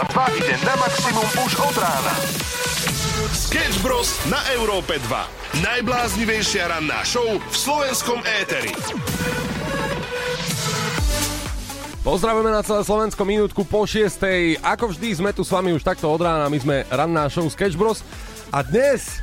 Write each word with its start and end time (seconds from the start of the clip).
Európa 0.00 0.32
2 0.32 0.40
ide 0.40 0.56
na 0.64 0.74
maximum 0.80 1.28
už 1.44 1.52
od 1.60 1.76
rána. 1.76 2.14
Sketch 3.36 3.84
Bros. 3.84 4.16
na 4.32 4.40
Európe 4.56 4.96
2. 4.96 5.60
Najbláznivejšia 5.60 6.72
ranná 6.72 7.04
show 7.04 7.36
v 7.36 7.52
slovenskom 7.52 8.24
éteri. 8.40 8.72
Pozdravujeme 12.00 12.48
na 12.48 12.64
celé 12.64 12.80
Slovensko 12.80 13.28
minútku 13.28 13.60
po 13.68 13.84
6. 13.84 14.64
Ako 14.64 14.96
vždy 14.96 15.20
sme 15.20 15.36
tu 15.36 15.44
s 15.44 15.52
vami 15.52 15.76
už 15.76 15.84
takto 15.84 16.08
od 16.08 16.24
rána, 16.24 16.48
my 16.48 16.56
sme 16.56 16.88
ranná 16.88 17.28
show 17.28 17.44
Sketch 17.52 17.76
Bros. 17.76 18.00
A 18.56 18.64
dnes, 18.64 19.20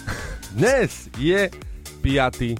dnes 0.56 1.12
je 1.20 1.52
5. 2.00 2.56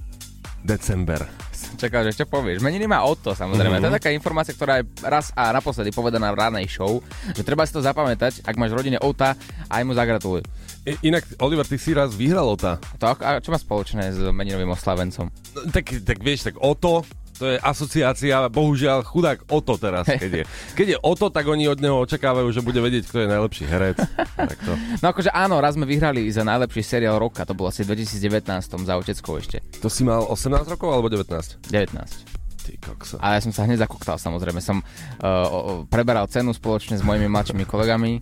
december. 0.61 1.36
Čakal, 1.77 2.09
že 2.09 2.17
čo 2.17 2.25
povieš. 2.25 2.65
Meniny 2.65 2.89
má 2.89 3.05
Otto, 3.05 3.37
samozrejme. 3.37 3.79
Mm-hmm. 3.79 3.85
To 3.85 3.89
je 3.93 3.99
taká 4.01 4.11
informácia, 4.17 4.57
ktorá 4.57 4.81
je 4.81 4.89
raz 5.05 5.29
a 5.37 5.53
naposledy 5.53 5.93
povedaná 5.93 6.33
v 6.33 6.41
ránej 6.41 6.67
show, 6.73 7.05
že 7.37 7.45
treba 7.45 7.69
si 7.69 7.77
to 7.77 7.85
zapamätať, 7.85 8.41
ak 8.49 8.57
máš 8.57 8.73
rodine 8.73 8.97
Ota, 9.05 9.37
aj 9.69 9.83
mu 9.85 9.93
zagratuluj. 9.93 10.41
I, 10.89 11.13
inak, 11.13 11.29
Oliver, 11.45 11.69
ty 11.69 11.77
si 11.77 11.93
raz 11.93 12.17
vyhral 12.17 12.49
Ota. 12.49 12.81
Tak, 12.97 13.21
a 13.21 13.39
čo 13.45 13.53
má 13.53 13.61
spoločné 13.61 14.09
s 14.09 14.19
meninovým 14.33 14.73
oslavencom? 14.73 15.29
No, 15.29 15.61
tak, 15.69 15.93
tak 16.01 16.19
vieš, 16.25 16.49
tak 16.49 16.57
Oto 16.57 17.05
to 17.37 17.45
je 17.53 17.57
asociácia, 17.61 18.49
bohužiaľ 18.49 19.05
chudák 19.05 19.45
Oto 19.53 19.77
teraz, 19.77 20.09
keď 20.09 20.43
je. 20.43 20.45
Keď 20.73 20.87
je 20.97 20.99
Oto, 21.05 21.29
tak 21.29 21.45
oni 21.45 21.69
od 21.69 21.79
neho 21.79 22.01
očakávajú, 22.03 22.49
že 22.51 22.65
bude 22.65 22.81
vedieť, 22.81 23.05
kto 23.07 23.19
je 23.25 23.29
najlepší 23.29 23.65
herec. 23.69 23.99
Takto. 24.35 24.73
No 25.05 25.13
akože 25.13 25.29
áno, 25.31 25.61
raz 25.61 25.77
sme 25.77 25.85
vyhrali 25.85 26.25
za 26.33 26.41
najlepší 26.41 26.81
seriál 26.81 27.21
roka, 27.21 27.45
to 27.45 27.53
bolo 27.53 27.69
asi 27.69 27.85
v 27.85 27.95
2019 27.95 28.49
za 28.65 28.95
Oteckou 28.97 29.37
ešte. 29.37 29.61
To 29.85 29.93
si 29.93 30.03
mal 30.03 30.25
18 30.25 30.67
rokov 30.73 30.89
alebo 30.89 31.13
19? 31.13 31.69
19. 31.69 32.37
Ty 32.67 32.73
kokso. 32.83 33.21
A 33.23 33.39
ja 33.39 33.41
som 33.45 33.55
sa 33.55 33.63
hneď 33.69 33.87
zakoktal, 33.87 34.19
samozrejme. 34.19 34.59
Som 34.59 34.83
uh, 34.83 35.87
preberal 35.87 36.27
cenu 36.27 36.51
spoločne 36.51 36.99
s 36.99 37.05
mojimi 37.07 37.31
mladšími 37.31 37.63
kolegami 37.63 38.19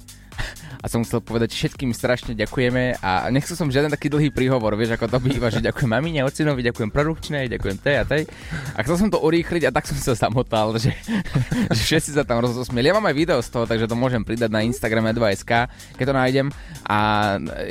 a 0.85 0.87
som 0.93 1.01
chcel 1.01 1.25
povedať 1.25 1.57
všetkým 1.57 1.97
strašne 1.97 2.37
ďakujeme 2.37 3.01
a 3.01 3.33
nechcel 3.33 3.57
som 3.57 3.73
žiaden 3.73 3.89
taký 3.89 4.13
dlhý 4.13 4.29
príhovor, 4.29 4.77
vieš, 4.77 5.01
ako 5.01 5.09
to 5.09 5.17
býva, 5.17 5.49
že 5.49 5.65
ďakujem 5.65 5.89
mamine, 5.89 6.21
ocinovi, 6.29 6.61
ďakujem 6.61 6.93
produkčnej, 6.93 7.49
ďakujem 7.49 7.77
tej 7.81 7.97
a 7.97 8.05
tej. 8.05 8.29
A 8.77 8.85
chcel 8.85 9.01
som 9.01 9.09
to 9.09 9.17
urýchliť 9.25 9.65
a 9.65 9.73
tak 9.73 9.89
som 9.89 9.97
sa 9.97 10.12
zamotal, 10.12 10.77
že, 10.77 10.93
že 11.77 11.83
všetci 11.89 12.21
sa 12.21 12.29
tam 12.29 12.45
rozosmieli. 12.45 12.93
Ja 12.93 13.01
mám 13.01 13.09
aj 13.09 13.17
video 13.17 13.41
z 13.41 13.49
toho, 13.49 13.65
takže 13.65 13.89
to 13.89 13.97
môžem 13.97 14.21
pridať 14.29 14.53
na 14.53 14.61
Instagrame 14.61 15.17
2SK, 15.17 15.73
keď 15.97 16.05
to 16.05 16.15
nájdem. 16.15 16.47
A 16.85 16.99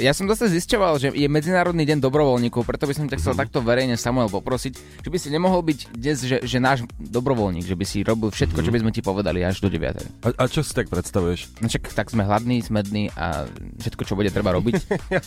ja 0.02 0.10
som 0.18 0.26
zase 0.26 0.50
zisťoval, 0.50 0.98
že 0.98 1.08
je 1.14 1.30
Medzinárodný 1.30 1.86
deň 1.86 2.02
dobrovoľníkov, 2.02 2.66
preto 2.66 2.90
by 2.90 2.98
som 2.98 3.06
ťa 3.06 3.22
chcel 3.22 3.38
mm-hmm. 3.38 3.42
takto 3.46 3.62
verejne 3.62 3.94
Samuel 3.94 4.34
poprosiť, 4.34 5.06
že 5.06 5.10
by 5.14 5.18
si 5.22 5.30
nemohol 5.30 5.62
byť 5.62 5.80
dnes, 5.94 6.18
že, 6.26 6.42
že 6.42 6.58
náš 6.58 6.82
dobrovoľník, 6.98 7.70
že 7.70 7.78
by 7.78 7.86
si 7.86 8.02
robil 8.02 8.34
všetko, 8.34 8.58
mm-hmm. 8.58 8.66
čo 8.66 8.74
by 8.74 8.82
sme 8.82 8.92
ti 8.92 9.02
povedali 9.06 9.46
až 9.46 9.62
do 9.62 9.70
9. 9.70 10.26
A, 10.26 10.28
a 10.34 10.44
čo 10.50 10.66
si 10.66 10.74
tak 10.74 10.90
predstavuješ? 10.90 11.62
No 11.62 11.70
čak, 11.70 11.94
tak 11.94 12.10
sme 12.10 12.26
hladní, 12.26 12.53
smední, 12.62 13.10
a 13.16 13.48
všetko, 13.80 14.04
čo 14.06 14.14
bude 14.14 14.30
treba 14.30 14.54
robiť. 14.54 14.74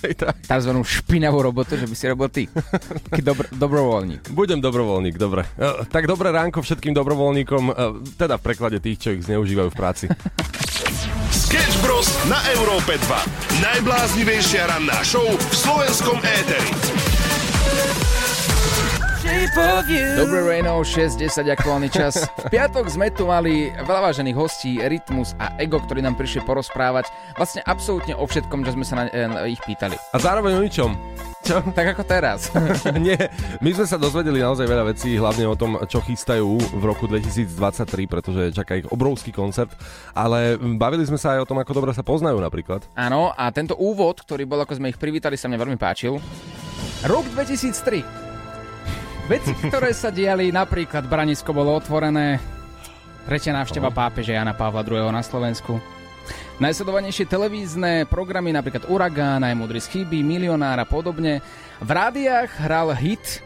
Tzv. 0.53 0.71
špinavú 0.85 1.43
robotu, 1.43 1.81
že 1.81 1.89
by 1.89 1.95
si 1.97 2.05
robil 2.07 2.29
ty. 2.31 2.45
Dobr- 3.11 3.51
dobrovoľník. 3.51 4.31
Budem 4.31 4.61
dobrovoľník, 4.63 5.17
dobre. 5.17 5.49
E, 5.57 5.89
tak 5.89 6.07
dobré 6.07 6.31
ránko 6.31 6.63
všetkým 6.63 6.95
dobrovoľníkom, 6.95 7.63
e, 7.67 7.73
teda 8.15 8.39
v 8.39 8.43
preklade 8.45 8.79
tých, 8.79 8.99
čo 9.01 9.09
ich 9.17 9.27
zneužívajú 9.27 9.69
v 9.73 9.77
práci. 9.77 10.07
Sketch 11.33 11.77
Bros. 11.83 12.07
na 12.31 12.39
Európe 12.55 13.01
2. 13.01 13.63
Najbláznivejšia 13.65 14.71
ranná 14.71 15.01
show 15.03 15.27
v 15.27 15.55
slovenskom 15.55 16.19
éteri. 16.23 16.71
Dobré 20.17 20.41
Reno, 20.61 20.85
6.10 20.87 21.49
aktuálny 21.51 21.89
čas. 21.91 22.29
V 22.47 22.47
piatok 22.47 22.87
sme 22.87 23.11
tu 23.11 23.27
mali 23.27 23.75
veľa 23.75 24.13
vážených 24.13 24.37
hostí, 24.39 24.79
Rytmus 24.79 25.35
a 25.43 25.57
Ego, 25.59 25.83
ktorí 25.83 25.99
nám 25.99 26.15
prišli 26.15 26.47
porozprávať 26.47 27.11
vlastne 27.35 27.65
absolútne 27.67 28.15
o 28.15 28.23
všetkom, 28.23 28.63
čo 28.63 28.77
sme 28.77 28.85
sa 28.85 28.95
na, 29.01 29.05
na 29.11 29.49
ich 29.51 29.59
pýtali. 29.65 29.99
A 30.15 30.17
zároveň 30.23 30.59
o 30.59 30.63
ničom. 30.63 30.95
Čo? 31.47 31.63
Tak 31.75 31.95
ako 31.95 32.03
teraz. 32.07 32.51
Nie, 33.07 33.31
my 33.63 33.71
sme 33.71 33.87
sa 33.87 33.99
dozvedeli 33.99 34.43
naozaj 34.43 34.67
veľa 34.67 34.85
vecí, 34.91 35.15
hlavne 35.15 35.47
o 35.47 35.55
tom, 35.55 35.79
čo 35.87 36.03
chystajú 36.03 36.77
v 36.77 36.83
roku 36.83 37.07
2023, 37.07 37.87
pretože 38.11 38.43
čaká 38.51 38.83
ich 38.83 38.87
obrovský 38.91 39.31
koncert, 39.31 39.71
ale 40.11 40.59
bavili 40.59 41.07
sme 41.07 41.17
sa 41.17 41.39
aj 41.39 41.47
o 41.47 41.49
tom, 41.49 41.63
ako 41.63 41.73
dobre 41.73 41.95
sa 41.95 42.03
poznajú 42.03 42.43
napríklad. 42.43 42.83
Áno, 42.99 43.31
a 43.31 43.47
tento 43.55 43.79
úvod, 43.79 44.23
ktorý 44.27 44.43
bol, 44.43 44.63
ako 44.63 44.75
sme 44.75 44.91
ich 44.91 44.99
privítali, 44.99 45.39
sa 45.39 45.47
mne 45.47 45.63
veľmi 45.63 45.79
páčil. 45.79 46.19
Rok 47.07 47.25
2003. 47.33 48.26
Veci, 49.27 49.51
ktoré 49.59 49.91
sa 49.91 50.15
diali, 50.15 50.55
napríklad 50.55 51.11
Branisko 51.11 51.51
bolo 51.51 51.75
otvorené, 51.75 52.39
tretia 53.27 53.51
návšteva 53.51 53.91
pápeže 53.91 54.31
Jana 54.31 54.55
Pavla 54.55 54.87
II. 54.87 55.11
na 55.11 55.19
Slovensku. 55.19 55.83
Najsledovanejšie 56.63 57.27
televízne 57.27 58.07
programy, 58.07 58.55
napríklad 58.55 58.87
Uragán, 58.87 59.43
aj 59.43 59.59
Mudry 59.59 59.83
z 59.83 59.91
chyby, 59.91 60.23
Milionár 60.23 60.79
a 60.79 60.87
podobne. 60.87 61.43
V 61.83 61.91
rádiách 61.91 62.55
hral 62.71 62.95
hit, 62.95 63.43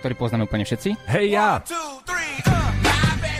ktorý 0.00 0.16
poznáme 0.16 0.48
úplne 0.48 0.64
všetci. 0.64 0.96
Hej 1.04 1.26
ja! 1.36 1.60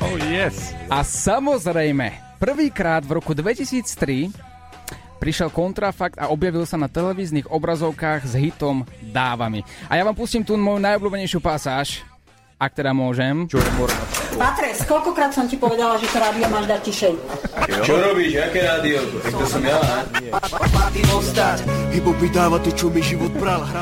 Oh 0.05 0.21
yes! 0.29 0.77
A 0.93 1.01
samozrejme, 1.01 2.37
prvýkrát 2.37 3.01
v 3.01 3.17
roku 3.17 3.33
2003 3.33 4.48
prišiel 5.19 5.51
kontrafakt 5.51 6.17
a 6.17 6.31
objavil 6.31 6.65
sa 6.65 6.79
na 6.79 6.87
televíznych 6.87 7.51
obrazovkách 7.51 8.25
s 8.25 8.35
hitom 8.39 8.87
Dávami. 9.11 9.67
A 9.91 9.99
ja 9.99 10.07
vám 10.07 10.15
pustím 10.15 10.47
tu 10.47 10.55
moju 10.55 10.79
najobľúbenejšiu 10.79 11.43
pasáž, 11.43 12.07
ak 12.59 12.75
teda 12.75 12.91
môžem. 12.91 13.47
Čo 13.47 13.63
Patres, 14.39 14.87
koľkokrát 14.87 15.35
som 15.35 15.51
ti 15.51 15.59
povedala, 15.59 15.99
že 15.99 16.07
to 16.11 16.19
rádio 16.19 16.47
máš 16.47 16.67
dať 16.71 16.81
tišej? 16.87 17.15
Čo 17.83 17.95
robíš? 17.99 18.39
Aké 18.39 18.63
rádio? 18.63 18.99
Tak 19.23 19.35
to 19.35 19.47
som 19.47 19.63
ja. 19.67 19.79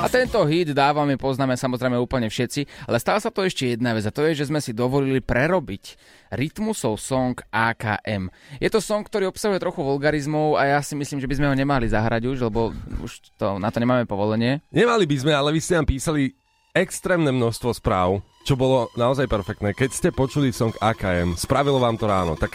A 0.00 0.08
tento 0.08 0.40
hit 0.48 0.72
dávame, 0.72 1.20
poznáme 1.20 1.56
samozrejme 1.56 1.96
úplne 2.00 2.32
všetci, 2.32 2.88
ale 2.88 2.96
stala 2.96 3.20
sa 3.20 3.28
to 3.28 3.44
ešte 3.44 3.76
jedna 3.76 3.92
vec 3.92 4.04
a 4.08 4.12
to 4.12 4.24
je, 4.28 4.44
že 4.44 4.48
sme 4.48 4.60
si 4.64 4.72
dovolili 4.72 5.20
prerobiť 5.20 5.84
Rytmusov 6.32 6.98
song 6.98 7.38
AKM. 7.50 8.30
Je 8.58 8.68
to 8.72 8.82
song, 8.82 9.06
ktorý 9.06 9.30
obsahuje 9.30 9.62
trochu 9.62 9.80
vulgarizmov 9.82 10.58
a 10.58 10.78
ja 10.78 10.80
si 10.82 10.98
myslím, 10.98 11.22
že 11.22 11.28
by 11.30 11.34
sme 11.38 11.48
ho 11.50 11.54
nemali 11.54 11.86
zahrať 11.86 12.22
už, 12.26 12.50
lebo 12.50 12.74
už 13.02 13.34
to, 13.38 13.62
na 13.62 13.70
to 13.70 13.78
nemáme 13.78 14.08
povolenie. 14.08 14.64
Nemali 14.74 15.06
by 15.06 15.16
sme, 15.22 15.32
ale 15.32 15.54
vy 15.54 15.60
ste 15.62 15.78
nám 15.78 15.86
písali 15.86 16.34
extrémne 16.76 17.32
množstvo 17.32 17.72
správ, 17.72 18.20
čo 18.44 18.52
bolo 18.52 18.92
naozaj 19.00 19.24
perfektné. 19.30 19.72
Keď 19.72 19.90
ste 19.90 20.08
počuli 20.12 20.52
song 20.52 20.76
AKM, 20.76 21.40
spravilo 21.40 21.80
vám 21.80 21.96
to 21.96 22.04
ráno, 22.04 22.36
tak 22.36 22.52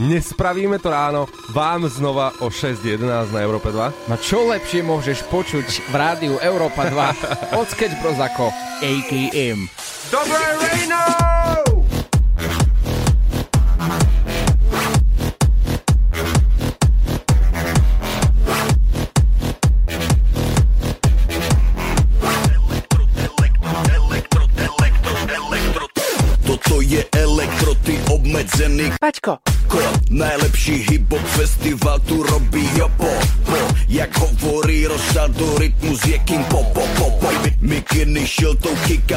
nespravíme 0.00 0.80
to 0.80 0.88
ráno 0.88 1.28
vám 1.52 1.84
znova 1.90 2.32
o 2.40 2.48
6.11 2.48 3.34
na 3.34 3.40
Európe 3.44 3.68
2? 3.68 4.08
No 4.08 4.16
čo 4.16 4.48
lepšie 4.48 4.80
môžeš 4.80 5.28
počuť 5.28 5.92
v 5.92 5.94
rádiu 5.94 6.34
Európa 6.40 6.88
2 6.88 6.96
od 7.60 7.66
Sketch 7.68 8.00
Bros 8.00 8.16
ako 8.16 8.48
AKM. 8.80 9.68
Dobré 10.08 10.40
ráno! 10.56 11.37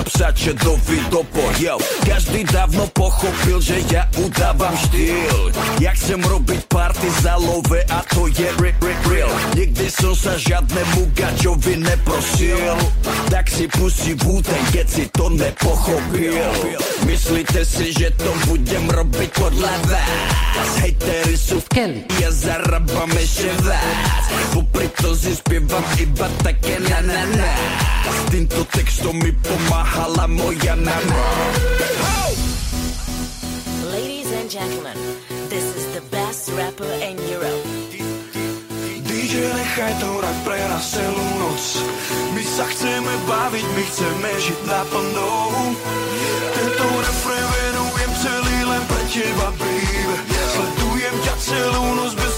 Psače 0.04 0.54
do 0.62 0.78
vidopo 0.90 1.46
Yo, 1.62 1.78
každý 2.06 2.44
dávno 2.50 2.90
pochopil, 2.96 3.62
že 3.62 3.82
ja 3.94 4.10
udávam 4.18 4.74
štýl. 4.90 5.54
Jak 5.78 5.96
chcem 5.98 6.22
robiť 6.22 6.66
party 6.66 7.08
za 7.22 7.38
love 7.38 7.80
a 7.86 8.00
to 8.10 8.26
je 8.32 8.50
rip, 8.58 8.78
rip, 8.82 9.02
Nikdy 9.06 9.21
som 10.12 10.36
sa 10.36 10.36
žiadnemu 10.36 11.08
gačovi 11.16 11.80
neprosil. 11.88 12.60
Tak 13.32 13.48
si 13.48 13.64
pustí 13.72 14.12
Wu-Tang, 14.20 14.68
keď 14.76 14.88
si 14.92 15.08
to 15.08 15.32
nepochopil. 15.32 16.36
Myslíte 17.08 17.64
si, 17.64 17.96
že 17.96 18.12
to 18.20 18.28
budem 18.52 18.92
robiť 18.92 19.32
podľa 19.32 19.72
vás? 19.88 20.72
Hejtery 20.84 21.36
sú 21.40 21.64
v 21.64 21.68
keli 21.72 22.02
Ja 22.20 22.28
zarábam 22.28 23.08
ešte 23.16 23.56
vás 23.64 24.24
Popri 24.52 24.92
to 25.00 25.16
si 25.16 25.32
spievam 25.32 25.84
iba 25.96 26.28
také 26.44 26.76
na 26.84 27.00
na 27.00 27.24
na. 27.32 27.52
S 28.04 28.20
týmto 28.36 28.68
textom 28.68 29.16
mi 29.16 29.32
pomáhala 29.32 30.28
moja 30.28 30.76
nana 30.76 31.24
Ladies 33.88 34.28
and 34.36 34.52
gentlemen, 34.52 34.98
this 35.48 35.64
is 35.72 35.88
the 35.96 36.04
best 36.12 36.52
rapper 36.52 36.92
in 37.00 37.21
DJ, 39.42 39.58
nechaj 39.58 39.94
to 39.98 40.06
hrať 40.22 40.38
pre 40.46 40.62
nás 40.70 40.86
celú 40.86 41.26
noc. 41.42 41.82
My 42.38 42.46
sa 42.46 42.62
chceme 42.70 43.10
baviť, 43.26 43.66
my 43.74 43.84
chceme 43.90 44.30
žiť 44.38 44.60
naplno. 44.70 45.30
Tento 46.54 46.86
refrén 46.86 47.48
venujem 47.50 48.12
celý 48.22 48.58
len 48.70 48.84
pre 48.86 49.02
teba, 49.10 49.50
baby. 49.58 50.18
Sledujem 50.30 51.16
ťa 51.26 51.36
celú 51.42 51.86
noc 51.98 52.14
bez 52.22 52.31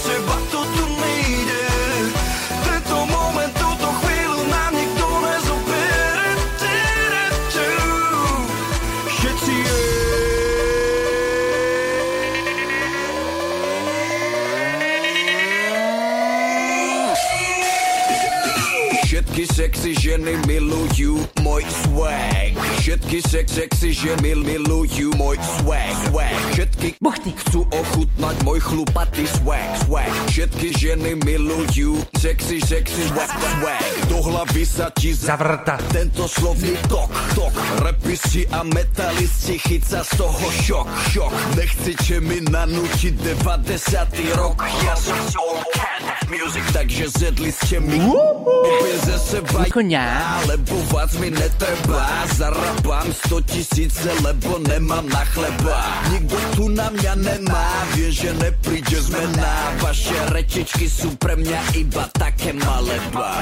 Všetky 23.14 23.30
sex, 23.30 23.46
sexy 23.54 23.90
ženy 23.94 24.34
milujú 24.42 25.14
môj 25.14 25.38
swag, 25.38 25.94
swag. 26.10 26.34
Všetky 26.50 26.98
Buchty. 26.98 27.30
chcú 27.46 27.62
ochutnať 27.70 28.36
môj 28.42 28.58
chlupatý 28.58 29.22
swag, 29.38 29.70
swag. 29.86 30.10
Všetky 30.34 30.74
ženy 30.74 31.14
milujú 31.22 32.02
sexy, 32.18 32.58
sexy 32.58 33.06
swag, 33.14 33.30
swag. 33.30 33.86
Do 34.10 34.18
hlavy 34.18 34.66
sa 34.66 34.90
ti 34.90 35.14
zavrta 35.14 35.78
tento 35.94 36.26
slovný 36.26 36.74
tok, 36.90 37.06
tok. 37.38 37.54
Repisti 37.86 38.50
a 38.50 38.66
metalisti 38.66 39.62
chyca 39.62 40.02
z 40.02 40.10
toho 40.18 40.46
šok, 40.66 40.86
šok. 41.14 41.32
Nechcete 41.54 42.18
mi 42.18 42.42
nanútiť 42.42 43.14
90. 43.14 44.42
rok. 44.42 44.58
Ja 44.58 44.98
som 44.98 45.14
of 45.38 45.93
music, 46.34 46.66
takže 46.74 47.04
zjedli 47.08 47.50
ste 47.54 47.78
mi 47.78 47.98
Kúpim 48.02 48.96
ze 49.06 49.16
seba 49.18 49.62
Konia. 49.70 50.42
lebo 50.50 50.74
vás 50.90 51.14
mi 51.22 51.30
netreba. 51.30 52.26
Zarabám 52.34 53.06
100 53.30 53.40
tisíce, 53.46 54.10
lebo 54.26 54.58
nemám 54.66 55.06
na 55.06 55.22
chleba. 55.30 55.78
Nikto 56.10 56.36
tu 56.58 56.64
na 56.74 56.90
mňa 56.90 57.14
nemá, 57.22 57.66
vie, 57.94 58.10
že 58.10 58.34
nepríde 58.34 58.98
zmena. 58.98 59.78
Vaše 59.78 60.16
rečičky 60.34 60.90
sú 60.90 61.14
pre 61.16 61.38
mňa 61.38 61.60
iba 61.78 62.10
také 62.18 62.50
malé 62.52 62.98
ba 63.14 63.38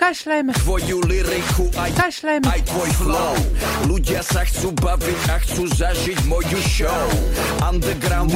Kašlem. 0.00 0.50
Tvoju 0.64 1.04
lyriku 1.04 1.68
aj, 1.76 1.92
Kašlem. 1.92 2.40
aj 2.48 2.60
tvoj 2.66 2.90
flow. 2.96 3.34
Ľudia 3.86 4.24
sa 4.24 4.48
chcú 4.48 4.72
baviť 4.80 5.20
a 5.28 5.36
chcú 5.44 5.62
zažiť 5.68 6.18
moju 6.24 6.58
show. 6.64 7.06
Underground 7.62 8.32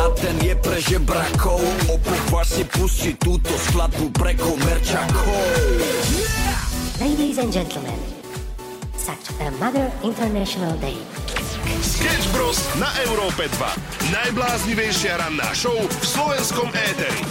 a 0.00 0.06
ten 0.16 0.36
je 0.42 0.54
pre 0.58 0.78
žebrakov. 0.80 1.60
Opováž 1.88 2.60
si 2.60 2.64
pustiť 2.66 3.14
túto 3.24 3.56
skladbu 3.56 4.12
pre 4.12 4.36
komerčakov 4.36 5.48
Ladies 7.00 7.40
and 7.40 7.48
gentlemen, 7.48 7.96
such 9.00 9.32
a 9.40 9.48
Mother 9.56 9.88
International 10.04 10.76
Day. 10.76 11.00
Sketch 11.80 12.28
Bros. 12.36 12.60
na 12.76 12.86
Európe 13.08 13.48
2. 13.48 14.12
Najbláznivejšia 14.12 15.18
ranná 15.18 15.50
show 15.56 15.74
v 15.74 16.04
slovenskom 16.04 16.68
éteri. 16.70 17.24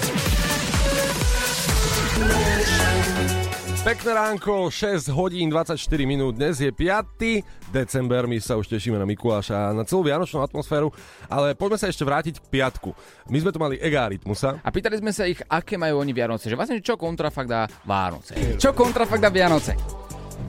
Pekné 3.83 4.15
ránko, 4.15 4.71
6 4.71 5.12
hodín 5.12 5.51
24 5.51 5.75
minút, 6.07 6.39
dnes 6.39 6.56
je 6.56 6.71
5. 6.71 7.44
december, 7.68 8.24
my 8.31 8.39
sa 8.39 8.56
už 8.56 8.71
tešíme 8.71 8.95
na 8.95 9.03
Mikuláša 9.03 9.59
a 9.59 9.75
na 9.75 9.83
celú 9.83 10.07
vianočnú 10.07 10.39
atmosféru, 10.39 10.88
ale 11.27 11.51
poďme 11.51 11.75
sa 11.75 11.91
ešte 11.91 12.07
vrátiť 12.07 12.39
k 12.39 12.47
piatku. 12.47 12.95
My 13.27 13.44
sme 13.44 13.51
tu 13.51 13.59
mali 13.59 13.75
Egaritmusa. 13.75 14.63
A 14.63 14.71
pýtali 14.71 15.03
sme 15.03 15.12
sa 15.12 15.27
ich, 15.27 15.44
aké 15.51 15.75
majú 15.75 16.00
oni 16.00 16.15
Vianoce. 16.15 16.47
Že 16.47 16.56
vlastne 16.56 16.80
čo 16.80 16.95
kontrafakt 16.95 17.51
dá 17.51 17.68
Vánoce. 17.83 18.56
Čo 18.56 18.71
kontrafakt 18.71 19.19
dá 19.19 19.27
Vianoce? 19.27 20.02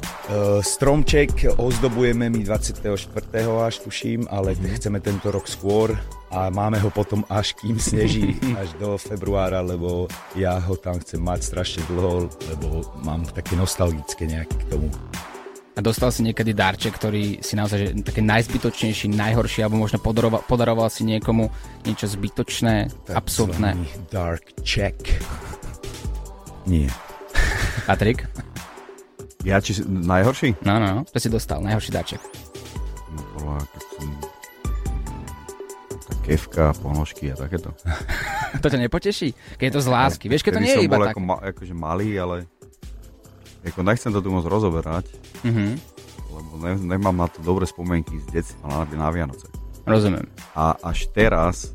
Uh, 0.05 0.61
stromček 0.65 1.57
ozdobujeme 1.57 2.31
my 2.31 2.41
24. 2.45 2.81
až 3.65 3.75
tuším, 3.85 4.29
ale 4.31 4.55
chceme 4.55 5.01
tento 5.01 5.29
rok 5.33 5.49
skôr 5.49 5.97
a 6.33 6.51
máme 6.51 6.81
ho 6.81 6.91
potom 6.91 7.23
až 7.31 7.55
kým 7.55 7.79
sneží, 7.79 8.37
až 8.63 8.73
do 8.81 8.99
februára, 8.99 9.61
lebo 9.61 10.09
ja 10.35 10.59
ho 10.59 10.75
tam 10.77 10.99
chcem 11.01 11.21
mať 11.21 11.41
strašne 11.43 11.83
dlho, 11.89 12.29
lebo 12.55 12.67
mám 13.05 13.23
také 13.29 13.55
nostalgické 13.55 14.27
nejaké 14.27 14.55
k 14.55 14.65
tomu. 14.73 14.89
A 15.75 15.83
dostal 15.83 16.15
si 16.15 16.23
niekedy 16.23 16.55
darček, 16.55 16.95
ktorý 16.95 17.43
si 17.43 17.59
naozaj 17.59 17.79
že 17.83 17.89
také 18.07 18.23
najzbytočnejší, 18.23 19.11
najhorší, 19.11 19.67
alebo 19.67 19.83
možno 19.83 19.99
podaroval, 19.99 20.47
podaroval 20.47 20.87
si 20.87 21.03
niekomu 21.03 21.51
niečo 21.83 22.07
zbytočné, 22.07 22.95
absurdné. 23.11 23.75
Takzvaný 23.75 24.07
Dark 24.07 24.45
check. 24.63 25.03
Nie. 26.71 26.87
Patrik? 27.91 28.23
Ja 29.45 29.61
či 29.61 29.77
najhorší? 29.85 30.65
No, 30.65 30.77
no, 30.77 30.89
no. 30.91 31.01
To 31.05 31.19
si 31.21 31.29
dostal, 31.29 31.61
najhorší 31.61 31.93
darček. 31.93 32.21
No, 33.13 33.21
bola, 33.37 33.61
keď 33.63 33.83
som... 33.93 34.09
Kevka, 36.25 36.73
ponožky 36.75 37.29
a 37.29 37.37
takéto. 37.37 37.71
To 38.55 38.71
ťa 38.71 38.81
nepoteší? 38.81 39.35
Keď 39.59 39.65
je 39.67 39.75
to 39.75 39.83
z 39.83 39.89
lásky. 39.91 40.25
Vieš, 40.25 40.47
keď 40.47 40.53
to 40.53 40.63
nie 40.63 40.73
je 40.73 40.87
iba 40.87 40.95
bol 40.95 41.05
tak. 41.05 41.13
Ako, 41.13 41.21
ma, 41.21 41.37
akože 41.43 41.75
malý, 41.75 42.15
ale... 42.15 42.47
Ako 43.61 43.83
nechcem 43.83 44.09
to 44.09 44.23
tu 44.23 44.31
moc 44.31 44.45
rozoberať, 44.45 45.11
Mhm. 45.43 45.75
lebo 46.31 46.53
ne, 46.59 46.73
nemám 46.79 47.17
na 47.17 47.27
to 47.27 47.43
dobré 47.43 47.67
spomienky 47.67 48.15
z 48.23 48.27
detstva 48.31 48.65
na, 48.65 48.79
na 48.87 49.09
Vianoce. 49.11 49.51
Rozumiem. 49.83 50.25
A 50.55 50.79
až 50.79 51.11
teraz 51.11 51.75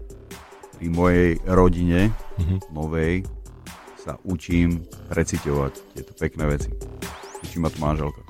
pri 0.74 0.88
mojej 0.88 1.30
rodine 1.44 2.10
Mhm. 2.40 2.72
novej 2.72 3.28
sa 4.00 4.16
učím 4.24 4.80
preciťovať 5.12 5.74
tieto 5.94 6.16
pekné 6.16 6.48
veci. 6.48 6.72
Učí 7.50 7.58
ma 7.58 7.74
to 7.74 7.82
manželka. 7.82 8.22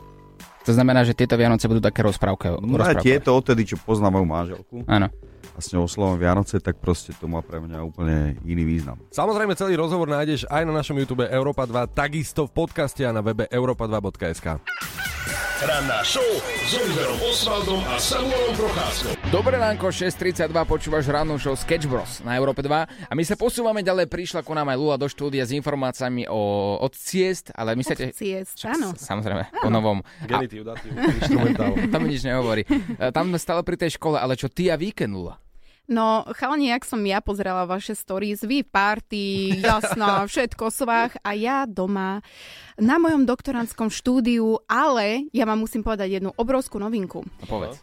To 0.63 0.71
znamená, 0.71 1.04
že 1.04 1.12
tieto 1.12 1.36
Vianoce 1.36 1.68
budú 1.68 1.83
také 1.83 2.00
rozprávke. 2.00 2.56
No 2.56 2.80
a 2.80 2.88
rozprávkové. 2.88 3.04
tieto 3.04 3.36
odtedy, 3.36 3.68
čo 3.68 3.75
poznám 3.83 4.16
moju 4.16 4.27
manželku, 4.31 4.75
Áno. 4.88 5.12
a 5.51 5.60
s 5.60 5.75
ňou 5.75 5.92
oslovom 5.92 6.16
Vianoce, 6.16 6.63
tak 6.63 6.80
proste 6.80 7.12
to 7.19 7.27
má 7.27 7.44
pre 7.44 7.60
mňa 7.60 7.83
úplne 7.83 8.39
iný 8.48 8.63
význam. 8.63 8.95
Samozrejme 9.12 9.60
celý 9.60 9.75
rozhovor 9.75 10.07
nájdeš 10.07 10.48
aj 10.48 10.63
na 10.63 10.71
našom 10.71 10.95
YouTube 10.95 11.27
Európa 11.27 11.68
2, 11.68 11.89
takisto 11.92 12.48
v 12.48 12.63
podcaste 12.63 13.04
a 13.04 13.12
na 13.12 13.19
webe 13.19 13.44
europa2.sk. 13.51 14.62
Ranná 15.60 16.00
show 16.08 16.24
s 16.64 16.72
Oliverom 16.72 17.20
Osvaldom 17.20 17.84
a 17.92 18.00
Samuelom 18.00 18.56
Procházkou. 18.56 19.12
Dobré 19.28 19.60
ránko, 19.60 19.92
6.32, 19.92 20.56
počúvaš 20.64 21.12
rannú 21.12 21.36
show 21.36 21.52
Sketch 21.52 21.84
Bros 21.84 22.24
na 22.24 22.40
Európe 22.40 22.64
2 22.64 22.72
a 22.88 23.12
my 23.12 23.24
sa 23.28 23.36
posúvame 23.36 23.84
ďalej, 23.84 24.08
prišla 24.08 24.40
ku 24.48 24.56
nám 24.56 24.72
aj 24.72 24.80
Lula 24.80 24.96
do 24.96 25.12
štúdia 25.12 25.44
s 25.44 25.52
informáciami 25.52 26.32
o, 26.32 26.40
od 26.80 26.96
ciest, 26.96 27.52
ale 27.52 27.76
myslíte... 27.76 28.08
Od 28.08 28.16
ciest, 28.16 28.56
áno. 28.64 28.96
Samozrejme, 28.96 29.52
po 29.60 29.68
novom. 29.68 30.00
Genitív, 30.24 30.64
datív, 30.64 30.96
instrumentál. 30.96 31.76
To 31.92 31.98
mi 32.00 32.08
nič 32.08 32.24
nehovorí. 32.24 32.64
E, 32.96 33.12
Tam 33.12 33.28
sme 33.28 33.36
stále 33.36 33.60
pri 33.68 33.76
tej 33.76 34.00
škole, 34.00 34.16
ale 34.16 34.40
čo 34.40 34.48
ty 34.48 34.72
a 34.72 34.80
víkend, 34.80 35.12
Lula? 35.12 35.44
No, 35.90 36.22
chalani, 36.38 36.70
jak 36.70 36.86
som 36.86 37.02
ja 37.02 37.18
pozerala 37.18 37.66
vaše 37.66 37.98
stories, 37.98 38.46
vy 38.46 38.62
party, 38.62 39.58
jasná, 39.58 40.22
všetko 40.30 40.69
svách 40.69 41.18
a 41.26 41.34
ja 41.34 41.66
doma 41.66 42.22
na 42.78 43.02
mojom 43.02 43.26
doktorantskom 43.26 43.90
štúdiu, 43.90 44.62
ale 44.69 45.26
ja 45.34 45.50
vám 45.50 45.66
musím 45.66 45.81
povedať 45.81 46.22
jednu 46.22 46.30
obrovskú 46.38 46.78
novinku. 46.78 47.26
No 47.26 47.46
povedz. 47.50 47.81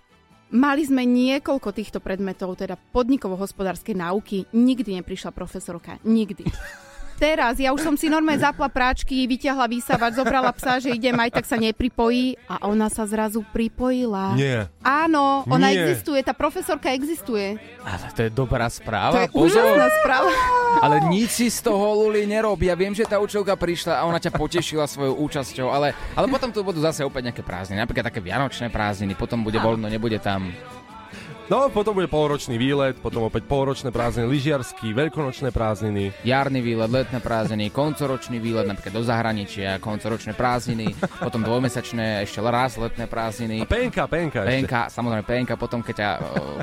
Mali 0.54 0.86
sme 0.86 1.02
niekoľko 1.02 1.74
týchto 1.74 1.98
predmetov, 1.98 2.54
teda 2.54 2.78
podnikovo-hospodárskej 2.94 3.98
náuky. 3.98 4.46
Nikdy 4.54 5.02
neprišla 5.02 5.34
profesorka. 5.34 5.98
Nikdy. 6.06 6.46
Teraz, 7.16 7.56
ja 7.56 7.72
už 7.72 7.80
som 7.80 7.96
si 7.96 8.12
normálne 8.12 8.36
zapla 8.36 8.68
práčky, 8.68 9.24
vyťahla 9.24 9.64
výsavač, 9.66 10.12
zobrala 10.14 10.52
psa, 10.52 10.76
že 10.76 10.92
idem 10.92 11.16
aj 11.16 11.32
tak 11.32 11.48
sa 11.48 11.56
nepripojí 11.56 12.36
a 12.44 12.68
ona 12.68 12.92
sa 12.92 13.08
zrazu 13.08 13.40
pripojila. 13.56 14.36
Nie. 14.36 14.68
Áno, 14.84 15.40
ona 15.48 15.72
Nie. 15.72 15.88
existuje, 15.88 16.20
tá 16.20 16.36
profesorka 16.36 16.92
existuje. 16.92 17.56
Ale 17.80 18.04
to 18.12 18.20
je 18.20 18.30
dobrá 18.30 18.68
To 18.68 18.76
správa. 18.76 19.24
je 19.24 19.32
úžasná 19.32 19.88
správa. 20.04 20.28
Ale 20.84 21.08
nič 21.08 21.32
si 21.32 21.46
z 21.48 21.64
toho, 21.64 22.04
Luli, 22.04 22.28
nerob. 22.28 22.60
Ja 22.60 22.76
viem, 22.76 22.92
že 22.92 23.08
tá 23.08 23.16
učiteľka 23.16 23.56
prišla 23.56 23.96
a 23.96 24.04
ona 24.04 24.20
ťa 24.20 24.36
potešila 24.36 24.84
svojou 24.84 25.16
účasťou, 25.16 25.72
ale, 25.72 25.96
ale 26.12 26.26
potom 26.28 26.52
tu 26.52 26.60
budú 26.60 26.84
zase 26.84 27.00
opäť 27.00 27.32
nejaké 27.32 27.40
prázdniny. 27.40 27.80
Napríklad 27.80 28.12
také 28.12 28.20
vianočné 28.20 28.68
prázdniny, 28.68 29.16
potom 29.16 29.40
bude 29.40 29.56
voľno, 29.56 29.88
nebude 29.88 30.20
tam. 30.20 30.52
No, 31.46 31.70
potom 31.70 31.94
bude 31.94 32.10
polročný 32.10 32.58
výlet, 32.58 32.98
potom 32.98 33.30
opäť 33.30 33.46
polročné 33.46 33.94
prázdniny, 33.94 34.26
lyžiarsky, 34.26 34.90
veľkonočné 34.90 35.54
prázdniny. 35.54 36.10
Jarný 36.26 36.58
výlet, 36.58 36.90
letné 36.90 37.22
prázdniny, 37.22 37.70
koncoročný 37.70 38.42
výlet 38.42 38.66
napríklad 38.66 38.90
do 38.90 39.06
zahraničia, 39.06 39.78
koncoročné 39.78 40.34
prázdniny, 40.34 40.98
potom 41.22 41.46
dvojmesačné, 41.46 42.26
ešte 42.26 42.42
raz 42.42 42.74
letné 42.74 43.06
prázdniny. 43.06 43.62
A 43.62 43.70
penka, 43.70 44.10
penka 44.10 44.42
ešte. 44.42 44.58
Penka, 44.58 44.80
samozrejme 44.90 45.22
penka, 45.22 45.54
potom 45.54 45.86
keď 45.86 45.94
ťa 45.94 46.10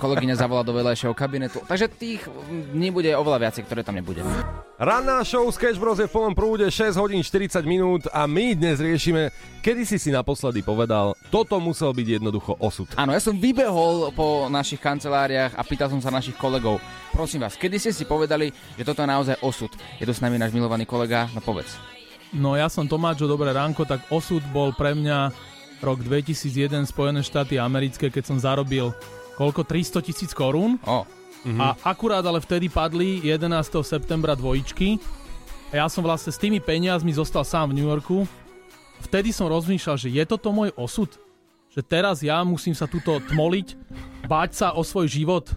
kolegyňa 0.04 0.36
zavolá 0.36 0.68
do 0.68 0.76
vedľajšieho 0.76 1.16
kabinetu. 1.16 1.64
Takže 1.64 1.88
tých 1.88 2.28
mm, 2.28 2.76
dní 2.76 2.92
bude 2.92 3.12
oveľa 3.16 3.40
viacej, 3.40 3.64
ktoré 3.64 3.88
tam 3.88 3.96
nebude. 3.96 4.20
Ranná 4.76 5.24
show 5.24 5.48
Sketch 5.48 5.80
Bros 5.80 5.96
je 5.96 6.12
v 6.12 6.16
plnom 6.16 6.36
prúde 6.36 6.68
6 6.68 7.00
hodín 7.00 7.24
40 7.24 7.64
minút 7.64 8.04
a 8.12 8.28
my 8.28 8.52
dnes 8.52 8.84
riešime, 8.84 9.32
kedy 9.64 9.88
si 9.88 9.96
si 9.96 10.12
naposledy 10.12 10.60
povedal, 10.60 11.16
toto 11.32 11.56
musel 11.64 11.96
byť 11.96 12.20
jednoducho 12.20 12.60
osud. 12.60 12.92
Áno, 13.00 13.16
ja 13.16 13.24
som 13.24 13.40
vybehol 13.40 14.12
po 14.12 14.52
našich 14.52 14.84
kanceláriách 14.84 15.56
a 15.56 15.64
pýtal 15.64 15.88
som 15.88 16.04
sa 16.04 16.12
našich 16.12 16.36
kolegov. 16.36 16.84
Prosím 17.16 17.48
vás, 17.48 17.56
kedy 17.56 17.80
ste 17.80 17.96
si 17.96 18.04
povedali, 18.04 18.52
že 18.76 18.84
toto 18.84 19.00
je 19.00 19.08
naozaj 19.08 19.40
osud? 19.40 19.72
Je 19.98 20.04
to 20.04 20.12
s 20.12 20.20
nami 20.20 20.36
náš 20.36 20.52
milovaný 20.52 20.84
kolega? 20.84 21.32
No 21.32 21.40
povedz. 21.40 21.80
No 22.36 22.60
ja 22.60 22.68
som 22.68 22.92
Tomáčo, 22.92 23.24
dobré 23.24 23.56
ránko, 23.56 23.88
tak 23.88 24.04
osud 24.12 24.44
bol 24.52 24.76
pre 24.76 24.92
mňa 24.92 25.32
rok 25.80 26.04
2001 26.04 26.84
Spojené 26.84 27.24
štáty 27.24 27.56
americké, 27.56 28.12
keď 28.12 28.24
som 28.28 28.38
zarobil 28.44 28.92
koľko? 29.40 29.64
300 29.64 30.04
tisíc 30.04 30.36
korún. 30.36 30.76
Oh. 30.84 31.08
Mhm. 31.48 31.60
A 31.60 31.68
akurát 31.88 32.24
ale 32.24 32.44
vtedy 32.44 32.68
padli 32.68 33.24
11. 33.24 33.80
septembra 33.84 34.36
dvojičky. 34.36 35.00
A 35.72 35.84
ja 35.84 35.88
som 35.90 36.06
vlastne 36.06 36.30
s 36.30 36.38
tými 36.38 36.62
peniazmi 36.62 37.16
zostal 37.16 37.42
sám 37.48 37.72
v 37.72 37.82
New 37.82 37.88
Yorku. 37.88 38.28
Vtedy 39.04 39.30
som 39.30 39.46
rozmýšľal, 39.46 39.96
že 39.98 40.10
je 40.10 40.24
toto 40.24 40.50
môj 40.50 40.72
osud? 40.74 41.12
Že 41.74 41.82
teraz 41.84 42.22
ja 42.22 42.38
musím 42.42 42.74
sa 42.74 42.86
tuto 42.86 43.18
tmoliť 43.20 43.68
báť 44.24 44.52
sa 44.54 44.68
o 44.72 44.86
svoj 44.86 45.10
život 45.10 45.50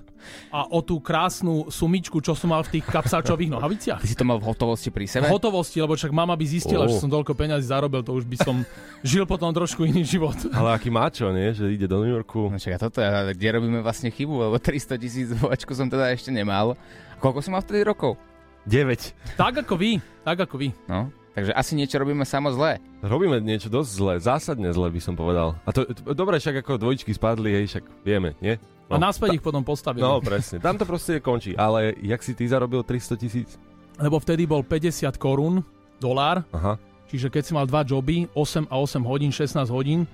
a 0.50 0.67
o 0.67 0.83
tú 0.83 0.99
krásnu 0.99 1.71
sumičku, 1.71 2.19
čo 2.19 2.35
som 2.35 2.50
mal 2.50 2.65
v 2.67 2.81
tých 2.81 2.85
kapsáčových 2.88 3.47
nohaviciach. 3.47 4.00
Ty 4.03 4.09
si 4.11 4.19
to 4.19 4.26
mal 4.26 4.43
v 4.43 4.49
hotovosti 4.49 4.91
pri 4.91 5.07
sebe? 5.07 5.29
V 5.29 5.31
hotovosti, 5.31 5.79
lebo 5.79 5.95
však 5.95 6.11
mama 6.11 6.35
by 6.35 6.43
zistila, 6.43 6.83
Oh. 6.83 6.91
že 6.91 6.99
som 6.99 7.07
toľko 7.07 7.31
peňazí 7.31 7.69
zarobil, 7.69 8.03
to 8.03 8.17
už 8.17 8.26
by 8.26 8.35
som 8.35 8.67
žil 9.07 9.23
potom 9.23 9.53
trošku 9.55 9.87
iný 9.87 10.03
život. 10.03 10.35
Ale 10.50 10.75
aký 10.75 10.91
mačo, 10.91 11.31
nie? 11.31 11.55
Že 11.55 11.71
ide 11.71 11.87
do 11.87 12.03
New 12.03 12.11
Yorku. 12.11 12.50
No 12.50 12.59
čaká, 12.59 12.81
toto, 12.81 12.99
ja- 12.99 13.31
kde 13.31 13.49
robíme 13.55 13.79
vlastne 13.79 14.11
chybu, 14.11 14.50
lebo 14.50 14.57
300 14.59 14.99
tisíc 14.99 15.31
vočku 15.31 15.76
som 15.79 15.87
teda 15.87 16.11
ešte 16.11 16.35
nemal. 16.35 16.75
Koľko 17.23 17.38
som 17.38 17.55
mal 17.55 17.62
vtedy 17.62 17.87
rokov? 17.87 18.19
9. 18.67 19.38
Tak 19.38 19.62
ako 19.62 19.79
vy, 19.79 20.03
tak 20.26 20.43
ako 20.43 20.59
vy. 20.59 20.75
No, 20.91 21.07
takže 21.37 21.52
asi 21.52 21.76
niečo 21.76 22.00
robíme 22.00 22.25
samo 22.25 22.49
zlé. 22.49 22.81
Robíme 23.05 23.45
niečo 23.45 23.69
dosť 23.69 23.90
zlé, 23.93 24.14
zásadne 24.16 24.73
zlé 24.73 24.88
by 24.88 25.00
som 25.05 25.12
povedal. 25.12 25.52
A 25.69 25.71
to, 25.76 25.85
to 25.85 26.16
dobre, 26.16 26.40
však 26.40 26.64
ako 26.64 26.81
dvojičky 26.81 27.12
spadli, 27.12 27.52
hej, 27.52 27.64
však 27.76 27.85
vieme, 28.00 28.33
nie? 28.40 28.57
A 28.88 28.97
naspäť 28.97 29.37
ich 29.37 29.45
potom 29.45 29.61
postavili. 29.66 30.00
No, 30.00 30.23
presne. 30.23 30.62
Tam 30.62 30.78
to 30.78 30.87
proste 30.88 31.19
končí. 31.21 31.52
Ale 31.59 31.93
jak 32.00 32.23
si 32.23 32.33
ty 32.33 32.47
zarobil 32.47 32.87
300 32.87 33.21
tisíc? 33.21 33.61
Lebo 33.99 34.16
vtedy 34.16 34.47
bol 34.47 34.62
50 34.62 35.11
korún, 35.21 35.61
dolár, 35.99 36.47
Aha. 36.55 36.78
čiže 37.11 37.28
keď 37.28 37.43
si 37.43 37.52
mal 37.52 37.66
dva 37.66 37.83
joby, 37.83 38.31
8 38.33 38.71
a 38.71 38.76
8 38.78 39.02
hodín, 39.05 39.33
16 39.35 39.69
hodín, 39.69 40.07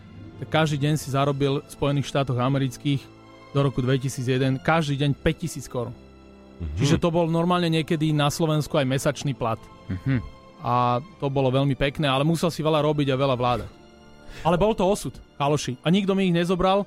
tak 0.42 0.64
každý 0.64 0.88
deň 0.88 0.94
si 0.98 1.12
zarobil 1.14 1.62
v 1.62 1.70
Spojených 1.70 2.08
štátoch 2.10 2.38
amerických 2.38 3.02
do 3.52 3.60
roku 3.60 3.84
2001 3.84 4.58
každý 4.64 4.96
deň 5.04 5.10
5000 5.20 5.68
korún. 5.68 5.94
Mhm. 6.62 6.78
Čiže 6.78 6.96
to 6.96 7.12
bol 7.12 7.28
normálne 7.28 7.68
niekedy 7.68 8.14
na 8.16 8.32
Slovensku 8.32 8.74
aj 8.78 8.86
mesačný 8.88 9.36
plat. 9.36 9.60
Mhm. 9.90 10.41
A 10.62 11.02
to 11.18 11.26
bolo 11.26 11.50
veľmi 11.50 11.74
pekné, 11.74 12.06
ale 12.06 12.22
musel 12.22 12.46
si 12.48 12.62
veľa 12.62 12.86
robiť 12.86 13.10
a 13.10 13.18
veľa 13.18 13.34
vládať. 13.34 13.70
Ale 14.46 14.56
bol 14.56 14.72
to 14.72 14.86
osud, 14.86 15.12
kaloši. 15.36 15.76
A 15.82 15.90
nikto 15.90 16.14
mi 16.14 16.30
ich 16.30 16.34
nezobral. 16.34 16.86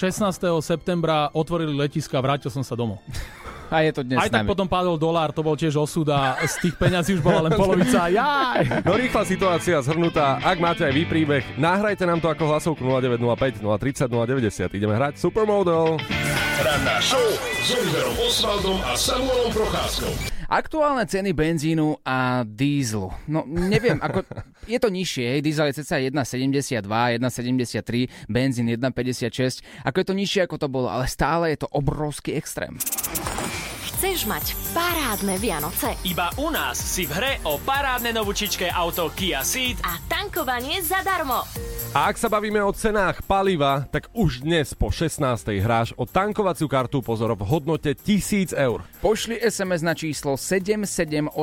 16. 0.00 0.40
septembra 0.64 1.28
otvorili 1.36 1.76
letiska 1.76 2.16
a 2.16 2.24
vrátil 2.24 2.48
som 2.48 2.64
sa 2.64 2.72
domov. 2.72 3.04
A 3.70 3.86
je 3.86 3.94
to 3.94 4.02
dnes 4.02 4.18
Aj 4.18 4.26
tak 4.26 4.42
nami. 4.42 4.50
potom 4.50 4.66
padol 4.66 4.98
dolár, 4.98 5.30
to 5.30 5.46
bol 5.46 5.54
tiež 5.54 5.78
osud 5.78 6.08
a 6.10 6.34
z 6.42 6.58
tých 6.58 6.74
peňazí 6.74 7.14
už 7.14 7.22
bola 7.22 7.46
len 7.46 7.54
polovica. 7.54 8.10
Jaj! 8.10 8.82
No 8.82 8.98
rýchla 8.98 9.22
situácia 9.22 9.78
zhrnutá. 9.78 10.42
Ak 10.42 10.58
máte 10.58 10.82
aj 10.82 10.90
vy 10.90 11.06
príbeh, 11.06 11.44
nahrajte 11.54 12.02
nám 12.02 12.18
to 12.18 12.26
ako 12.26 12.50
hlasovku 12.50 12.82
0905 12.82 13.62
030 13.62 14.10
090. 14.10 14.74
Ideme 14.74 14.98
hrať 14.98 15.22
Supermodel. 15.22 16.02
Ranná 16.58 16.96
show 16.98 17.22
s 17.62 17.68
Oliverom 17.70 18.16
Osvaldom 18.26 18.78
a 18.82 18.98
Samuelom 18.98 19.54
Procházkou. 19.54 20.29
Aktuálne 20.50 21.06
ceny 21.06 21.30
benzínu 21.30 22.02
a 22.02 22.42
dízlu. 22.42 23.14
No 23.30 23.46
neviem, 23.46 24.02
ako, 24.02 24.26
je 24.66 24.78
to 24.82 24.90
nižšie, 24.90 25.38
hej, 25.38 25.40
diesel 25.46 25.70
je 25.70 25.78
cca 25.78 26.02
1,72, 26.02 26.90
1,73, 26.90 28.26
benzín 28.26 28.66
1,56, 28.66 29.62
ako 29.86 29.96
je 30.02 30.06
to 30.10 30.14
nižšie 30.18 30.40
ako 30.50 30.56
to 30.58 30.66
bolo, 30.66 30.90
ale 30.90 31.06
stále 31.06 31.54
je 31.54 31.62
to 31.62 31.70
obrovský 31.70 32.34
extrém. 32.34 32.74
Chceš 33.94 34.26
mať 34.26 34.56
parádne 34.74 35.36
Vianoce 35.38 35.92
Iba 36.02 36.34
u 36.40 36.50
nás 36.50 36.80
si 36.80 37.06
v 37.06 37.14
hre 37.14 37.32
o 37.46 37.60
parádne 37.62 38.10
novúčičké 38.10 38.74
auto 38.74 39.06
Kia 39.14 39.46
Ceed 39.46 39.78
a 39.86 40.02
tankovanie 40.10 40.82
zadarmo. 40.82 41.69
A 41.90 42.06
ak 42.06 42.22
sa 42.22 42.30
bavíme 42.30 42.62
o 42.62 42.70
cenách 42.70 43.18
paliva, 43.26 43.82
tak 43.90 44.06
už 44.14 44.46
dnes 44.46 44.78
po 44.78 44.94
16. 44.94 45.26
hráš 45.58 45.90
o 45.98 46.06
tankovaciu 46.06 46.70
kartu 46.70 47.02
pozor 47.02 47.34
v 47.34 47.42
hodnote 47.42 47.98
1000 47.98 48.54
eur. 48.54 48.86
Pošli 49.02 49.34
SMS 49.42 49.82
na 49.82 49.98
číslo 49.98 50.38
7787 50.38 51.34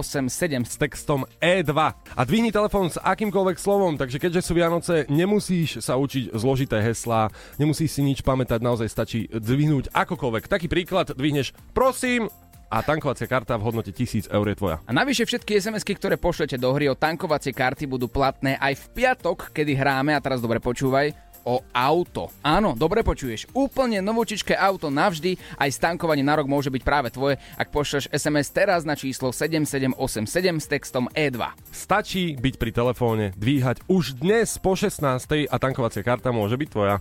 s 0.64 0.74
textom 0.80 1.28
E2 1.44 1.76
a 1.92 2.22
dvihni 2.24 2.56
telefón 2.56 2.88
s 2.88 2.96
akýmkoľvek 2.96 3.60
slovom, 3.60 4.00
takže 4.00 4.24
keďže 4.24 4.48
sú 4.48 4.56
Vianoce, 4.56 5.04
nemusíš 5.12 5.84
sa 5.84 6.00
učiť 6.00 6.32
zložité 6.32 6.80
heslá, 6.80 7.28
nemusíš 7.60 8.00
si 8.00 8.08
nič 8.08 8.24
pamätať, 8.24 8.64
naozaj 8.64 8.88
stačí 8.88 9.28
dvihnúť 9.28 9.92
akokoľvek. 9.92 10.48
Taký 10.48 10.72
príklad, 10.72 11.12
dvihneš 11.12 11.52
prosím 11.76 12.32
a 12.68 12.84
tankovacia 12.84 13.28
karta 13.28 13.56
v 13.56 13.66
hodnote 13.68 13.92
1000 13.96 14.32
eur 14.32 14.46
je 14.48 14.56
tvoja. 14.60 14.78
A 14.84 14.92
navyše 14.92 15.24
všetky 15.24 15.60
SMS-ky, 15.60 15.96
ktoré 15.96 16.16
pošlete 16.20 16.60
do 16.60 16.72
hry 16.76 16.92
o 16.92 17.00
tankovacie 17.00 17.56
karty 17.56 17.88
budú 17.88 18.12
platné 18.12 18.60
aj 18.60 18.76
v 18.76 18.86
piatok, 19.04 19.56
kedy 19.56 19.74
hráme, 19.76 20.12
a 20.12 20.24
teraz 20.24 20.44
dobre 20.44 20.60
počúvaj, 20.60 21.28
o 21.48 21.64
auto. 21.72 22.28
Áno, 22.44 22.76
dobre 22.76 23.08
počuješ. 23.08 23.48
Úplne 23.56 24.04
novúčičké 24.04 24.52
auto 24.52 24.92
navždy, 24.92 25.40
aj 25.56 25.70
stankovanie 25.72 26.20
na 26.20 26.36
rok 26.36 26.52
môže 26.52 26.68
byť 26.68 26.84
práve 26.84 27.08
tvoje, 27.08 27.40
ak 27.56 27.72
pošleš 27.72 28.12
SMS 28.12 28.52
teraz 28.52 28.84
na 28.84 29.00
číslo 29.00 29.32
7787 29.32 30.28
s 30.60 30.68
textom 30.68 31.08
E 31.16 31.32
E2. 31.32 31.40
Stačí 31.72 32.36
byť 32.36 32.56
pri 32.60 32.72
telefóne, 32.76 33.26
dvíhať 33.40 33.88
už 33.88 34.20
dnes 34.20 34.60
po 34.60 34.76
16. 34.76 35.48
a 35.48 35.56
tankovacia 35.56 36.04
karta 36.04 36.36
môže 36.36 36.60
byť 36.60 36.68
tvoja. 36.68 37.00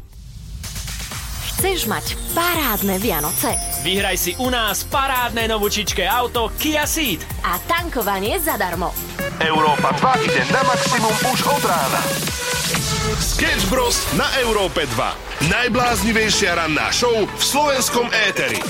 Chceš 1.57 1.89
mať 1.89 2.21
parádne 2.37 3.01
Vianoce 3.01 3.57
Vyhraj 3.81 4.21
si 4.21 4.37
u 4.37 4.53
nás 4.53 4.85
parádne 4.93 5.49
novúčičké 5.49 6.05
auto 6.05 6.53
Kia 6.61 6.85
Ceed. 6.85 7.25
a 7.41 7.57
tankovanie 7.65 8.37
zadarmo. 8.37 8.93
Európa 9.41 9.97
2 9.97 10.27
ide 10.29 10.45
na 10.53 10.61
maximum 10.69 11.17
už 11.33 11.49
od 11.49 11.65
rána. 11.65 12.01
Sketch 13.17 13.73
Bros. 13.73 14.05
na 14.21 14.29
Európe 14.45 14.85
2. 14.85 15.49
Najbláznivejšia 15.49 16.61
ranná 16.61 16.93
show 16.93 17.25
v 17.25 17.41
slovenskom 17.41 18.13
éteri. 18.13 18.61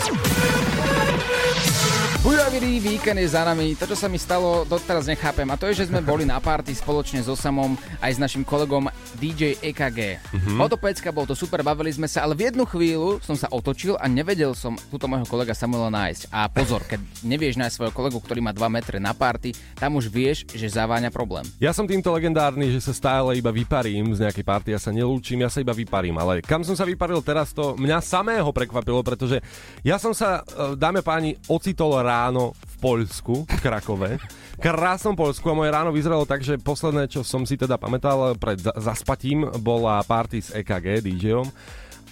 Bujavý 2.46 2.78
víkend 2.78 3.18
je 3.18 3.34
za 3.34 3.42
nami. 3.42 3.74
To, 3.74 3.90
čo 3.90 3.98
sa 3.98 4.06
mi 4.06 4.22
stalo, 4.22 4.62
doteraz 4.70 5.10
nechápem. 5.10 5.50
A 5.50 5.58
to 5.58 5.66
je, 5.66 5.82
že 5.82 5.90
sme 5.90 5.98
boli 5.98 6.22
na 6.22 6.38
party 6.38 6.78
spoločne 6.78 7.18
so 7.18 7.34
Samom 7.34 7.74
aj 7.98 8.14
s 8.14 8.22
našim 8.22 8.46
kolegom 8.46 8.86
DJ 9.18 9.58
EKG. 9.58 10.22
Mhm. 10.30 10.54
Mm-hmm. 10.54 10.70
To 10.70 10.78
pecka, 10.78 11.10
bolo 11.10 11.26
to 11.26 11.34
super, 11.34 11.66
bavili 11.66 11.90
sme 11.90 12.06
sa, 12.06 12.22
ale 12.22 12.38
v 12.38 12.46
jednu 12.46 12.62
chvíľu 12.62 13.18
som 13.18 13.34
sa 13.34 13.50
otočil 13.50 13.98
a 13.98 14.06
nevedel 14.06 14.54
som 14.54 14.78
túto 14.78 15.10
môjho 15.10 15.26
kolega 15.26 15.58
Samuela 15.58 15.90
nájsť. 15.90 16.30
A 16.30 16.46
pozor, 16.46 16.86
keď 16.86 17.02
nevieš 17.26 17.58
nájsť 17.58 17.82
svojho 17.82 17.90
kolegu, 17.90 18.22
ktorý 18.22 18.38
má 18.38 18.54
2 18.54 18.62
metre 18.70 19.02
na 19.02 19.10
party, 19.10 19.50
tam 19.74 19.98
už 19.98 20.06
vieš, 20.06 20.46
že 20.54 20.70
zaváňa 20.70 21.10
problém. 21.10 21.42
Ja 21.58 21.74
som 21.74 21.82
týmto 21.82 22.14
legendárny, 22.14 22.70
že 22.70 22.78
sa 22.78 22.94
stále 22.94 23.42
iba 23.42 23.50
vyparím 23.50 24.14
z 24.14 24.22
nejakej 24.22 24.46
party, 24.46 24.68
ja 24.70 24.78
sa 24.78 24.94
nelúčim, 24.94 25.42
ja 25.42 25.50
sa 25.50 25.58
iba 25.58 25.74
vyparím. 25.74 26.14
Ale 26.22 26.46
kam 26.46 26.62
som 26.62 26.78
sa 26.78 26.86
vyparil 26.86 27.18
teraz, 27.26 27.50
to 27.50 27.74
mňa 27.74 27.98
samého 27.98 28.54
prekvapilo, 28.54 29.02
pretože 29.02 29.42
ja 29.82 29.98
som 29.98 30.14
sa, 30.14 30.46
e, 30.46 30.78
dáme 30.78 31.02
páni, 31.02 31.34
ocitol 31.50 31.98
ráno 32.06 32.35
v 32.52 32.74
Poľsku, 32.80 33.48
v 33.48 33.58
Krakove. 33.60 34.10
Krásnom 34.56 35.12
Polsku 35.16 35.44
a 35.52 35.58
moje 35.58 35.72
ráno 35.72 35.92
vyzeralo 35.92 36.24
tak, 36.24 36.40
že 36.40 36.56
posledné, 36.60 37.12
čo 37.12 37.20
som 37.20 37.44
si 37.44 37.60
teda 37.60 37.76
pamätal 37.76 38.36
pred 38.40 38.56
za- 38.60 38.72
zaspatím, 38.76 39.48
bola 39.60 40.00
party 40.04 40.38
s 40.40 40.48
EKG, 40.52 41.04
DJom. 41.04 41.48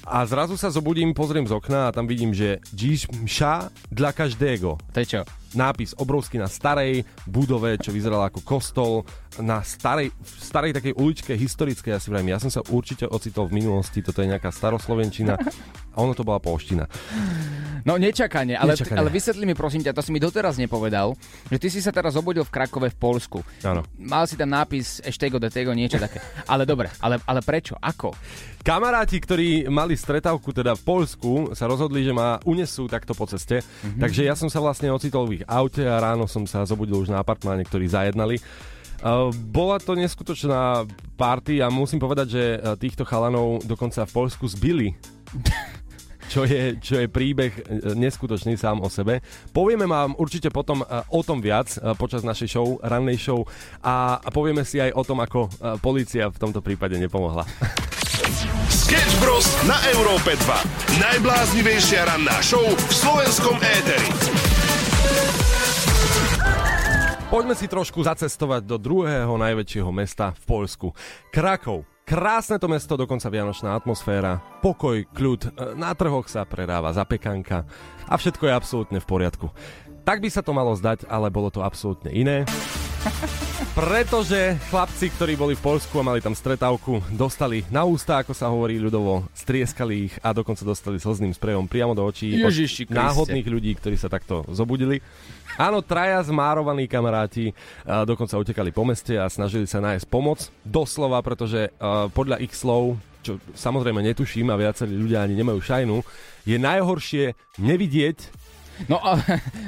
A 0.04 0.20
zrazu 0.28 0.60
sa 0.60 0.68
zobudím, 0.68 1.16
pozriem 1.16 1.48
z 1.48 1.56
okna 1.56 1.88
a 1.88 1.94
tam 1.96 2.04
vidím, 2.04 2.36
že 2.36 2.60
Dziś 2.76 3.08
mša 3.08 3.72
dla 3.88 4.12
každého. 4.12 4.76
To 4.76 4.96
je 5.00 5.06
čo? 5.08 5.20
Nápis 5.56 5.96
obrovský 5.96 6.36
na 6.36 6.44
starej 6.44 7.08
budove, 7.24 7.80
čo 7.80 7.88
vyzerala 7.88 8.28
ako 8.28 8.44
kostol, 8.44 9.08
na 9.40 9.64
starej, 9.64 10.12
starej 10.20 10.76
takej 10.76 10.92
uličke 10.92 11.32
historickej, 11.32 11.96
ja 11.96 12.02
si 12.02 12.12
vrajím, 12.12 12.36
ja 12.36 12.42
som 12.42 12.52
sa 12.52 12.60
určite 12.68 13.08
ocitol 13.08 13.48
v 13.48 13.64
minulosti, 13.64 14.04
toto 14.04 14.20
je 14.20 14.28
nejaká 14.28 14.52
staroslovenčina 14.52 15.40
a 15.94 15.96
ono 15.96 16.12
to 16.12 16.26
bola 16.26 16.42
polština. 16.42 16.84
No 17.84 18.00
nečakane, 18.00 18.56
ale, 18.56 18.72
Nečakane. 18.72 18.96
ale 18.96 19.12
vysvetli 19.12 19.44
mi 19.44 19.52
prosím 19.52 19.84
ťa, 19.84 19.92
to 19.92 20.00
si 20.00 20.08
mi 20.08 20.16
doteraz 20.16 20.56
nepovedal, 20.56 21.12
že 21.52 21.60
ty 21.60 21.68
si 21.68 21.84
sa 21.84 21.92
teraz 21.92 22.16
obudil 22.16 22.40
v 22.40 22.48
Krakove 22.48 22.88
v 22.88 22.96
Polsku. 22.96 23.38
Áno. 23.60 23.84
Mal 24.00 24.24
si 24.24 24.40
tam 24.40 24.48
nápis 24.48 25.04
eštego 25.04 25.36
de 25.36 25.52
tego, 25.52 25.76
niečo 25.76 26.00
také. 26.00 26.24
Ale 26.48 26.64
dobre, 26.64 26.88
ale, 27.04 27.20
ale 27.28 27.44
prečo? 27.44 27.76
Ako? 27.76 28.16
Kamaráti, 28.64 29.20
ktorí 29.20 29.68
mali 29.68 30.00
stretávku 30.00 30.48
teda 30.56 30.72
v 30.72 30.82
Polsku, 30.82 31.32
sa 31.52 31.68
rozhodli, 31.68 32.00
že 32.00 32.16
ma 32.16 32.40
unesú 32.48 32.88
takto 32.88 33.12
po 33.12 33.28
ceste. 33.28 33.60
Mm-hmm. 33.60 34.00
Takže 34.00 34.20
ja 34.24 34.32
som 34.32 34.48
sa 34.48 34.64
vlastne 34.64 34.88
ocitol 34.88 35.28
v 35.28 35.40
ich 35.40 35.44
aute 35.44 35.84
a 35.84 36.00
ráno 36.00 36.24
som 36.24 36.48
sa 36.48 36.64
zobudil 36.64 36.96
už 36.96 37.12
na 37.12 37.20
apartmáne, 37.20 37.60
ktorí 37.68 37.84
zajednali. 37.84 38.40
Bola 39.52 39.76
to 39.76 39.92
neskutočná 39.92 40.88
party 41.20 41.60
a 41.60 41.68
musím 41.68 42.00
povedať, 42.00 42.26
že 42.32 42.42
týchto 42.80 43.04
chalanov 43.04 43.60
dokonca 43.68 44.08
v 44.08 44.14
Polsku 44.16 44.48
zbili. 44.48 44.96
Čo 46.24 46.48
je, 46.48 46.80
čo 46.80 46.98
je 46.98 47.06
príbeh 47.06 47.52
e, 47.52 47.62
neskutočný 47.94 48.56
sám 48.56 48.80
o 48.80 48.88
sebe. 48.88 49.20
Povieme 49.52 49.84
vám 49.84 50.16
určite 50.16 50.48
potom 50.48 50.82
e, 50.82 50.86
o 51.12 51.20
tom 51.20 51.38
viac 51.44 51.76
e, 51.76 51.92
počas 51.94 52.24
našej 52.24 52.48
show, 52.48 52.80
rannej 52.80 53.20
show 53.20 53.44
a, 53.84 54.18
povieme 54.32 54.64
si 54.64 54.80
aj 54.80 54.96
o 54.96 55.02
tom, 55.06 55.20
ako 55.20 55.46
policia 55.78 56.32
v 56.32 56.40
tomto 56.40 56.58
prípade 56.64 56.98
nepomohla. 56.98 57.46
Sketch 58.72 59.14
Bros. 59.22 59.46
na 59.68 59.78
Európe 59.94 60.34
2. 60.34 60.98
Najbláznivejšia 60.98 62.08
ranná 62.08 62.40
show 62.42 62.64
v 62.64 62.92
slovenskom 62.92 63.56
éteri. 63.62 64.10
Poďme 67.34 67.58
si 67.58 67.66
trošku 67.66 68.04
zacestovať 68.06 68.62
do 68.62 68.78
druhého 68.78 69.34
najväčšieho 69.34 69.90
mesta 69.90 70.36
v 70.38 70.42
Poľsku. 70.46 70.94
Krakov. 71.34 71.93
Krásne 72.04 72.60
to 72.60 72.68
mesto, 72.68 73.00
dokonca 73.00 73.32
vianočná 73.32 73.72
atmosféra, 73.72 74.36
pokoj, 74.60 75.08
kľud, 75.16 75.40
e, 75.48 75.50
na 75.72 75.96
trhoch 75.96 76.28
sa 76.28 76.44
predáva 76.44 76.92
zapekanka 76.92 77.64
a 78.04 78.14
všetko 78.20 78.44
je 78.44 78.52
absolútne 78.52 78.98
v 79.00 79.08
poriadku. 79.08 79.48
Tak 80.04 80.20
by 80.20 80.28
sa 80.28 80.44
to 80.44 80.52
malo 80.52 80.76
zdať, 80.76 81.08
ale 81.08 81.32
bolo 81.32 81.48
to 81.48 81.64
absolútne 81.64 82.12
iné. 82.12 82.44
Pretože 83.74 84.54
chlapci, 84.70 85.10
ktorí 85.10 85.34
boli 85.34 85.58
v 85.58 85.66
Polsku 85.66 85.98
a 85.98 86.06
mali 86.06 86.22
tam 86.22 86.30
stretávku, 86.30 87.02
dostali 87.10 87.66
na 87.74 87.82
ústa, 87.82 88.22
ako 88.22 88.30
sa 88.30 88.46
hovorí 88.46 88.78
ľudovo, 88.78 89.26
strieskali 89.34 90.06
ich 90.06 90.14
a 90.22 90.30
dokonca 90.30 90.62
dostali 90.62 91.02
slzným 91.02 91.34
sprejom 91.34 91.66
priamo 91.66 91.90
do 91.90 92.06
očí 92.06 92.38
od 92.38 92.54
Ježiši 92.54 92.86
Kriste. 92.86 92.94
náhodných 92.94 93.42
ľudí, 93.42 93.74
ktorí 93.74 93.98
sa 93.98 94.06
takto 94.06 94.46
zobudili. 94.54 95.02
Áno, 95.58 95.82
traja 95.82 96.22
zmárovaní 96.22 96.86
kamaráti 96.86 97.50
a 97.82 98.06
dokonca 98.06 98.38
utekali 98.38 98.70
po 98.70 98.86
meste 98.86 99.18
a 99.18 99.26
snažili 99.26 99.66
sa 99.66 99.82
nájsť 99.82 100.06
pomoc. 100.06 100.54
Doslova, 100.62 101.18
pretože 101.26 101.74
a, 101.82 102.06
podľa 102.06 102.46
ich 102.46 102.54
slov, 102.54 103.02
čo 103.26 103.42
samozrejme 103.58 104.06
netuším 104.06 104.54
a 104.54 104.60
viacerí 104.60 104.94
ľudia 104.94 105.26
ani 105.26 105.34
nemajú 105.34 105.58
šajnu, 105.58 105.98
je 106.46 106.62
najhoršie 106.62 107.58
nevidieť 107.58 108.43
No, 108.90 108.98
a, 109.08 109.18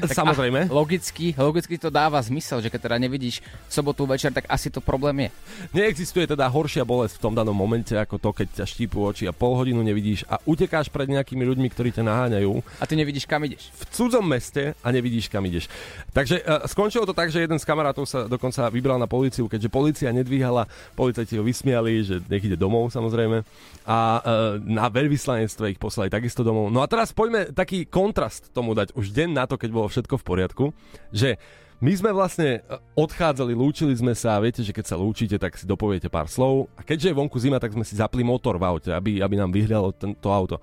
Samozrejme. 0.07 0.67
A, 0.67 0.73
logicky, 0.73 1.33
logicky 1.37 1.79
to 1.79 1.89
dáva 1.89 2.19
zmysel, 2.23 2.61
že 2.61 2.69
keď 2.69 2.91
teda 2.91 2.97
nevidíš 2.99 3.41
v 3.41 3.73
sobotu 3.73 4.05
večer, 4.05 4.35
tak 4.35 4.47
asi 4.51 4.69
to 4.69 4.83
problém 4.83 5.27
je. 5.27 5.31
Neexistuje 5.73 6.27
teda 6.27 6.47
horšia 6.51 6.83
bolesť 6.83 7.19
v 7.19 7.23
tom 7.23 7.35
danom 7.35 7.55
momente 7.55 7.95
ako 7.95 8.19
to, 8.19 8.31
keď 8.35 8.63
ťa 8.63 8.67
štípu 8.67 8.99
oči 8.99 9.25
a 9.31 9.33
pol 9.33 9.55
hodinu 9.55 9.81
nevidíš 9.81 10.27
a 10.27 10.43
utekáš 10.45 10.91
pred 10.91 11.07
nejakými 11.07 11.47
ľuďmi, 11.47 11.69
ktorí 11.71 11.95
ťa 11.95 12.03
naháňajú. 12.03 12.53
A 12.83 12.85
ty 12.85 12.95
nevidíš, 12.99 13.25
kam 13.31 13.47
ideš. 13.47 13.71
V 13.79 13.85
cudzom 13.95 14.27
meste 14.27 14.75
a 14.83 14.89
nevidíš, 14.91 15.31
kam 15.31 15.47
ideš. 15.47 15.71
Takže 16.11 16.43
uh, 16.43 16.67
skončilo 16.67 17.07
to 17.07 17.15
tak, 17.15 17.31
že 17.31 17.47
jeden 17.47 17.63
z 17.63 17.65
kamarátov 17.69 18.05
sa 18.09 18.27
dokonca 18.27 18.67
vybral 18.73 18.99
na 18.99 19.07
políciu, 19.07 19.47
keďže 19.47 19.71
policia 19.71 20.11
nedvíhala, 20.11 20.67
policajti 20.99 21.39
ho 21.39 21.45
vysmiali, 21.47 22.03
že 22.03 22.19
nech 22.27 22.43
ide 22.43 22.59
domov 22.59 22.91
samozrejme 22.91 23.47
a 23.87 23.99
uh, 24.19 24.23
na 24.59 24.91
veľvyslanectve 24.91 25.77
ich 25.77 25.81
poslali 25.81 26.11
takisto 26.11 26.43
domov. 26.43 26.75
No 26.75 26.83
a 26.83 26.91
teraz 26.91 27.15
poďme 27.15 27.55
taký 27.55 27.87
kontrast 27.87 28.51
tomu 28.51 28.75
dať 28.75 28.96
už 28.97 29.13
deň 29.13 29.29
na 29.37 29.45
to, 29.45 29.61
keď 29.61 29.71
bolo 29.71 29.87
všetko 29.93 30.17
v 30.17 30.27
poriadku, 30.27 30.65
že 31.13 31.37
my 31.77 31.93
sme 31.93 32.11
vlastne 32.17 32.65
e, 32.65 32.81
odchádzali, 32.97 33.53
lúčili 33.53 33.93
sme 33.93 34.17
sa 34.17 34.41
a 34.41 34.43
viete, 34.43 34.65
že 34.65 34.73
keď 34.73 34.85
sa 34.89 34.97
lúčite, 34.97 35.37
tak 35.37 35.61
si 35.61 35.69
dopoviete 35.69 36.09
pár 36.09 36.25
slov 36.25 36.73
a 36.73 36.81
keďže 36.81 37.13
je 37.13 37.19
vonku 37.21 37.37
zima, 37.37 37.61
tak 37.61 37.77
sme 37.77 37.85
si 37.85 38.01
zapli 38.01 38.25
motor 38.25 38.57
v 38.57 38.65
aute, 38.65 38.91
aby, 38.97 39.21
aby 39.21 39.35
nám 39.37 39.53
vyhľalo 39.53 39.93
tento 39.93 40.33
auto. 40.33 40.57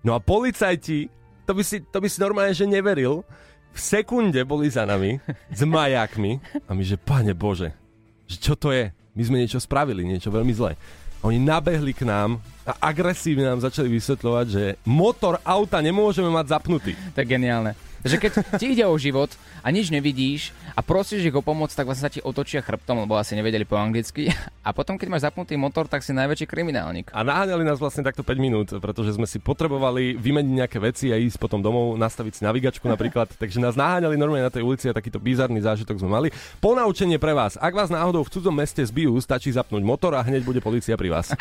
No 0.00 0.16
a 0.16 0.24
policajti, 0.24 1.12
to 1.44 1.52
by, 1.52 1.60
si, 1.60 1.84
to 1.84 2.00
by 2.00 2.08
si 2.08 2.18
normálne, 2.24 2.56
že 2.56 2.64
neveril, 2.64 3.28
v 3.76 3.80
sekunde 3.80 4.40
boli 4.48 4.72
za 4.72 4.88
nami 4.88 5.20
s 5.52 5.60
majákmi 5.60 6.64
a 6.64 6.70
my, 6.72 6.82
že 6.82 6.96
pane 6.96 7.36
Bože, 7.36 7.76
že 8.24 8.40
čo 8.40 8.56
to 8.56 8.72
je? 8.72 8.88
My 9.12 9.22
sme 9.26 9.36
niečo 9.44 9.60
spravili, 9.60 10.08
niečo 10.08 10.32
veľmi 10.32 10.52
zlé. 10.56 10.80
Oni 11.26 11.36
nabehli 11.42 11.92
k 11.92 12.06
nám 12.08 12.40
a 12.68 12.92
agresívne 12.92 13.48
nám 13.48 13.64
začali 13.64 13.88
vysvetľovať, 13.88 14.46
že 14.52 14.64
motor 14.84 15.40
auta 15.40 15.80
nemôžeme 15.80 16.28
mať 16.28 16.52
zapnutý. 16.52 16.92
To 17.16 17.24
je 17.24 17.26
geniálne. 17.26 17.72
Že 18.06 18.16
keď 18.22 18.32
ti 18.62 18.66
ide 18.78 18.84
o 18.86 18.94
život 18.94 19.34
a 19.62 19.74
nič 19.74 19.90
nevidíš 19.90 20.54
a 20.78 20.80
prosíš 20.86 21.26
ich 21.26 21.34
o 21.34 21.42
pomoc, 21.42 21.74
tak 21.74 21.90
vlastne 21.90 22.06
sa 22.06 22.12
ti 22.12 22.22
otočia 22.22 22.62
chrbtom, 22.62 23.02
lebo 23.02 23.18
asi 23.18 23.34
nevedeli 23.34 23.66
po 23.66 23.74
anglicky. 23.74 24.30
A 24.62 24.70
potom, 24.70 24.94
keď 24.94 25.08
máš 25.10 25.22
zapnutý 25.26 25.58
motor, 25.58 25.90
tak 25.90 26.06
si 26.06 26.14
najväčší 26.14 26.46
kriminálnik. 26.46 27.10
A 27.10 27.26
naháňali 27.26 27.66
nás 27.66 27.82
vlastne 27.82 28.06
takto 28.06 28.22
5 28.22 28.38
minút, 28.38 28.68
pretože 28.78 29.18
sme 29.18 29.26
si 29.26 29.42
potrebovali 29.42 30.14
vymeniť 30.14 30.52
nejaké 30.62 30.78
veci 30.78 31.10
a 31.10 31.18
ísť 31.18 31.42
potom 31.42 31.58
domov, 31.58 31.98
nastaviť 31.98 32.38
si 32.38 32.42
navigačku 32.46 32.86
napríklad. 32.94 33.34
Takže 33.34 33.58
nás 33.58 33.74
naháňali 33.74 34.14
normálne 34.14 34.46
na 34.46 34.54
tej 34.54 34.62
ulici 34.62 34.86
a 34.86 34.94
takýto 34.94 35.18
bizarný 35.18 35.58
zážitok 35.58 35.98
sme 35.98 36.10
mali. 36.10 36.28
Ponaučenie 36.62 37.18
pre 37.18 37.34
vás. 37.34 37.58
Ak 37.58 37.74
vás 37.74 37.90
náhodou 37.90 38.22
v 38.22 38.30
cudzom 38.30 38.54
meste 38.54 38.84
zbijú, 38.86 39.18
stačí 39.18 39.50
zapnúť 39.50 39.82
motor 39.82 40.14
a 40.14 40.22
hneď 40.22 40.46
bude 40.46 40.62
policia 40.62 40.94
pri 40.94 41.10
vás. 41.10 41.34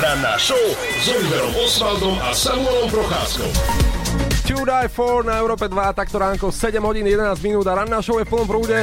Ranná 0.00 0.40
show 0.40 0.64
s 0.96 1.04
Oliverom 1.10 1.54
Osvaldom 1.60 2.16
a 2.24 2.32
Samuelom 2.32 2.88
Procházkou. 2.88 3.99
To 4.50 4.66
Die 4.66 4.90
For 4.90 5.22
na 5.22 5.38
Európe 5.38 5.70
2, 5.70 5.94
takto 5.94 6.18
ránko 6.18 6.50
7 6.50 6.82
hodín 6.82 7.06
11 7.06 7.38
minút 7.38 7.70
a 7.70 7.78
ranná 7.78 8.02
show 8.02 8.18
je 8.18 8.26
v 8.26 8.34
plnom 8.34 8.50
prúde. 8.50 8.82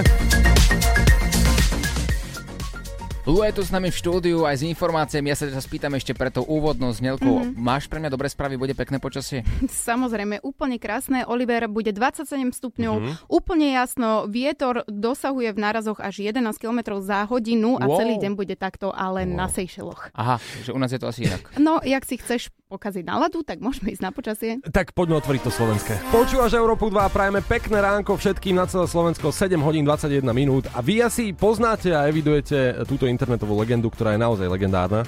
Lu 3.27 3.44
je 3.44 3.51
tu 3.51 3.59
s 3.59 3.70
nami 3.70 3.92
v 3.92 3.98
štúdiu 3.98 4.48
aj 4.48 4.55
s 4.55 4.63
informáciami. 4.63 5.27
Ja 5.27 5.35
sa 5.35 5.51
ťa 5.51 5.59
spýtam 5.59 5.92
ešte 5.94 6.16
pre 6.16 6.31
tou 6.31 6.48
úvodnou 6.48 6.96
znelkou. 6.96 7.44
Mm-hmm. 7.44 7.59
Máš 7.59 7.83
pre 7.85 8.00
mňa 8.00 8.07
dobré 8.07 8.31
správy, 8.31 8.55
bude 8.55 8.72
pekné 8.72 8.98
počasie? 8.98 9.44
Samozrejme, 9.68 10.40
úplne 10.42 10.79
krásne. 10.79 11.27
Oliver 11.27 11.68
bude 11.68 11.92
27 11.92 12.24
stupňov, 12.50 12.96
Mhm. 12.96 13.03
mm-hmm. 13.03 13.27
úplne 13.27 13.75
jasno. 13.75 14.09
Vietor 14.25 14.87
dosahuje 14.87 15.51
v 15.51 15.59
nárazoch 15.59 16.00
až 16.00 16.24
11 16.24 16.55
km 16.55 16.96
za 16.98 17.27
hodinu 17.27 17.75
a 17.75 17.83
Wow. 17.83 18.00
celý 18.00 18.16
deň 18.16 18.31
bude 18.33 18.55
takto, 18.55 18.96
ale 18.96 19.27
wow. 19.27 19.35
na 19.35 19.46
Seychelloch. 19.51 20.07
Aha, 20.16 20.40
že 20.63 20.72
u 20.72 20.79
nás 20.79 20.87
je 20.87 21.00
to 21.00 21.11
asi 21.11 21.27
inak. 21.27 21.51
No, 21.59 21.83
jak 21.83 22.07
si 22.07 22.16
chceš 22.16 22.48
pokaziť 22.68 23.03
náladu, 23.03 23.44
tak 23.44 23.59
môžeme 23.59 23.92
ísť 23.92 24.03
na 24.03 24.11
počasie. 24.11 24.59
Tak 24.61 24.92
poďme 24.92 25.20
otvoriť 25.20 25.42
to 25.42 25.51
slovenské. 25.51 26.00
Počúvaš 26.11 26.51
Európu 26.53 26.87
2 26.87 27.00
a 27.00 27.07
prajeme 27.07 27.40
pekné 27.40 27.79
ránko 27.79 28.16
všetkým 28.16 28.55
na 28.55 28.68
celé 28.68 28.83
Slovensko 28.85 29.31
7 29.31 29.55
hodín 29.57 29.83
21 29.83 30.24
minút 30.31 30.68
a 30.72 30.79
vy 30.79 31.00
asi 31.00 31.31
poznáte 31.31 31.92
a 31.92 32.07
evidujete 32.07 32.83
túto 32.83 33.07
internetovú 33.18 33.58
legendu, 33.58 33.90
ktorá 33.90 34.14
je 34.14 34.22
naozaj 34.22 34.46
legendárna. 34.46 35.01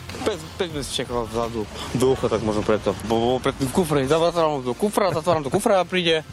5 0.60 0.76
minút 0.76 0.91
čakal 0.91 1.24
vzadu 1.24 1.63
do 1.95 2.06
ucha, 2.12 2.28
tak 2.28 2.43
možno 2.43 2.65
preto. 2.67 2.91
Bo 3.08 3.15
bol 3.15 3.38
pred 3.39 3.56
tým 3.56 3.72
kufre, 3.72 4.04
zatváram 4.04 4.60
do 4.60 4.76
kufra, 4.76 5.13
zatváram 5.15 5.45
do 5.45 5.54
kufra 5.54 5.80
a 5.80 5.88
príde. 5.88 6.28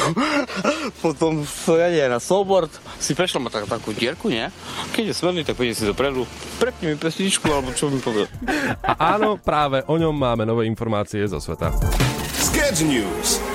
Potom 1.04 1.44
ja 1.76 1.88
nie, 1.92 2.04
na 2.08 2.16
snowboard 2.16 2.72
si 2.96 3.12
prešla 3.12 3.42
ma 3.42 3.52
tak, 3.52 3.68
takú 3.68 3.92
dierku, 3.92 4.32
nie? 4.32 4.48
Keď 4.96 5.12
je 5.12 5.14
smerný, 5.18 5.42
tak 5.44 5.60
pôjde 5.60 5.76
si 5.76 5.84
dopredu. 5.84 6.24
Prepni 6.56 6.94
mi 6.94 6.96
pesničku, 6.96 7.44
alebo 7.50 7.74
čo 7.76 7.92
mi 7.92 8.00
povie. 8.00 8.24
A 8.80 9.18
áno, 9.18 9.36
práve 9.36 9.84
o 9.84 10.00
ňom 10.00 10.14
máme 10.14 10.48
nové 10.48 10.64
informácie 10.64 11.26
zo 11.28 11.36
sveta. 11.36 11.74
Sketch 12.40 12.86
News. 12.86 13.49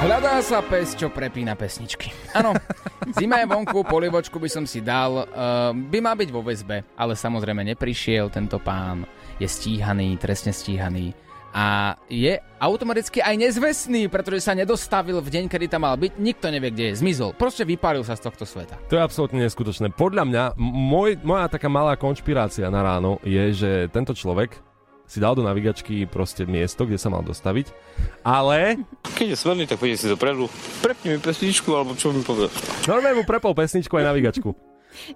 Hľadá 0.00 0.40
sa 0.40 0.64
pes, 0.64 0.96
čo 0.96 1.12
prepína 1.12 1.52
pesničky. 1.52 2.08
Áno, 2.32 2.56
zima 3.20 3.44
je 3.44 3.52
vonku, 3.52 3.84
polivočku 3.84 4.40
by 4.40 4.48
som 4.48 4.64
si 4.64 4.80
dal, 4.80 5.28
uh, 5.28 5.76
by 5.76 6.00
má 6.00 6.16
byť 6.16 6.28
vo 6.32 6.40
väzbe, 6.40 6.96
ale 6.96 7.12
samozrejme 7.12 7.60
neprišiel 7.76 8.32
tento 8.32 8.56
pán, 8.56 9.04
je 9.36 9.44
stíhaný, 9.44 10.16
trestne 10.16 10.56
stíhaný 10.56 11.12
a 11.52 11.98
je 12.08 12.32
automaticky 12.62 13.20
aj 13.20 13.44
nezvestný, 13.44 14.08
pretože 14.08 14.40
sa 14.48 14.56
nedostavil 14.56 15.20
v 15.20 15.28
deň, 15.28 15.44
kedy 15.52 15.68
tam 15.68 15.84
mal 15.84 16.00
byť, 16.00 16.16
nikto 16.16 16.48
nevie, 16.48 16.72
kde 16.72 16.84
je, 16.94 17.04
zmizol, 17.04 17.36
proste 17.36 17.68
vypálil 17.68 18.00
sa 18.00 18.16
z 18.16 18.24
tohto 18.24 18.48
sveta. 18.48 18.80
To 18.88 18.96
je 18.96 19.04
absolútne 19.04 19.44
neskutočné. 19.44 19.92
Podľa 19.92 20.24
mňa, 20.24 20.42
môj, 20.56 21.20
moja 21.20 21.44
taká 21.52 21.68
malá 21.68 22.00
konšpirácia 22.00 22.72
na 22.72 22.80
ráno 22.80 23.20
je, 23.20 23.52
že 23.52 23.70
tento 23.92 24.16
človek 24.16 24.69
si 25.10 25.18
dal 25.18 25.34
do 25.34 25.42
navigačky 25.42 26.06
proste 26.06 26.46
miesto, 26.46 26.86
kde 26.86 26.94
sa 26.94 27.10
mal 27.10 27.26
dostaviť, 27.26 27.74
ale 28.22 28.78
Keď 29.18 29.34
je 29.34 29.36
smerný, 29.36 29.66
tak 29.66 29.82
pôjde 29.82 29.98
si 29.98 30.06
dopredu. 30.06 30.46
Prepni 30.78 31.18
mi 31.18 31.18
pesničku, 31.18 31.66
alebo 31.74 31.98
čo 31.98 32.14
mi 32.14 32.22
povie. 32.22 32.46
normálne 32.86 33.18
mu 33.18 33.24
prepol 33.26 33.50
pesničku 33.58 33.90
aj 33.98 34.06
navigačku. 34.06 34.54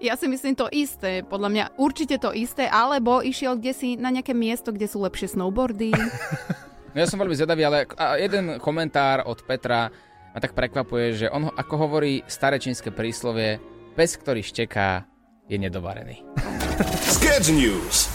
Ja 0.03 0.15
si 0.19 0.27
myslím 0.27 0.55
to 0.55 0.67
isté, 0.71 1.23
podľa 1.23 1.49
mňa 1.51 1.65
určite 1.79 2.19
to 2.19 2.35
isté, 2.35 2.67
alebo 2.67 3.23
išiel 3.23 3.55
kde 3.55 3.71
si 3.75 3.89
na 3.95 4.11
nejaké 4.11 4.35
miesto, 4.35 4.75
kde 4.75 4.87
sú 4.87 4.99
lepšie 5.03 5.31
snowboardy. 5.31 5.95
No 6.95 7.03
ja 7.03 7.11
som 7.11 7.19
veľmi 7.19 7.35
zvedavý, 7.35 7.67
ale 7.67 7.91
jeden 8.23 8.55
komentár 8.55 9.27
od 9.27 9.43
Petra 9.43 9.91
ma 10.31 10.39
tak 10.39 10.55
prekvapuje, 10.55 11.27
že 11.27 11.27
on, 11.27 11.51
ako 11.51 11.75
hovorí 11.75 12.23
staré 12.23 12.55
čínske 12.55 12.87
príslovie, 12.87 13.59
pes, 13.99 14.15
ktorý 14.15 14.39
šteká, 14.39 15.03
je 15.51 15.59
nedovarený. 15.59 16.23
Sketch 17.03 17.51
News. 17.51 18.07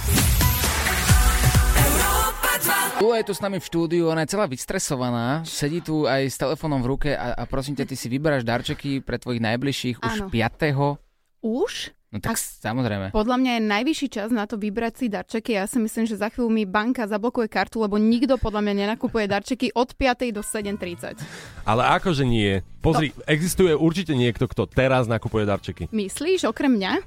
Lula 3.00 3.16
je 3.16 3.32
tu 3.32 3.34
s 3.34 3.40
nami 3.40 3.56
v 3.56 3.64
štúdiu, 3.64 4.12
ona 4.12 4.28
je 4.28 4.36
celá 4.36 4.44
vystresovaná, 4.44 5.40
sedí 5.48 5.80
tu 5.80 6.04
aj 6.04 6.20
s 6.28 6.36
telefónom 6.36 6.84
v 6.84 6.86
ruke 6.92 7.10
a, 7.16 7.32
a 7.32 7.48
prosím 7.48 7.72
ťa, 7.72 7.88
ty 7.88 7.96
si 7.96 8.12
vyberáš 8.12 8.44
darčeky 8.44 9.00
pre 9.00 9.16
tvojich 9.16 9.40
najbližších 9.40 10.04
už 10.04 10.14
Áno. 10.20 10.26
5. 10.28 11.40
Už? 11.40 11.96
No 12.12 12.20
tak 12.20 12.36
samozrejme. 12.36 13.14
Podľa 13.16 13.36
mňa 13.40 13.52
je 13.56 13.62
najvyšší 13.72 14.08
čas 14.12 14.28
na 14.28 14.44
to 14.44 14.60
vybrať 14.60 14.92
si 15.00 15.06
darčeky. 15.08 15.56
Ja 15.56 15.64
si 15.64 15.80
myslím, 15.80 16.04
že 16.04 16.20
za 16.20 16.28
chvíľu 16.28 16.52
mi 16.52 16.68
banka 16.68 17.08
zablokuje 17.08 17.48
kartu, 17.48 17.80
lebo 17.80 17.96
nikto 17.96 18.36
podľa 18.36 18.66
mňa 18.66 18.74
nenakupuje 18.84 19.24
darčeky 19.30 19.72
od 19.72 19.96
5. 19.96 20.36
do 20.36 20.44
7.30. 20.44 21.16
Ale 21.64 21.82
akože 21.96 22.28
nie. 22.28 22.60
Pozri, 22.84 23.16
existuje 23.24 23.72
určite 23.72 24.12
niekto, 24.12 24.44
kto 24.44 24.68
teraz 24.68 25.08
nakupuje 25.08 25.48
darčeky. 25.48 25.88
Myslíš, 25.88 26.50
okrem 26.50 26.76
mňa? 26.76 27.00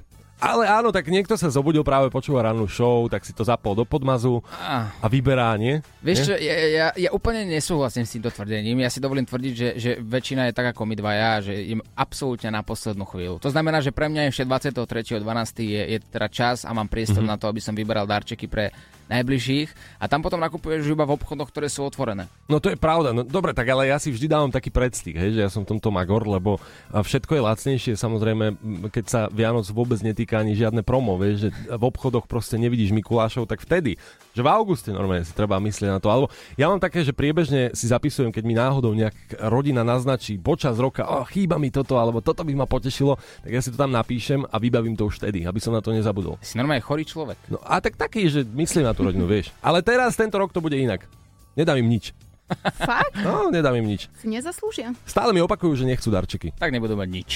Ale 0.44 0.68
áno, 0.68 0.92
tak 0.92 1.08
niekto 1.08 1.40
sa 1.40 1.48
zobudil 1.48 1.80
práve 1.80 2.12
počúva 2.12 2.44
rannú 2.44 2.68
show, 2.68 3.08
tak 3.08 3.24
si 3.24 3.32
to 3.32 3.40
zapol 3.40 3.72
do 3.72 3.88
podmazu 3.88 4.44
a 5.00 5.06
vyberá, 5.08 5.56
nie? 5.56 5.80
Vieš 6.04 6.18
nie? 6.20 6.26
čo, 6.28 6.34
ja, 6.36 6.54
ja, 6.68 6.86
ja 6.92 7.10
úplne 7.16 7.48
nesúhlasím 7.48 8.04
s 8.04 8.12
týmto 8.12 8.28
tvrdením. 8.28 8.84
Ja 8.84 8.92
si 8.92 9.00
dovolím 9.00 9.24
tvrdiť, 9.24 9.54
že, 9.56 9.68
že 9.80 9.90
väčšina 9.98 10.52
je 10.52 10.52
tak 10.52 10.76
ako 10.76 10.84
my 10.84 10.94
dvaja, 10.94 11.48
že 11.48 11.54
im 11.72 11.80
absolútne 11.96 12.52
na 12.52 12.60
poslednú 12.60 13.08
chvíľu. 13.08 13.40
To 13.40 13.48
znamená, 13.48 13.80
že 13.80 13.90
pre 13.90 14.12
mňa 14.12 14.28
ešte 14.28 14.44
23.12. 14.44 15.24
je, 15.64 15.82
je 15.96 15.98
teda 16.04 16.28
čas 16.28 16.68
a 16.68 16.70
mám 16.76 16.86
priestor 16.86 17.24
Mhm. 17.24 17.30
mm-hmm. 17.30 17.30
na 17.30 17.40
to, 17.40 17.46
aby 17.48 17.60
som 17.62 17.72
vyberal 17.72 18.04
darčeky 18.04 18.50
pre 18.50 18.68
najbližších 19.08 20.00
a 20.00 20.04
tam 20.08 20.24
potom 20.24 20.40
nakupuješ 20.40 20.88
iba 20.88 21.04
v 21.04 21.14
obchodoch, 21.16 21.52
ktoré 21.52 21.68
sú 21.68 21.84
otvorené. 21.84 22.24
No 22.48 22.56
to 22.60 22.72
je 22.72 22.78
pravda. 22.78 23.12
No 23.12 23.20
dobre, 23.24 23.52
tak 23.52 23.68
ale 23.68 23.92
ja 23.92 24.00
si 24.00 24.08
vždy 24.08 24.26
dávam 24.26 24.48
taký 24.48 24.72
predstih, 24.72 25.12
hej, 25.12 25.30
že 25.36 25.40
ja 25.44 25.50
som 25.52 25.62
v 25.64 25.76
tomto 25.76 25.92
magor, 25.92 26.24
lebo 26.24 26.56
všetko 26.92 27.36
je 27.36 27.42
lacnejšie, 27.42 27.92
samozrejme, 28.00 28.56
keď 28.88 29.04
sa 29.04 29.20
Vianoc 29.28 29.68
vôbec 29.68 30.00
netýka 30.00 30.40
ani 30.40 30.56
žiadne 30.56 30.80
promo, 30.80 31.20
vieš, 31.20 31.48
že 31.48 31.48
v 31.68 31.84
obchodoch 31.84 32.24
proste 32.24 32.56
nevidíš 32.56 32.96
Mikulášov, 32.96 33.44
tak 33.44 33.60
vtedy, 33.60 34.00
že 34.34 34.42
v 34.42 34.50
auguste 34.50 34.90
normálne 34.90 35.22
si 35.22 35.30
treba 35.30 35.62
myslieť 35.62 35.90
na 35.94 36.02
to. 36.02 36.10
Alebo 36.10 36.26
ja 36.58 36.66
mám 36.66 36.82
také, 36.82 37.06
že 37.06 37.14
priebežne 37.14 37.70
si 37.72 37.86
zapisujem, 37.86 38.34
keď 38.34 38.42
mi 38.42 38.58
náhodou 38.58 38.90
nejak 38.92 39.14
rodina 39.46 39.86
naznačí 39.86 40.36
počas 40.42 40.76
roka, 40.76 41.06
oh, 41.06 41.22
chýba 41.24 41.56
mi 41.56 41.70
toto, 41.70 41.96
alebo 41.96 42.18
toto 42.18 42.42
by 42.42 42.52
ma 42.52 42.66
potešilo, 42.66 43.14
tak 43.46 43.50
ja 43.54 43.62
si 43.62 43.70
to 43.70 43.78
tam 43.78 43.94
napíšem 43.94 44.42
a 44.42 44.56
vybavím 44.58 44.98
to 44.98 45.06
už 45.06 45.22
vtedy, 45.22 45.46
aby 45.46 45.62
som 45.62 45.70
na 45.70 45.80
to 45.80 45.94
nezabudol. 45.94 46.36
Si 46.42 46.58
normálne 46.58 46.82
chorý 46.82 47.06
človek. 47.06 47.38
No 47.46 47.62
a 47.62 47.78
tak 47.78 47.94
taký, 47.94 48.26
že 48.26 48.42
myslím 48.42 48.84
na 48.84 48.92
tú 48.92 49.06
rodinu, 49.06 49.30
vieš. 49.30 49.54
Ale 49.62 49.80
teraz 49.80 50.18
tento 50.18 50.34
rok 50.36 50.50
to 50.50 50.58
bude 50.58 50.74
inak. 50.74 51.06
Nedám 51.54 51.78
im 51.78 51.86
nič. 51.86 52.10
Fakt? 52.76 53.14
No, 53.22 53.48
nedám 53.48 53.78
im 53.78 53.86
nič. 53.86 54.10
Si 54.20 54.26
nezaslúžia. 54.28 54.92
Stále 55.08 55.32
mi 55.32 55.40
opakujú, 55.40 55.78
že 55.78 55.88
nechcú 55.88 56.12
darčeky. 56.12 56.52
Tak 56.58 56.74
nebudú 56.74 56.98
mať 56.98 57.08
nič. 57.08 57.30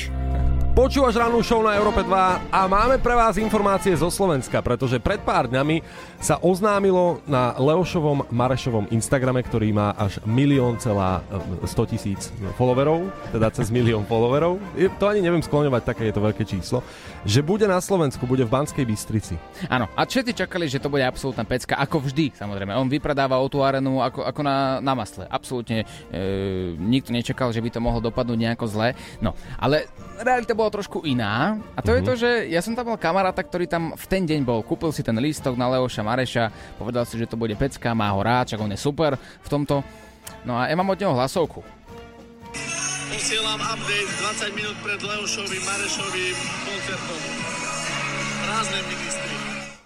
Počúvaš 0.74 1.16
rannú 1.16 1.40
show 1.40 1.62
na 1.64 1.76
Európe 1.78 2.04
2 2.04 2.10
a 2.52 2.60
máme 2.66 3.00
pre 3.00 3.14
vás 3.16 3.40
informácie 3.40 3.94
zo 3.96 4.10
Slovenska, 4.12 4.60
pretože 4.60 5.00
pred 5.00 5.22
pár 5.22 5.48
dňami 5.48 5.80
sa 6.18 6.36
oznámilo 6.42 7.22
na 7.24 7.54
Leošovom 7.56 8.26
Marešovom 8.28 8.90
Instagrame, 8.90 9.40
ktorý 9.40 9.70
má 9.70 9.94
až 9.94 10.20
milión 10.26 10.76
celá 10.76 11.24
100 11.62 11.92
tisíc 11.94 12.28
followerov, 12.58 13.08
teda 13.30 13.48
cez 13.54 13.72
milión 13.72 14.04
followerov. 14.04 14.58
To 14.98 15.04
ani 15.06 15.22
neviem 15.22 15.40
skloňovať, 15.40 15.82
také 15.86 16.10
je 16.10 16.14
to 16.18 16.26
veľké 16.26 16.42
číslo, 16.42 16.84
že 17.22 17.40
bude 17.40 17.64
na 17.70 17.78
Slovensku, 17.78 18.26
bude 18.26 18.42
v 18.42 18.50
Banskej 18.50 18.82
Bystrici. 18.82 19.34
Áno, 19.70 19.86
a 19.94 20.02
všetci 20.02 20.34
čakali, 20.34 20.66
že 20.66 20.82
to 20.82 20.90
bude 20.90 21.06
absolútna 21.06 21.46
pecka, 21.46 21.78
ako 21.78 22.02
vždy, 22.10 22.34
samozrejme. 22.34 22.74
On 22.74 22.90
vypredáva 22.90 23.38
o 23.38 23.46
tú 23.46 23.62
arenu 23.62 24.02
ako, 24.02 24.26
ako 24.26 24.40
na, 24.42 24.82
na 24.82 24.92
masle. 24.98 25.24
Absolútne 25.30 25.86
e, 26.10 26.74
nikto 26.74 27.14
nečakal, 27.14 27.54
že 27.54 27.62
by 27.62 27.70
to 27.70 27.80
mohlo 27.80 28.02
dopadnúť 28.02 28.38
nejako 28.38 28.66
zle. 28.66 28.98
No, 29.22 29.38
ale 29.54 29.86
realita 30.18 30.57
bola 30.58 30.74
trošku 30.74 31.06
iná. 31.06 31.62
A 31.72 31.80
to 31.80 31.94
mm-hmm. 31.94 32.02
je 32.02 32.08
to, 32.10 32.14
že 32.18 32.30
ja 32.50 32.58
som 32.58 32.74
tam 32.74 32.90
mal 32.90 32.98
kamaráta, 32.98 33.46
ktorý 33.46 33.70
tam 33.70 33.94
v 33.94 34.04
ten 34.10 34.26
deň 34.26 34.42
bol. 34.42 34.66
Kúpil 34.66 34.90
si 34.90 35.06
ten 35.06 35.14
lístok 35.14 35.54
na 35.54 35.70
Leoša 35.70 36.02
Mareša, 36.02 36.74
povedal 36.74 37.06
si, 37.06 37.14
že 37.14 37.30
to 37.30 37.38
bude 37.38 37.54
pecka, 37.54 37.94
má 37.94 38.10
ho 38.10 38.18
rád, 38.18 38.50
čak 38.50 38.58
on 38.58 38.74
je 38.74 38.80
super 38.80 39.14
v 39.14 39.48
tomto. 39.48 39.86
No 40.42 40.58
a 40.58 40.66
ja 40.66 40.74
mám 40.74 40.90
od 40.90 40.98
neho 40.98 41.14
hlasovku. 41.14 41.62
Posielam 43.08 43.62
update 43.62 44.12
20 44.52 44.58
minút 44.58 44.76
pred 44.84 45.00
Leošovým 45.00 45.62
Marešovým 45.64 46.36
koncertom. 46.66 47.20
Prázdne 48.44 48.80
ministry. 48.86 49.17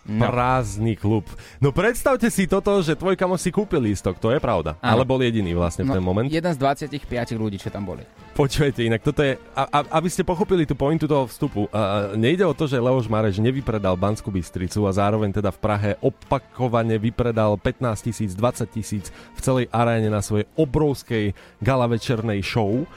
No. 0.02 0.26
Prázdny 0.26 0.98
klub. 0.98 1.22
No 1.62 1.70
predstavte 1.70 2.26
si 2.26 2.50
toto, 2.50 2.82
že 2.82 2.98
tvoj 2.98 3.14
kamoš 3.14 3.46
si 3.46 3.50
kúpil 3.54 3.86
lístok, 3.86 4.18
to 4.18 4.34
je 4.34 4.42
pravda. 4.42 4.74
Áno. 4.82 4.98
Ale 4.98 5.02
bol 5.06 5.22
jediný 5.22 5.54
vlastne 5.54 5.86
v 5.86 5.94
ten 5.94 6.02
moment. 6.02 6.26
Jeden 6.26 6.50
z 6.50 6.58
25 6.58 7.06
ľudí, 7.38 7.62
čo 7.62 7.70
tam 7.70 7.86
boli. 7.86 8.02
Počujete, 8.34 8.82
inak 8.82 8.98
toto 8.98 9.22
je, 9.22 9.38
a, 9.54 9.62
a, 9.62 9.78
aby 10.02 10.08
ste 10.10 10.26
pochopili 10.26 10.66
tú 10.66 10.74
pointu 10.74 11.06
toho 11.06 11.30
vstupu, 11.30 11.70
a, 11.70 12.10
nejde 12.18 12.42
o 12.42 12.50
to, 12.50 12.66
že 12.66 12.82
Leoš 12.82 13.06
Mareš 13.06 13.38
nevypredal 13.38 13.94
Banskú 13.94 14.34
Bystricu 14.34 14.82
a 14.88 14.90
zároveň 14.90 15.38
teda 15.38 15.54
v 15.54 15.58
Prahe 15.62 15.90
opakovane 16.02 16.98
vypredal 16.98 17.54
15 17.54 18.02
tisíc, 18.02 18.34
20 18.34 18.74
tisíc 18.74 19.14
v 19.38 19.40
celej 19.44 19.66
aréne 19.70 20.10
na 20.10 20.18
svojej 20.18 20.50
obrovskej 20.58 21.30
gala 21.62 21.86
večernej 21.86 22.42
show. 22.42 22.88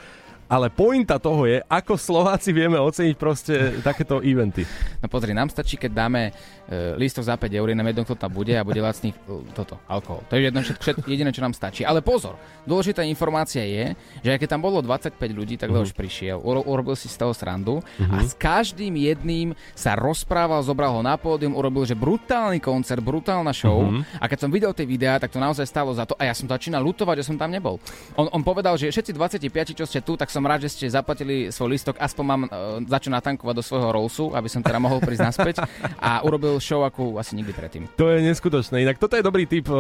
Ale 0.45 0.69
pointa 0.69 1.17
toho 1.17 1.45
je, 1.45 1.61
ako 1.65 1.93
Slováci 1.95 2.53
vieme 2.53 2.77
oceniť 2.77 3.15
proste 3.15 3.53
takéto 3.81 4.21
eventy. 4.21 4.65
No 5.01 5.09
pozri, 5.09 5.33
nám 5.33 5.49
stačí, 5.49 5.77
keď 5.77 5.91
dáme 5.93 6.21
e, 6.27 6.31
lístok 6.97 7.25
za 7.25 7.37
5 7.37 7.49
eur, 7.49 7.67
nám 7.71 7.87
jedno, 7.89 8.03
kto 8.05 8.13
tam 8.13 8.29
bude 8.29 8.53
a 8.53 8.61
bude 8.61 8.77
lacný 8.77 9.09
e, 9.09 9.17
toto, 9.53 9.77
alkohol. 9.85 10.21
To 10.29 10.37
je 10.37 10.49
jedno, 10.49 10.61
všetko, 10.61 11.05
jediné, 11.05 11.29
čo 11.29 11.41
nám 11.41 11.53
stačí. 11.53 11.81
Ale 11.81 12.05
pozor, 12.05 12.37
dôležitá 12.65 13.01
informácia 13.05 13.65
je, 13.65 13.97
že 14.21 14.29
aj 14.33 14.39
keď 14.41 14.49
tam 14.53 14.61
bolo 14.61 14.81
25 14.81 15.17
ľudí, 15.29 15.57
tak 15.57 15.69
Mhm. 15.69 15.81
Leoš 15.81 15.97
prišiel, 15.97 16.37
uro, 16.39 16.61
urobil 16.61 16.93
si 16.93 17.09
z 17.09 17.17
toho 17.17 17.33
srandu 17.33 17.81
a 17.97 18.21
s 18.21 18.37
každým 18.37 18.93
jedným 18.95 19.51
sa 19.73 19.97
rozprával, 19.97 20.61
zobral 20.61 20.93
ho 20.93 21.01
na 21.01 21.17
pódium, 21.17 21.57
urobil, 21.57 21.83
že 21.83 21.97
brutálny 21.97 22.61
koncert, 22.61 23.01
brutálna 23.01 23.49
show. 23.49 23.81
Mhm. 23.81 24.21
A 24.21 24.29
keď 24.29 24.45
som 24.45 24.53
videl 24.53 24.71
tie 24.77 24.85
videá, 24.85 25.17
tak 25.17 25.33
to 25.33 25.41
naozaj 25.41 25.65
stalo 25.65 25.89
za 25.91 26.05
to 26.05 26.13
a 26.15 26.29
ja 26.29 26.37
som 26.37 26.45
začínal 26.45 26.85
lutovať, 26.85 27.25
že 27.25 27.27
som 27.27 27.35
tam 27.35 27.49
nebol. 27.49 27.81
On, 28.13 28.29
on 28.29 28.45
povedal, 28.45 28.77
že 28.77 28.93
všetci 28.93 29.11
25, 29.11 29.73
čo 29.73 29.89
ste 29.89 29.99
tu, 29.99 30.13
tak 30.15 30.31
som 30.35 30.43
rád, 30.43 30.67
že 30.67 30.75
ste 30.75 30.91
zaplatili 30.91 31.47
svoj 31.47 31.71
listok, 31.71 31.95
aspoň 31.95 32.23
mám 32.27 32.41
uh, 32.51 32.83
za 32.83 32.99
čo 32.99 33.07
natankovať 33.07 33.55
do 33.55 33.63
svojho 33.63 33.89
Rollsu, 33.95 34.25
aby 34.35 34.51
som 34.51 34.59
teda 34.59 34.83
mohol 34.83 34.99
prísť 34.99 35.23
naspäť 35.31 35.55
a 35.95 36.19
urobil 36.27 36.59
show 36.59 36.83
ako 36.83 37.15
asi 37.15 37.39
nikdy 37.39 37.55
predtým. 37.55 37.87
To 37.95 38.11
je 38.11 38.19
neskutočné. 38.19 38.83
Inak 38.83 38.99
toto 38.99 39.15
je 39.15 39.23
dobrý 39.23 39.47
tip, 39.47 39.71
eh, 39.71 39.77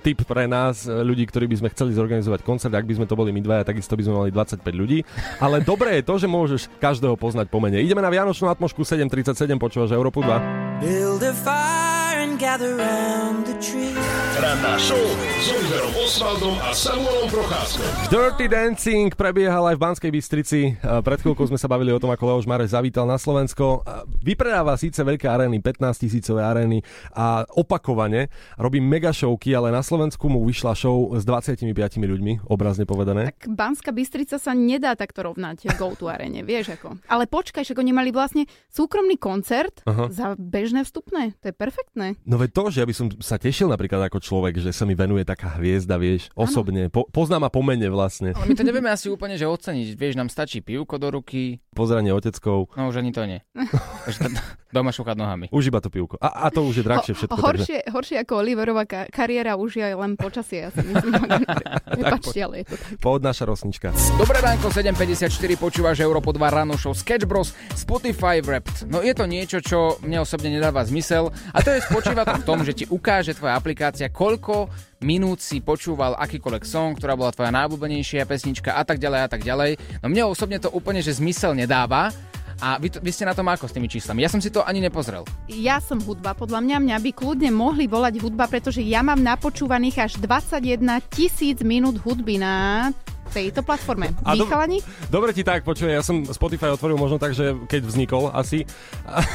tip 0.00 0.24
pre 0.24 0.48
nás, 0.48 0.88
eh, 0.88 1.04
ľudí, 1.04 1.28
ktorí 1.28 1.44
by 1.50 1.56
sme 1.60 1.68
chceli 1.76 1.92
zorganizovať 1.92 2.40
koncert. 2.40 2.72
Ak 2.72 2.88
by 2.88 2.96
sme 2.96 3.06
to 3.10 3.18
boli 3.18 3.34
my 3.34 3.44
dvaja, 3.44 3.68
takisto 3.68 3.98
by 3.98 4.02
sme 4.06 4.14
mali 4.14 4.30
25 4.32 4.72
ľudí. 4.72 5.04
Ale 5.42 5.60
dobré 5.60 6.00
je 6.00 6.08
to, 6.08 6.14
že 6.16 6.30
môžeš 6.30 6.72
každého 6.80 7.18
poznať 7.20 7.52
po 7.52 7.60
mene. 7.60 7.82
Ideme 7.82 8.00
na 8.00 8.08
Vianočnú 8.08 8.48
atmošku 8.48 8.86
737, 8.86 9.60
počúvaš 9.60 9.92
Európu 9.92 10.24
2. 10.24 10.40
Build 10.80 11.22
a 11.22 11.32
fire 11.34 11.93
and 12.14 12.38
gather 12.38 12.78
round 12.78 13.46
the 13.46 13.56
tree. 13.58 13.90
Ranná 14.38 14.78
show 14.78 15.00
s 15.40 15.46
Oliverom 15.50 15.94
Osvaldom 16.04 16.54
a 16.62 16.70
Samuelom 16.74 17.30
Procházkou. 17.30 17.86
Dirty 18.10 18.46
Dancing 18.50 19.10
prebiehal 19.14 19.66
aj 19.70 19.76
v 19.78 19.82
Banskej 19.82 20.10
Bystrici. 20.10 20.60
A 20.82 21.02
Pred 21.02 21.22
chvíľkou 21.22 21.46
sme 21.50 21.58
sa 21.58 21.66
bavili 21.66 21.90
o 21.90 21.98
tom, 21.98 22.10
ako 22.10 22.34
Leoš 22.34 22.46
Mareš 22.46 22.74
zavítal 22.74 23.06
na 23.06 23.18
Slovensko. 23.18 23.82
A 23.86 24.06
Vypredáva 24.22 24.78
síce 24.78 25.02
veľké 25.02 25.26
arény, 25.26 25.58
15 25.58 26.02
tisícové 26.06 26.42
arény 26.46 26.82
a 27.14 27.46
opakovane 27.54 28.30
robí 28.58 28.78
mega 28.78 29.10
showky, 29.10 29.54
ale 29.54 29.74
na 29.74 29.82
Slovensku 29.82 30.26
mu 30.30 30.42
vyšla 30.46 30.74
show 30.76 31.14
s 31.14 31.22
25 31.26 31.70
ľuďmi, 31.98 32.46
obrazne 32.50 32.86
povedané. 32.86 33.34
K 33.38 33.48
Banská 33.48 33.90
Bystrica 33.90 34.36
sa 34.36 34.52
nedá 34.52 34.92
takto 34.98 35.24
rovnať 35.24 35.72
Go 35.80 35.96
to 35.96 36.10
Arene, 36.10 36.44
vieš 36.44 36.76
ako. 36.76 37.00
Ale 37.08 37.24
počkaj, 37.30 37.64
však 37.64 37.78
oni 37.80 37.92
mali 37.96 38.10
vlastne 38.12 38.44
súkromný 38.68 39.16
koncert 39.16 39.80
Aha. 39.88 40.12
za 40.12 40.26
bežné 40.36 40.84
vstupné. 40.84 41.32
To 41.40 41.48
je 41.50 41.54
perfektné. 41.56 42.03
No 42.28 42.36
veď 42.36 42.50
to, 42.52 42.62
že 42.68 42.78
ja 42.82 42.86
by 42.86 42.94
som 42.94 43.06
sa 43.24 43.40
tešil 43.40 43.72
napríklad 43.72 44.04
ako 44.08 44.20
človek, 44.20 44.60
že 44.60 44.70
sa 44.76 44.84
mi 44.84 44.92
venuje 44.92 45.24
taká 45.24 45.56
hviezda, 45.56 45.96
vieš, 45.96 46.28
osobne. 46.36 46.92
Po, 46.92 47.08
poznám 47.08 47.48
ma 47.48 47.50
po 47.50 47.64
mene 47.64 47.88
vlastne. 47.88 48.36
Ale 48.36 48.52
my 48.52 48.54
to 48.56 48.64
nevieme 48.66 48.90
asi 48.92 49.08
úplne, 49.08 49.40
že 49.40 49.48
oceniť. 49.48 49.96
Vieš, 49.96 50.14
nám 50.20 50.28
stačí 50.28 50.60
pivko 50.60 51.00
do 51.00 51.08
ruky. 51.08 51.64
Pozeranie 51.72 52.12
oteckov. 52.12 52.74
No 52.76 52.92
už 52.92 53.00
ani 53.00 53.10
to 53.14 53.24
nie. 53.24 53.40
Doma 54.74 54.90
šúchať 54.90 55.14
nohami. 55.14 55.46
Už 55.54 55.70
iba 55.70 55.78
to 55.78 55.86
pivko. 55.86 56.18
A, 56.18 56.46
a 56.46 56.50
to 56.50 56.66
už 56.66 56.82
je 56.82 56.84
drahšie 56.84 57.12
všetko. 57.14 57.38
takže... 57.38 57.46
horšie, 57.46 57.78
horšie 57.94 58.16
ako 58.26 58.32
Oliverová 58.42 58.82
ka- 58.90 59.06
kariéra 59.06 59.54
už 59.54 59.78
je 59.78 59.86
len 59.86 60.18
počasie, 60.18 60.66
ja 60.66 60.70
si 60.74 60.82
myslím. 60.82 61.14
Prepačte, 61.94 62.38
ale 62.42 62.66
je 62.66 62.74
to 62.74 62.76
tak. 62.82 62.90
Pohod 62.98 63.22
naša 63.22 63.46
rosnička. 63.46 63.94
Dobré 64.18 64.42
ránko, 64.42 64.74
7.54, 64.74 65.30
počúvaš 65.54 66.02
Európo 66.02 66.34
2 66.34 66.42
ráno 66.50 66.74
show 66.74 66.90
Sketch 66.90 67.22
Bros. 67.22 67.54
Spotify 67.78 68.42
Wrapped. 68.42 68.90
No 68.90 68.98
je 68.98 69.14
to 69.14 69.30
niečo, 69.30 69.62
čo 69.62 69.94
mne 70.02 70.26
osobne 70.26 70.50
nedáva 70.50 70.82
zmysel 70.82 71.30
a 71.54 71.58
to 71.62 71.70
je 71.70 71.78
spočíva 71.94 72.26
to 72.26 72.42
v 72.42 72.48
tom, 72.50 72.60
že 72.66 72.74
ti 72.74 72.84
ukáže 72.90 73.38
tvoja 73.38 73.54
aplikácia, 73.54 74.10
koľko 74.10 74.66
minút 75.06 75.38
si 75.38 75.62
počúval 75.62 76.18
akýkoľvek 76.18 76.66
song, 76.66 76.98
ktorá 76.98 77.14
bola 77.14 77.30
tvoja 77.30 77.54
najobľúbenejšia 77.54 78.26
pesnička 78.26 78.74
a 78.74 78.82
tak 78.82 78.98
ďalej 78.98 79.20
a 79.22 79.28
tak 79.30 79.46
ďalej. 79.46 79.78
No 80.02 80.10
mne 80.10 80.26
osobne 80.26 80.58
to 80.58 80.74
úplne, 80.74 80.98
že 80.98 81.14
zmysel 81.14 81.54
nedáva. 81.54 82.10
A 82.58 82.82
vy, 82.82 82.90
vy 82.98 83.10
ste 83.14 83.26
na 83.26 83.34
tom 83.34 83.46
ako 83.46 83.70
s 83.70 83.74
tými 83.78 83.86
číslami? 83.86 84.26
Ja 84.26 84.30
som 84.30 84.42
si 84.42 84.50
to 84.50 84.66
ani 84.66 84.82
nepozrel. 84.82 85.22
Ja 85.46 85.78
som 85.78 86.02
hudba. 86.02 86.34
Podľa 86.34 86.66
mňa 86.66 86.76
mňa 86.82 86.96
by 86.98 87.10
kľudne 87.14 87.50
mohli 87.54 87.86
volať 87.86 88.18
hudba, 88.18 88.50
pretože 88.50 88.82
ja 88.82 89.02
mám 89.06 89.22
napočúvaných 89.22 89.96
až 90.02 90.12
21 90.18 90.98
tisíc 91.14 91.62
minút 91.62 92.02
hudby 92.02 92.42
na 92.42 92.90
tejto 93.34 93.66
platforme. 93.66 94.14
A 94.22 94.38
Vy, 94.38 94.46
do- 94.46 94.46
chalani? 94.46 94.78
Dobre 95.10 95.34
ti 95.34 95.42
tak, 95.42 95.66
počuj, 95.66 95.90
ja 95.90 96.06
som 96.06 96.22
Spotify 96.30 96.70
otvoril 96.70 96.94
možno 96.94 97.18
tak, 97.18 97.34
že 97.34 97.58
keď 97.66 97.82
vznikol 97.82 98.30
asi. 98.30 98.62
A, 99.02 99.26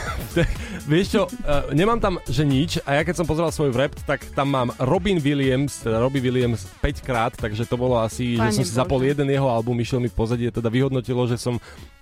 vieš 0.87 1.19
čo, 1.19 1.21
uh, 1.27 1.67
nemám 1.75 1.99
tam, 1.99 2.15
že 2.31 2.47
nič 2.47 2.79
a 2.87 2.95
ja 2.95 3.01
keď 3.03 3.19
som 3.19 3.27
pozeral 3.27 3.51
svoj 3.51 3.75
rap, 3.75 3.91
tak 4.07 4.23
tam 4.31 4.55
mám 4.55 4.71
Robin 4.79 5.19
Williams, 5.19 5.83
teda 5.83 5.99
Robbie 5.99 6.23
Williams 6.23 6.63
5 6.79 7.03
krát, 7.03 7.35
takže 7.35 7.67
to 7.67 7.75
bolo 7.75 7.99
asi, 7.99 8.39
Pane 8.39 8.55
že 8.55 8.63
som 8.63 8.65
si 8.65 8.73
zapol 8.73 9.03
jeden 9.03 9.27
jeho 9.27 9.51
album, 9.51 9.75
išiel 9.83 9.99
mi 9.99 10.07
v 10.07 10.15
pozadí, 10.15 10.47
teda 10.47 10.71
vyhodnotilo, 10.71 11.27
že 11.27 11.35
som 11.35 11.59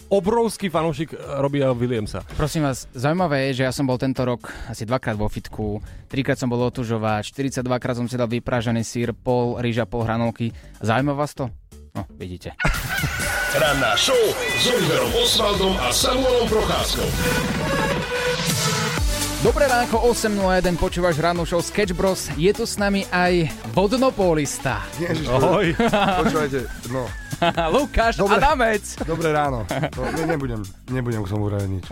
obrovský 0.08 0.72
fanúšik 0.72 1.12
Robbieho 1.44 1.76
Williamsa. 1.76 2.24
Prosím 2.40 2.64
vás, 2.64 2.88
zaujímavé 2.96 3.52
je, 3.52 3.64
že 3.64 3.64
ja 3.68 3.74
som 3.76 3.84
bol 3.84 4.00
tento 4.00 4.24
rok 4.24 4.48
asi 4.72 4.88
dvakrát 4.88 5.20
vo 5.20 5.28
fitku, 5.28 5.84
trikrát 6.08 6.40
som 6.40 6.48
bol 6.48 6.64
otužovať, 6.64 7.36
42 7.36 7.68
krát 7.84 7.96
som 8.00 8.08
si 8.08 8.16
dal 8.16 8.32
vyprážaný 8.32 8.88
sír, 8.88 9.12
pol 9.12 9.60
rýža, 9.60 9.84
pol 9.84 10.08
hranolky. 10.08 10.56
Zaujíma 10.80 11.12
vás 11.12 11.36
to? 11.36 11.52
No, 11.98 12.06
vidíte. 12.14 12.52
Ranná 13.58 13.98
show 13.98 14.36
s 14.62 14.68
Oliverom 14.70 15.12
Osvaldom 15.24 15.74
a 15.82 15.90
Samuelom 15.90 16.50
Procházkou. 16.50 17.10
Dobré 19.42 19.66
ránko, 19.66 19.98
8.01, 20.06 20.78
počúvaš 20.78 21.18
ránu 21.18 21.42
show 21.46 21.58
Sketch 21.58 21.98
Bros. 21.98 22.30
Je 22.38 22.54
tu 22.54 22.70
s 22.70 22.78
nami 22.78 23.02
aj 23.10 23.50
vodnopolista. 23.74 24.86
Ježiš, 25.02 25.26
Ahoj. 25.26 25.74
Počúvajte, 26.22 26.70
no, 26.94 27.10
Lukáš 27.76 28.18
Dobre. 28.18 28.38
Adamec. 28.38 28.84
Dobré 29.04 29.30
ráno. 29.30 29.64
To, 29.68 30.02
ne, 30.08 30.26
nebudem, 30.28 30.60
nebudem 30.88 31.22
k 31.22 31.30
tomu 31.30 31.48
vraviť 31.48 31.70
nič. 31.70 31.86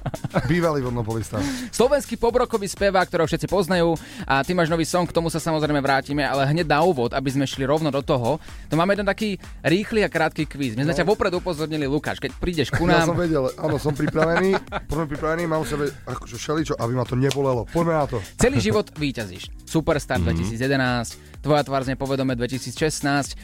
Bývalý 0.45 0.81
vodnopolista. 0.81 1.37
Slovenský 1.69 2.15
pobrokový 2.15 2.65
spevák, 2.65 3.05
ktorého 3.05 3.25
všetci 3.25 3.45
poznajú 3.45 3.93
a 4.23 4.41
ty 4.41 4.51
máš 4.51 4.67
nový 4.67 4.83
song, 4.83 5.05
k 5.05 5.13
tomu 5.13 5.27
sa 5.27 5.37
samozrejme 5.37 5.77
vrátime, 5.77 6.21
ale 6.21 6.47
hneď 6.47 6.65
na 6.65 6.81
úvod, 6.81 7.11
aby 7.11 7.29
sme 7.29 7.45
šli 7.45 7.63
rovno 7.63 7.89
do 7.89 8.01
toho, 8.01 8.37
to 8.65 8.73
máme 8.73 8.91
jeden 8.91 9.05
taký 9.05 9.35
rýchly 9.61 10.01
a 10.01 10.09
krátky 10.09 10.45
kvíz. 10.45 10.73
My 10.73 10.83
sme 10.83 10.93
No. 10.93 10.97
ťa 10.97 11.05
vopred 11.05 11.31
upozornili, 11.31 11.85
Lukáš, 11.85 12.17
keď 12.17 12.31
prídeš 12.35 12.69
ku 12.69 12.85
Ja 12.85 13.03
som 13.03 13.13
nám, 13.13 13.21
vedel, 13.21 13.45
áno, 13.55 13.75
som 13.75 13.91
pripravený, 13.91 14.57
poďme 14.89 15.05
pripravený, 15.07 15.43
mám 15.45 15.61
sebe 15.63 15.91
akože 16.03 16.35
všeličo, 16.35 16.73
aby 16.75 16.93
ma 16.93 17.03
to 17.03 17.13
nebolelo. 17.13 17.67
Poďme 17.67 17.93
na 17.93 18.05
to. 18.05 18.17
celý 18.35 18.57
život 18.59 18.89
víťazíš. 18.91 19.51
Superstar 19.63 20.17
2011, 20.19 21.34
tvoja 21.45 21.61
tvár 21.61 21.85
z 21.85 21.93
nepovedome 21.93 22.33
2016, 22.33 22.73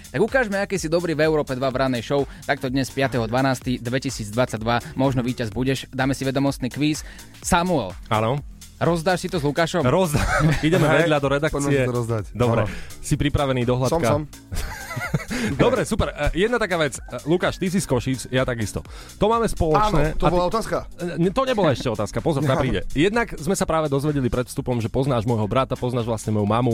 tak 0.09 0.17
ukážme, 0.19 0.57
aký 0.57 0.75
si 0.75 0.89
dobrý 0.89 1.13
v 1.13 1.21
Európe 1.21 1.53
2 1.53 1.61
v 1.61 1.77
ranej 1.77 2.01
show, 2.03 2.25
takto 2.43 2.65
dnes 2.65 2.89
5.12.2022, 2.89 4.57
možno 4.97 5.21
víťaz 5.21 5.49
budeš, 5.49 5.85
dáme 5.87 6.11
si 6.11 6.25
vedomostný 6.25 6.67
kvíz. 6.67 7.05
Samuel, 7.39 7.93
Áno. 8.07 8.41
rozdáš 8.77 9.21
si 9.21 9.29
to 9.29 9.37
s 9.37 9.45
Lukášom? 9.45 9.85
Rozdá. 9.85 10.17
Ideme 10.65 10.89
Hej, 10.89 11.05
vedľa 11.05 11.17
do 11.19 11.29
redakcie. 11.29 11.77
to 11.79 11.93
rozdať. 11.93 12.23
Dobre. 12.33 12.65
Áno. 12.65 12.73
Si 12.99 13.13
pripravený 13.13 13.61
do 13.63 13.77
hľadka? 13.77 13.93
Som, 13.93 14.01
som. 14.01 14.21
Dobre, 15.61 15.85
super. 15.85 16.09
E, 16.09 16.33
Jedna 16.35 16.57
taká 16.57 16.77
vec. 16.77 16.97
E, 16.97 17.01
Lukáš, 17.23 17.57
ty 17.57 17.65
si 17.65 17.77
z 17.77 17.85
Košíc, 17.85 18.25
ja 18.27 18.41
takisto. 18.43 18.81
To 19.17 19.25
máme 19.25 19.45
Áno, 19.45 19.53
spoločné. 19.53 20.03
to 20.15 20.23
a 20.23 20.29
ty- 20.29 20.33
bola 20.33 20.45
otázka. 20.47 20.77
E, 20.97 21.29
To 21.29 21.41
nebola 21.43 21.69
ešte 21.71 21.87
otázka, 21.87 22.17
pozor, 22.19 22.41
tá 22.49 22.55
príde. 22.55 22.81
Jednak 22.91 23.33
sme 23.35 23.53
sa 23.53 23.63
práve 23.63 23.87
dozvedeli 23.87 24.27
pred 24.27 24.45
vstupom, 24.45 24.77
že 24.77 24.87
poznáš 24.87 25.25
môjho 25.25 25.45
brata, 25.45 25.73
poznáš 25.73 26.05
vlastne 26.05 26.29
moju 26.31 26.45
mamu 26.45 26.73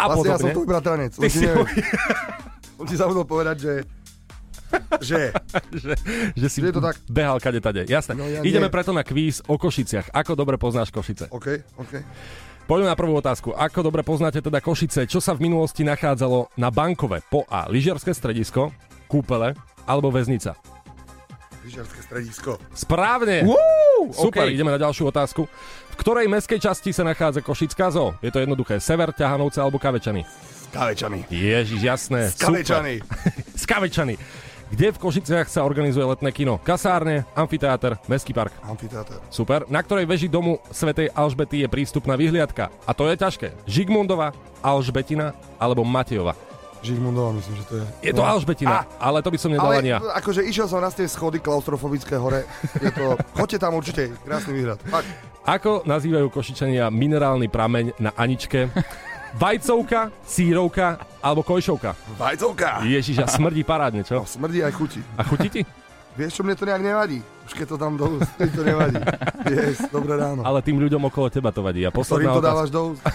a 0.00 0.06
Vlastne 0.08 0.26
ja 0.26 0.34
som 0.34 0.40
podobne. 0.42 0.54
tvoj 0.54 0.68
bratranec. 0.68 1.12
Ty 1.12 1.28
si 1.28 1.44
Som 2.74 2.86
ti 2.86 2.96
zabudol 3.00 3.24
povedať, 3.24 3.56
že... 3.58 3.72
Že... 5.02 5.34
že, 5.74 5.94
že 6.32 6.46
si 6.46 6.58
Že 6.62 6.70
je 6.70 6.74
to 6.74 6.80
tak? 6.80 6.94
behal 7.04 7.36
kade 7.36 7.58
tade. 7.58 7.82
Jasné. 7.84 8.14
No 8.14 8.22
ja 8.24 8.38
Ideme 8.40 8.66
nie. 8.66 8.72
preto 8.72 8.90
na 8.90 9.02
kvíz 9.02 9.42
o 9.44 9.54
Košiciach. 9.54 10.14
Ako 10.14 10.32
dobre 10.32 10.54
poznáš 10.56 10.88
Košice? 10.88 11.26
OK, 11.28 11.46
OK. 11.76 11.92
Poďme 12.64 12.86
na 12.86 12.94
prvú 12.94 13.18
otázku. 13.18 13.50
Ako 13.50 13.82
dobre 13.82 14.00
poznáte 14.00 14.38
teda 14.38 14.62
Košice? 14.62 15.02
Čo 15.04 15.18
sa 15.18 15.34
v 15.34 15.42
minulosti 15.42 15.82
nachádzalo 15.82 16.54
na 16.54 16.70
Bankove? 16.70 17.18
Po 17.26 17.42
A. 17.50 17.66
Lyžiarske 17.66 18.14
stredisko, 18.14 18.70
kúpele 19.06 19.58
alebo 19.84 20.06
väznica? 20.08 20.54
Lyžiarske 21.70 22.02
stredisko. 22.02 22.58
Správne! 22.74 23.46
Woo! 23.46 24.10
Super, 24.10 24.50
OK. 24.50 24.58
ideme 24.58 24.74
na 24.74 24.80
ďalšiu 24.82 25.06
otázku. 25.06 25.46
V 25.94 25.96
ktorej 26.02 26.26
meskej 26.26 26.58
časti 26.58 26.90
sa 26.90 27.06
nachádza 27.06 27.46
Košická 27.46 27.94
zoo? 27.94 28.10
Je 28.18 28.34
to 28.34 28.42
jednoduché. 28.42 28.82
Sever, 28.82 29.14
Ťahanovce 29.14 29.62
alebo 29.62 29.78
Kavečany? 29.78 30.26
Kavečany. 30.74 31.30
Ježiš, 31.30 31.78
jasné. 31.78 32.34
Skavečany. 32.34 32.98
Super. 32.98 33.30
Skavečany. 33.62 34.14
Kde 34.74 34.90
v 34.90 34.98
Košiciach 34.98 35.46
sa 35.46 35.62
organizuje 35.62 36.02
letné 36.02 36.34
kino? 36.34 36.58
Kasárne, 36.58 37.22
amfiteáter, 37.38 38.02
mestský 38.10 38.34
park. 38.34 38.50
Amfiteáter. 38.66 39.22
Super. 39.30 39.62
Na 39.70 39.78
ktorej 39.78 40.10
veži 40.10 40.26
domu 40.26 40.58
svätej 40.74 41.14
Alžbety 41.14 41.62
je 41.62 41.70
prístupná 41.70 42.18
vyhliadka? 42.18 42.66
A 42.82 42.90
to 42.90 43.06
je 43.06 43.14
ťažké. 43.14 43.54
Žigmundova, 43.70 44.34
Alžbetina 44.58 45.38
alebo 45.54 45.86
Matejova? 45.86 46.34
Žigmundova, 46.80 47.36
myslím, 47.36 47.54
že 47.54 47.64
to 47.64 47.74
je. 47.76 47.84
Je 48.02 48.12
to 48.12 48.22
No. 48.22 48.28
Alžbetina, 48.30 48.88
ale 48.96 49.20
to 49.20 49.28
by 49.28 49.36
som 49.36 49.52
nedal 49.52 49.68
Ale 49.68 49.78
ani 49.78 49.92
ja. 49.92 49.98
akože 50.00 50.40
išiel 50.42 50.64
som 50.64 50.80
na 50.80 50.88
tie 50.88 51.04
schody 51.04 51.36
klaustrofobické 51.36 52.16
hore. 52.16 52.48
Je 52.76 52.88
to... 52.88 53.20
Choďte 53.34 53.58
tam 53.58 53.76
určite, 53.76 54.16
krásny 54.20 54.56
výhľad. 54.56 54.80
Fakt. 54.84 55.08
Ako 55.42 55.84
nazývajú 55.84 56.28
Košičania 56.28 56.88
minerálny 56.88 57.46
prameň 57.46 57.96
na 57.98 58.12
Aničke? 58.14 58.72
Vajcovka, 59.32 60.10
sírovka 60.22 60.98
alebo 61.20 61.40
kojšovka? 61.40 61.94
Vajcovka. 62.16 62.82
Ježiš, 62.82 63.22
a 63.22 63.26
smrdí 63.28 63.62
parádne, 63.62 64.02
čo? 64.02 64.20
No, 64.20 64.26
smrdí 64.26 64.60
aj 64.60 64.72
chutí. 64.72 65.00
A 65.14 65.22
chutí 65.22 65.48
ti? 65.48 65.62
Vieš 66.10 66.32
čo, 66.34 66.42
mne 66.42 66.58
to 66.58 66.66
nejak 66.66 66.82
nevadí. 66.82 67.22
Už 67.46 67.54
keď 67.54 67.66
to 67.70 67.76
tam 67.78 67.94
do 67.94 68.18
úst, 68.18 68.26
to 68.34 68.62
nevadí. 68.66 68.98
Yes, 69.46 69.86
dobré 69.88 70.18
ráno. 70.18 70.42
Ale 70.42 70.58
tým 70.60 70.82
ľuďom 70.82 71.06
okolo 71.06 71.30
teba 71.30 71.54
to 71.54 71.62
vadí. 71.62 71.86
A 71.86 71.88
Ktorým 71.88 71.98
posledná 72.02 72.30
to 72.30 72.38
otázka. 72.38 72.50
dávaš 72.50 72.68
do 72.68 72.80
úst? 72.90 73.02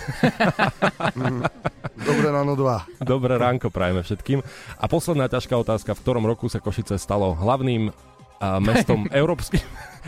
Dobré 2.16 2.32
ráno 2.32 2.56
dva. 2.56 2.88
Dobré 3.04 3.36
ránko 3.36 3.68
prajeme 3.68 4.00
všetkým. 4.00 4.40
A 4.80 4.86
posledná 4.88 5.28
ťažká 5.28 5.52
otázka. 5.60 5.92
V 5.92 6.00
ktorom 6.00 6.24
roku 6.24 6.48
sa 6.48 6.64
Košice 6.64 6.96
stalo 6.96 7.36
hlavným 7.36 7.92
a 8.40 8.64
mestom 8.64 9.04
európskym, 9.20 9.60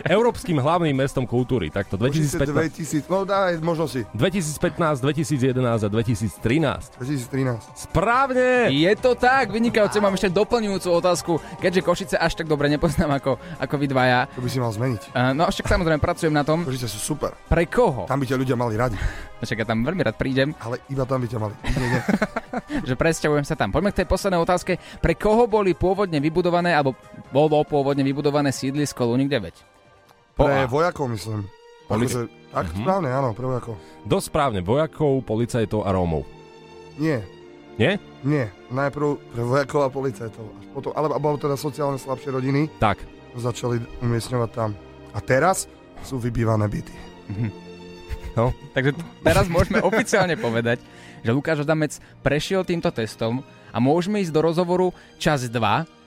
európskym 0.05 0.59
hlavným 0.61 0.93
mestom 0.93 1.25
kultúry. 1.25 1.73
Takto 1.73 1.97
2015, 1.97 3.07
2000, 3.07 3.09
no 3.09 3.25
daj 3.25 3.57
možnosti. 3.63 4.05
2015, 4.13 5.01
2011 5.01 5.85
a 5.85 5.89
2013. 5.89 7.01
2013. 7.01 7.87
Správne! 7.89 8.69
Je 8.69 8.91
to 8.99 9.17
tak, 9.17 9.49
vynikajúce. 9.49 9.97
Mám 9.97 10.19
ešte 10.19 10.29
doplňujúcu 10.33 10.89
otázku, 10.93 11.33
keďže 11.57 11.81
Košice 11.81 12.15
až 12.19 12.37
tak 12.37 12.45
dobre 12.45 12.69
nepoznám 12.69 13.17
ako, 13.17 13.41
ako 13.57 13.75
vy 13.79 13.85
dvaja. 13.89 14.29
To 14.37 14.43
by 14.43 14.49
si 14.49 14.59
mal 14.61 14.71
zmeniť. 14.73 15.01
Uh, 15.15 15.33
no 15.33 15.49
však 15.49 15.65
samozrejme 15.65 16.01
pracujem 16.03 16.33
na 16.33 16.45
tom. 16.45 16.67
Košice 16.67 16.89
sú 16.89 16.99
super. 17.15 17.33
Pre 17.47 17.63
koho? 17.65 18.05
Tam 18.05 18.19
by 18.19 18.25
ťa 18.27 18.37
ľudia 18.37 18.55
mali 18.59 18.75
radi. 18.77 18.97
Však 19.37 19.61
ja 19.61 19.69
tam 19.69 19.85
veľmi 19.85 20.01
rád 20.01 20.17
prídem, 20.17 20.49
Ale 20.57 20.81
iba 20.89 21.05
tam 21.05 21.21
by 21.21 21.29
ťa 21.29 21.37
mali. 21.37 21.53
Nie, 21.77 21.87
nie. 21.93 22.01
že 22.89 22.97
presťahujem 22.97 23.45
sa 23.45 23.53
tam. 23.53 23.69
Poďme 23.69 23.93
k 23.93 24.01
tej 24.01 24.09
poslednej 24.09 24.41
otázke. 24.41 24.81
Pre 24.97 25.13
koho 25.13 25.45
boli 25.45 25.77
pôvodne 25.77 26.17
vybudované, 26.17 26.73
alebo 26.73 26.97
bolo 27.29 27.61
pôvodne 27.61 28.01
vybudované 28.01 28.49
sídlisko 28.49 29.05
Lunik 29.05 29.29
9? 29.29 29.77
Pre 30.37 30.55
A. 30.55 30.65
vojakov, 30.65 31.09
myslím. 31.09 31.49
Polici- 31.85 32.13
Akože, 32.15 32.51
tak, 32.51 32.65
Mhm. 32.67 32.77
správne, 32.79 33.09
áno, 33.09 33.29
pre 33.31 33.45
vojakov. 33.45 33.75
Dosť 34.03 34.25
správne. 34.27 34.59
Vojakov, 34.61 35.23
policajtov 35.23 35.81
a 35.81 35.89
Rómov. 35.89 36.23
Nie, 36.95 37.21
Nie? 37.75 37.97
nie. 38.21 38.45
Najprv 38.67 39.07
pre 39.27 39.43
vojakov 39.43 39.81
a 39.81 39.89
policajtov. 39.89 40.45
Až 40.55 40.65
potom, 40.71 40.91
alebo, 40.91 41.13
alebo 41.15 41.37
teda 41.37 41.53
sociálne 41.53 41.95
slabšie 41.95 42.29
rodiny 42.31 42.69
Tak. 42.77 42.97
začali 43.33 43.77
umiestňovať 43.99 44.49
tam. 44.51 44.73
A 45.11 45.19
teraz 45.19 45.65
sú 46.01 46.17
vybývané 46.17 46.65
byty. 46.65 46.93
No. 48.33 48.53
Takže 48.71 48.93
teraz 49.19 49.45
môžeme 49.47 49.77
oficiálne 49.79 50.35
povedať, 50.35 50.77
že 51.19 51.29
Lukáš 51.29 51.61
Adamec 51.61 51.93
prešiel 52.21 52.61
týmto 52.61 52.89
testom 52.89 53.41
a 53.67 53.77
môžeme 53.77 54.21
ísť 54.21 54.29
do 54.31 54.41
rozhovoru 54.43 54.89
čas 55.17 55.41
2, 55.43 55.57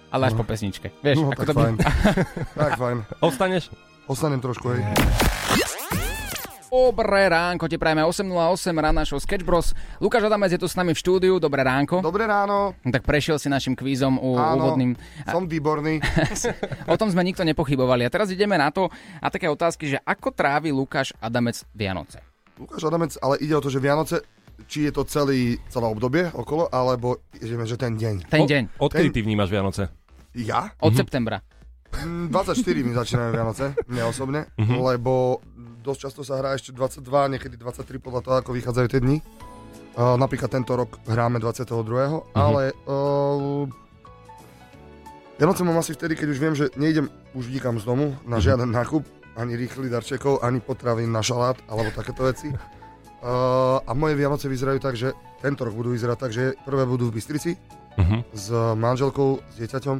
ale 0.08 0.22
až 0.22 0.34
po 0.34 0.42
pesničke. 0.42 0.90
Vieš, 1.00 1.18
No, 1.18 1.28
ako 1.28 1.40
tak 1.40 1.46
to 1.46 1.52
by... 1.52 1.60
fajn. 1.60 1.74
tak 2.62 2.72
fajn. 2.76 2.96
Ostaneš? 3.20 3.64
Ostanem 4.10 4.42
trošku, 4.42 4.74
hej. 4.74 4.82
Dobré 6.66 7.30
ránko, 7.30 7.70
ti 7.70 7.78
prajeme 7.78 8.02
8.08, 8.02 8.74
rána 8.74 9.06
show 9.06 9.22
Sketch 9.22 9.46
Bros. 9.46 9.70
Lukáš 10.02 10.26
Adamec 10.26 10.50
je 10.50 10.58
tu 10.58 10.66
s 10.66 10.74
nami 10.74 10.90
v 10.90 10.98
štúdiu, 10.98 11.38
dobré 11.38 11.62
ránko. 11.62 12.02
Dobré 12.02 12.26
ráno. 12.26 12.74
No 12.82 12.90
Tak 12.90 13.06
prešiel 13.06 13.38
si 13.38 13.46
našim 13.46 13.78
kvízom 13.78 14.18
u, 14.18 14.34
Áno, 14.34 14.74
úvodným. 14.74 14.98
Som 15.30 15.46
výborný. 15.46 16.02
o 16.90 16.98
tom 16.98 17.06
sme 17.14 17.22
nikto 17.22 17.46
nepochybovali. 17.46 18.02
A 18.02 18.10
teraz 18.10 18.34
ideme 18.34 18.58
na 18.58 18.74
to 18.74 18.90
a 19.22 19.30
také 19.30 19.46
otázky, 19.46 19.94
že 19.94 20.02
ako 20.02 20.34
trávi 20.34 20.74
Lukáš 20.74 21.14
Adamec 21.22 21.62
Vianoce? 21.70 22.18
Lukáš 22.58 22.82
Adamec, 22.82 23.14
ale 23.22 23.38
ide 23.38 23.54
o 23.54 23.62
to, 23.62 23.70
že 23.70 23.78
Vianoce, 23.78 24.26
či 24.66 24.90
je 24.90 24.92
to 24.94 25.06
celý, 25.06 25.54
celé 25.70 25.86
obdobie 25.86 26.26
okolo, 26.34 26.66
alebo 26.66 27.22
že, 27.38 27.54
že 27.54 27.78
ten 27.78 27.94
deň. 27.94 28.26
Ten 28.26 28.42
deň. 28.42 28.62
Odkedy 28.74 29.14
ty 29.14 29.22
vnímaš 29.22 29.54
Vianoce? 29.54 29.86
Ja? 30.34 30.74
Od 30.82 30.98
septembra. 30.98 31.46
Mm, 31.92 32.30
24 32.30 32.54
mi 32.80 32.92
začínajú 32.92 33.30
Vianoce, 33.30 33.74
mne 33.84 34.02
osobne, 34.04 34.40
Mhm. 34.56 34.74
lebo 34.80 35.42
dosť 35.80 36.00
často 36.00 36.20
sa 36.22 36.38
hrá 36.38 36.54
ešte 36.54 36.70
22, 36.70 37.26
niekedy 37.28 37.56
23 37.56 37.98
podľa 37.98 38.20
toho, 38.20 38.34
ako 38.38 38.50
vychádzajú 38.52 38.86
tie 38.88 39.00
dni. 39.00 39.18
Uh, 39.90 40.14
napríklad 40.14 40.48
tento 40.48 40.72
rok 40.72 41.02
hráme 41.04 41.42
22. 41.42 42.22
ale 42.32 42.70
uh, 42.86 43.66
Vianoce 45.34 45.60
mám 45.60 45.76
asi 45.76 45.92
vtedy, 45.92 46.14
keď 46.14 46.28
už 46.28 46.38
viem, 46.38 46.54
že 46.54 46.70
nejdem 46.74 47.08
už 47.32 47.48
nikam 47.48 47.74
z 47.74 47.84
domu 47.84 48.14
na 48.22 48.38
žiaden 48.38 48.70
nákup, 48.70 49.02
ani 49.34 49.56
rýchly 49.56 49.88
darčekov, 49.88 50.40
ani 50.40 50.60
potravín 50.60 51.10
na 51.10 51.24
šalát, 51.24 51.58
alebo 51.66 51.90
takéto 51.90 52.22
veci. 52.22 52.52
Uh, 53.20 53.80
a 53.88 53.92
moje 53.92 54.14
Vianoce 54.14 54.46
vyzerajú 54.46 54.78
tak, 54.78 54.94
že 54.94 55.10
tento 55.40 55.64
rok 55.64 55.74
budú 55.74 55.90
vyzerať 55.90 56.18
tak, 56.18 56.30
že 56.30 56.54
prvé 56.62 56.86
budú 56.86 57.10
v 57.10 57.18
Bystrici 57.18 57.58
Mhm. 57.90 58.30
s 58.30 58.46
manželkou, 58.78 59.42
s 59.50 59.54
dieťaťom, 59.58 59.96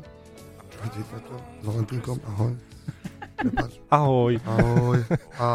dieťaťom, 0.89 1.41
s 1.61 1.65
Valentínkom, 1.67 2.17
ahoj. 2.25 2.53
Prepač. 3.37 3.73
Ahoj. 3.89 4.33
Ahoj. 4.45 4.99
A 5.37 5.47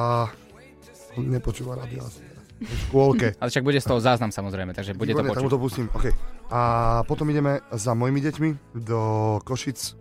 on 1.15 1.25
nepočúva 1.29 1.77
rádio 1.77 2.01
asi. 2.01 2.21
V 2.55 2.75
škôlke. 2.87 3.35
Ale 3.37 3.49
však 3.51 3.63
bude 3.63 3.77
z 3.77 3.87
toho 3.87 3.99
záznam 3.99 4.31
samozrejme, 4.31 4.71
takže 4.71 4.95
bude 4.95 5.11
to 5.11 5.19
Výborne, 5.21 5.35
tak 5.35 5.43
mu 5.43 5.51
počuť. 5.51 5.53
to 5.53 5.59
pustím. 5.59 5.87
OK. 5.91 6.05
A 6.49 6.61
potom 7.03 7.27
ideme 7.29 7.59
za 7.73 7.91
mojimi 7.93 8.23
deťmi 8.23 8.49
do 8.79 9.01
Košic, 9.43 9.79
eh, 9.79 9.95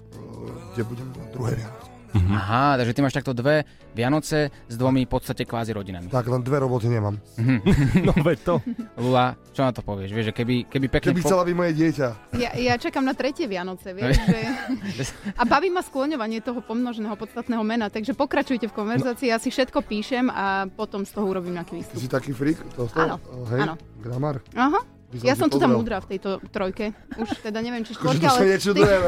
kde 0.74 0.82
budem 0.86 1.08
na 1.18 1.24
druhé 1.34 1.50
Vianoce. 1.58 1.93
Aha, 2.14 2.78
takže 2.78 2.94
ty 2.94 3.00
máš 3.02 3.14
takto 3.14 3.34
dve 3.34 3.66
Vianoce 3.94 4.50
s 4.70 4.74
dvomi 4.78 5.02
v 5.02 5.10
podstate 5.10 5.42
kvázi 5.42 5.74
rodinami. 5.74 6.06
Tak, 6.06 6.30
len 6.30 6.42
dve 6.46 6.62
roboty 6.62 6.86
nemám. 6.86 7.18
No 8.06 8.12
veď 8.14 8.38
to. 8.44 8.54
Lula, 8.98 9.34
čo 9.50 9.64
na 9.64 9.72
to 9.72 9.80
povieš? 9.82 10.10
Vieš, 10.12 10.26
že 10.30 10.34
keby, 10.34 10.66
keby 10.68 10.86
pekne... 10.90 11.10
Keby 11.14 11.22
chcela 11.24 11.42
byť 11.46 11.56
moje 11.56 11.72
dieťa. 11.74 12.08
Ja, 12.38 12.50
ja 12.54 12.74
čakám 12.78 13.02
na 13.06 13.14
tretie 13.16 13.46
Vianoce, 13.46 13.94
vieš, 13.96 14.18
že... 14.94 15.04
A 15.34 15.42
baví 15.46 15.70
ma 15.70 15.82
skloňovanie 15.82 16.42
toho 16.42 16.60
pomnoženého 16.62 17.14
podstatného 17.18 17.62
mena, 17.66 17.88
takže 17.90 18.14
pokračujte 18.14 18.66
v 18.70 18.74
konverzácii, 18.74 19.30
ja 19.30 19.38
si 19.38 19.48
všetko 19.50 19.82
píšem 19.86 20.28
a 20.30 20.68
potom 20.70 21.02
z 21.06 21.10
toho 21.14 21.26
urobím 21.30 21.56
nejaký 21.58 21.74
Ty 21.74 21.78
výstup. 21.80 21.98
si 21.98 22.08
taký? 22.10 22.30
To, 22.76 22.84
to, 22.86 22.98
Áno, 22.98 23.16
Hej, 23.50 23.60
áno. 23.64 23.74
gramár. 24.02 24.36
Aha, 24.52 24.80
Ja 25.22 25.38
som 25.38 25.46
tu 25.46 25.62
pozrel. 25.62 25.70
múdra 25.70 26.02
v 26.02 26.16
tejto 26.16 26.42
trojke. 26.50 26.90
Už 27.14 27.30
teda 27.38 27.62
neviem, 27.62 27.86
či 27.86 27.94
sa 27.98 28.34
ale... 28.34 28.58
nečudujem. 28.58 29.00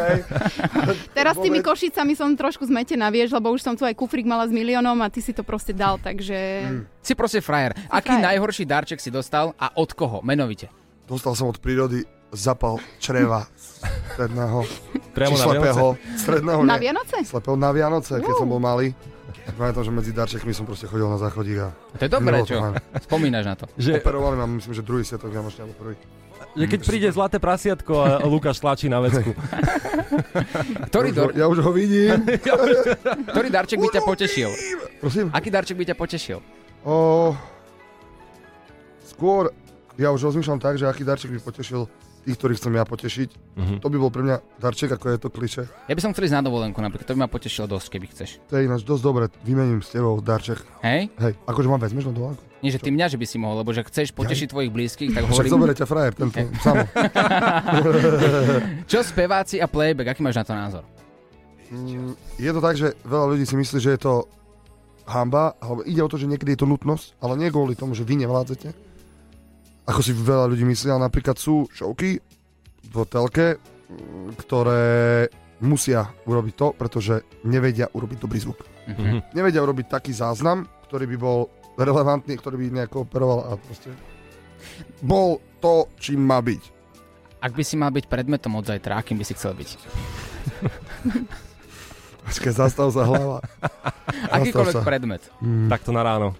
Teraz 1.18 1.34
s 1.34 1.42
tými 1.42 1.64
košicami 1.64 2.12
som 2.14 2.30
trošku 2.38 2.62
zmetená, 2.68 3.10
vieš, 3.10 3.34
lebo 3.34 3.50
už 3.50 3.64
som 3.64 3.74
tu 3.74 3.82
aj 3.82 3.96
kufrík 3.98 4.28
mala 4.28 4.46
s 4.46 4.52
miliónom 4.54 4.94
a 5.02 5.10
ty 5.10 5.18
si 5.18 5.34
to 5.34 5.42
proste 5.42 5.74
dal, 5.74 5.98
takže... 5.98 6.36
Si 7.02 7.18
proste 7.18 7.42
frajer. 7.42 7.74
Aký 7.90 8.14
frajer. 8.14 8.26
najhorší 8.30 8.64
darček 8.68 9.02
si 9.02 9.10
dostal 9.10 9.50
a 9.58 9.74
od 9.74 9.90
koho? 9.90 10.22
Menovite. 10.22 10.70
Dostal 11.06 11.38
som 11.38 11.50
od 11.50 11.58
prírody 11.62 12.02
zapal 12.36 12.76
čreva 12.96 13.48
stredného. 14.12 14.62
Priamo 15.10 15.32
či 15.32 15.40
na 15.40 15.46
slepého. 15.46 15.84
Stredného, 16.14 16.60
Na 16.62 16.76
nie. 16.76 16.82
Vianoce? 16.84 17.16
Slepého 17.22 17.56
na 17.56 17.70
Vianoce, 17.70 18.14
keď 18.16 18.34
som 18.34 18.46
bol 18.46 18.58
malý. 18.58 18.92
Pamätám, 19.48 19.80
že 19.80 19.90
medzi 19.90 20.10
darčekmi 20.10 20.50
som 20.50 20.62
proste 20.62 20.84
chodil 20.84 21.06
na 21.06 21.16
záchodík 21.16 21.58
a... 21.60 21.70
To 21.96 22.02
je 22.02 22.10
dobré, 22.10 22.34
Nebolo 22.36 22.46
čo? 22.46 22.58
fajn. 22.58 22.74
Spomínaš 23.00 23.44
na 23.44 23.54
to. 23.54 23.64
Že- 23.74 23.98
Operovali 23.98 24.34
ma, 24.34 24.44
myslím, 24.48 24.74
že 24.74 24.82
druhý 24.82 25.02
sviatok 25.02 25.30
Vianočný 25.30 25.60
alebo 25.62 25.76
prvý. 25.76 25.94
Že 26.52 26.66
keď 26.66 26.80
príde 26.82 27.08
zlaté 27.08 27.36
prasiatko 27.38 27.92
a 27.96 28.08
Lukáš 28.22 28.58
tlačí 28.58 28.86
na 28.86 28.98
vecku. 28.98 29.32
Ktorý, 30.88 31.08
Ja 31.08 31.14
už 31.14 31.16
ho- 31.16 31.22
dor- 31.22 31.34
Ja 31.34 31.46
už 31.46 31.58
ho 31.60 31.70
vidím. 31.70 32.16
Ktorý 33.30 33.48
darček 33.48 33.78
by 33.78 33.88
ťa 33.88 34.02
potešil? 34.02 34.50
Prosím? 34.98 35.26
Aký 35.30 35.48
darček 35.48 35.76
by 35.76 35.84
ťa 35.84 35.96
potešil? 35.96 36.38
O, 36.82 37.32
skôr, 39.06 39.50
ja 39.96 40.10
už 40.10 40.22
rozmýšľam 40.24 40.58
tak, 40.58 40.76
že 40.76 40.84
aký 40.84 41.02
darček 41.02 41.30
by 41.30 41.40
potešil 41.40 41.86
tých, 42.26 42.36
ktorých 42.36 42.58
chcem 42.58 42.74
ja 42.74 42.82
potešiť. 42.82 43.28
Mhm. 43.54 43.74
To 43.78 43.86
by 43.86 43.96
bol 43.96 44.10
pre 44.10 44.20
mňa 44.20 44.36
darček, 44.58 44.90
ako 44.90 45.04
je 45.08 45.16
to 45.16 45.28
kliše. 45.30 45.62
Ja 45.86 45.94
by 45.94 46.00
som 46.02 46.10
chcel 46.10 46.26
ísť 46.26 46.34
na 46.34 46.42
dovolenku 46.42 46.78
napríklad, 46.78 47.06
to 47.06 47.14
by 47.14 47.22
ma 47.22 47.28
potešilo 47.30 47.66
dosť, 47.66 47.86
keby 47.88 48.06
chceš. 48.10 48.42
To 48.50 48.58
je 48.58 48.66
ináč 48.66 48.82
dosť 48.82 49.00
dobre, 49.00 49.24
vymením 49.40 49.78
s 49.78 49.90
tebou 49.90 50.18
darček. 50.18 50.58
Hej? 50.82 51.08
Hej, 51.16 51.32
akože 51.46 51.66
mám 51.66 51.78
vezmeš 51.78 52.10
na 52.10 52.12
dovolenku? 52.12 52.42
Nie, 52.60 52.72
že 52.72 52.80
ty 52.80 52.90
mňa, 52.90 53.06
že 53.06 53.20
by 53.20 53.26
si 53.28 53.36
mohol, 53.38 53.62
lebo 53.62 53.70
že 53.70 53.84
chceš 53.84 54.10
potešiť 54.10 54.50
tvojich 54.50 54.72
blízkych, 54.72 55.10
tak 55.12 55.22
Však 55.22 55.30
hovorím... 55.30 55.52
zoberie 55.54 55.74
ťa 55.76 55.86
frajer, 55.86 56.12
tento, 56.16 56.38
samo. 56.58 56.82
Čo 58.90 58.98
speváci 59.04 59.60
a 59.60 59.70
playback, 59.70 60.10
aký 60.10 60.24
máš 60.24 60.40
na 60.40 60.44
to 60.44 60.54
názor? 60.56 60.82
Mm, 61.68 62.16
Je 62.38 62.50
to 62.50 62.58
tak, 62.58 62.74
že 62.74 62.96
veľa 63.02 63.26
ľudí 63.28 63.44
si 63.44 63.54
myslí, 63.54 63.78
že 63.78 63.94
je 63.94 64.00
to 64.00 64.14
hamba, 65.06 65.54
alebo 65.58 65.82
ide 65.84 66.02
o 66.02 66.10
to, 66.10 66.16
že 66.16 66.26
niekedy 66.26 66.54
je 66.54 66.62
to 66.62 66.66
nutnosť, 66.66 67.18
ale 67.20 67.38
nie 67.38 67.50
kvôli 67.50 67.78
tomu, 67.78 67.94
že 67.94 68.02
vy 68.02 68.18
nevládzete. 68.18 68.74
Ako 69.86 70.00
si 70.02 70.10
veľa 70.10 70.50
ľudí 70.50 70.66
myslia, 70.66 70.98
napríklad 70.98 71.38
sú 71.38 71.70
šovky 71.70 72.18
v 72.86 72.94
telke, 73.06 73.62
ktoré 74.34 75.26
musia 75.62 76.10
urobiť 76.26 76.54
to, 76.58 76.68
pretože 76.74 77.14
nevedia 77.46 77.86
urobiť 77.94 78.18
dobrý 78.18 78.38
zvuk. 78.42 78.66
Mhm. 78.86 79.32
Nevedia 79.34 79.62
urobiť 79.62 79.86
taký 79.86 80.12
záznam, 80.12 80.66
ktorý 80.90 81.06
by 81.14 81.16
bol 81.18 81.50
relevantný, 81.78 82.34
ktorý 82.38 82.56
by 82.56 82.66
nejako 82.82 83.06
operoval 83.06 83.38
a 83.46 83.50
proste 83.58 83.92
bol 85.02 85.38
to, 85.60 85.86
čím 86.00 86.24
má 86.24 86.40
byť. 86.40 86.62
Ak 87.42 87.52
by 87.52 87.62
si 87.62 87.76
mal 87.76 87.92
byť 87.92 88.08
predmetom 88.08 88.56
od 88.58 88.64
zajtra, 88.66 88.98
akým 88.98 89.20
by 89.20 89.24
si 89.28 89.36
chcel 89.36 89.52
byť? 89.54 89.70
Počkaj, 92.26 92.52
zastav 92.58 92.90
sa 92.90 93.06
hlava. 93.06 93.38
Akýkoľvek 94.34 94.82
predmet. 94.82 95.22
Mm. 95.38 95.70
Takto 95.70 95.94
na 95.94 96.02
ráno. 96.02 96.34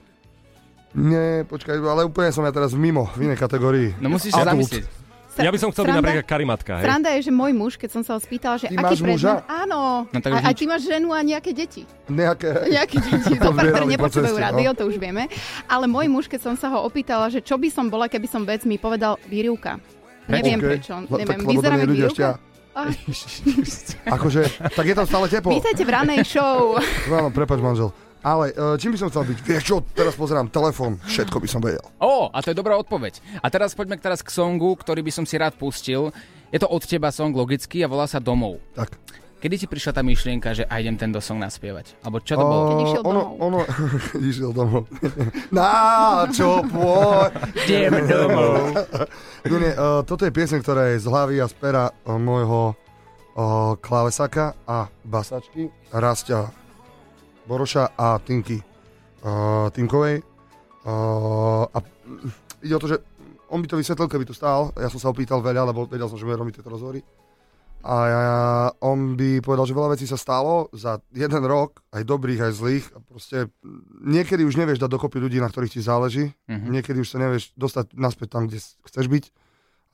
Nie, 0.93 1.45
počkaj, 1.45 1.77
ale 1.77 2.07
úplne 2.07 2.31
som 2.31 2.45
ja 2.45 2.53
teraz 2.53 2.73
mimo, 2.73 3.11
v 3.15 3.29
inej 3.29 3.39
kategórii. 3.39 3.93
No 3.99 4.09
musíš 4.09 4.33
sa 4.33 4.47
zamyslieť. 4.47 5.07
Ja 5.37 5.53
by 5.53 5.61
som 5.61 5.69
chcel 5.69 5.85
byť 5.85 5.93
Sranda- 5.93 6.01
napríklad 6.01 6.25
karimatka, 6.25 6.73
hej? 6.81 6.85
Sranda 6.89 7.09
je, 7.13 7.29
že 7.29 7.33
môj 7.37 7.53
muž, 7.53 7.77
keď 7.77 7.91
som 7.93 8.01
sa 8.01 8.17
ho 8.17 8.21
spýtala, 8.25 8.57
že 8.57 8.73
Ty 8.73 8.77
aký 8.81 8.85
máš 8.89 9.01
muža? 9.05 9.33
Áno, 9.45 10.09
No 10.09 10.19
tak 10.25 10.33
a, 10.33 10.41
nič. 10.41 10.57
ty 10.57 10.65
máš 10.65 10.83
ženu 10.89 11.13
a 11.13 11.21
nejaké 11.21 11.53
deti. 11.53 11.85
Nejaké... 12.09 12.73
Nejaké 12.73 12.97
deti, 13.05 13.33
To 13.37 13.53
dobre, 13.53 13.69
ktoré 13.69 13.85
nepočúvajú 13.85 14.33
no. 14.33 14.41
rádio, 14.41 14.69
to 14.73 14.89
už 14.89 14.97
vieme. 14.97 15.29
Ale 15.69 15.85
môj 15.85 16.09
muž, 16.09 16.25
keď 16.25 16.41
som 16.41 16.55
sa 16.57 16.73
ho 16.73 16.81
opýtala, 16.81 17.29
že 17.29 17.45
čo 17.45 17.61
by 17.61 17.69
som 17.69 17.93
bola, 17.93 18.09
keby 18.09 18.25
som 18.25 18.49
vec, 18.49 18.65
mi 18.65 18.81
povedal 18.81 19.21
výrivka. 19.29 19.77
Neviem 20.25 20.57
OK. 20.57 20.65
prečo. 20.65 20.93
Neviem, 21.05 21.37
jak 21.37 21.45
ľudia 21.45 21.71
výrivka? 21.85 22.29
Ah, 22.73 22.93
Akože, 24.17 24.41
tak 24.73 24.85
je 24.85 24.95
tam 24.97 25.05
stále 25.05 25.29
teplo. 25.29 25.53
Vítajte 25.53 25.81
v 25.81 25.91
ranej 25.93 26.25
show. 26.25 26.77
Áno, 27.09 27.29
prepač 27.29 27.61
manžel. 27.61 27.89
Ale 28.27 28.51
e, 28.51 28.75
čím 28.83 28.91
by 28.91 28.99
som 28.99 29.09
chcel 29.15 29.23
byť? 29.23 29.39
Vieš 29.47 29.63
čo, 29.63 29.77
teraz 29.95 30.19
pozerám 30.19 30.51
telefón, 30.51 30.99
všetko 31.07 31.39
by 31.39 31.47
som 31.47 31.63
vedel. 31.63 31.87
Ó, 32.03 32.27
a 32.27 32.43
to 32.43 32.51
je 32.51 32.59
dobrá 32.59 32.75
odpoveď. 32.75 33.23
A 33.39 33.47
teraz 33.55 33.79
poďme 33.79 34.03
teraz 34.03 34.19
k 34.19 34.35
songu, 34.35 34.75
ktorý 34.75 35.07
by 35.07 35.15
som 35.15 35.23
si 35.23 35.39
rád 35.39 35.55
pustil. 35.55 36.11
Je 36.51 36.59
to 36.59 36.67
od 36.67 36.83
teba 36.83 37.15
song 37.15 37.31
logicky 37.31 37.87
a 37.87 37.91
volá 37.91 38.11
sa 38.11 38.19
Domov. 38.19 38.59
Tak. 38.75 38.99
Kedy 39.37 39.63
ti 39.63 39.67
prišla 39.71 39.93
tá 39.95 40.03
myšlienka, 40.03 40.59
že 40.59 40.67
a 40.67 40.83
idem 40.83 40.99
tento 40.99 41.23
song 41.23 41.39
naspievať? 41.39 42.03
Alebo 42.03 42.19
čo 42.19 42.35
to 42.35 42.43
bolo? 42.43 42.83
ono, 43.07 43.23
ono, 43.39 43.59
keď 44.11 44.23
išiel 44.27 44.51
domov. 44.51 44.91
Na 45.55 46.27
čo 46.35 46.67
Ideme 47.63 48.11
domov. 48.11 48.75
nie, 49.47 49.59
nie, 49.61 49.73
uh, 49.77 50.03
toto 50.03 50.27
je 50.27 50.35
pieseň, 50.35 50.59
ktorá 50.67 50.91
je 50.91 51.05
z 51.05 51.07
hlavy 51.07 51.37
a 51.39 51.47
z 51.47 51.55
pera 51.63 51.95
uh, 51.95 52.19
môjho 52.19 52.75
uh, 52.75 53.79
klávesaka 53.79 54.59
a 54.67 54.91
basačky 55.07 55.71
Rastia 55.95 56.66
Boroša 57.47 57.95
a 57.95 58.19
Tinky 58.19 58.59
uh, 59.23 59.71
Tinkovej. 59.71 60.23
Uh, 60.87 61.67
a 61.71 61.79
ide 62.63 62.75
o 62.77 62.83
to, 62.83 62.91
že 62.91 62.99
on 63.51 63.63
by 63.63 63.67
to 63.71 63.79
vysvetlil, 63.79 64.11
keby 64.11 64.27
tu 64.27 64.35
stál. 64.35 64.75
Ja 64.75 64.91
som 64.91 64.99
sa 64.99 65.11
opýtal 65.11 65.43
veľa, 65.43 65.71
lebo 65.71 65.87
vedel 65.87 66.11
som, 66.11 66.19
že 66.19 66.27
bude 66.27 66.39
robiť 66.39 66.63
tieto 66.63 66.71
rozhovory. 66.71 67.03
A 67.87 67.95
ja, 68.11 68.23
on 68.83 69.15
by 69.15 69.39
povedal, 69.39 69.63
že 69.63 69.79
veľa 69.79 69.95
vecí 69.95 70.11
sa 70.11 70.19
stalo 70.19 70.67
za 70.75 70.99
jeden 71.15 71.47
rok, 71.47 71.87
aj 71.95 72.03
dobrých, 72.03 72.51
aj 72.51 72.53
zlých. 72.59 72.87
A 72.91 72.99
proste 72.99 73.47
niekedy 74.03 74.43
už 74.43 74.59
nevieš 74.59 74.83
dať 74.83 74.91
dokopy 74.91 75.23
ľudí, 75.23 75.39
na 75.39 75.47
ktorých 75.47 75.79
ti 75.79 75.81
záleží. 75.83 76.35
Mhm. 76.51 76.75
Niekedy 76.75 76.99
už 76.99 77.15
sa 77.15 77.23
nevieš 77.23 77.55
dostať 77.55 77.95
naspäť 77.95 78.29
tam, 78.35 78.51
kde 78.51 78.59
chceš 78.59 79.07
byť. 79.07 79.25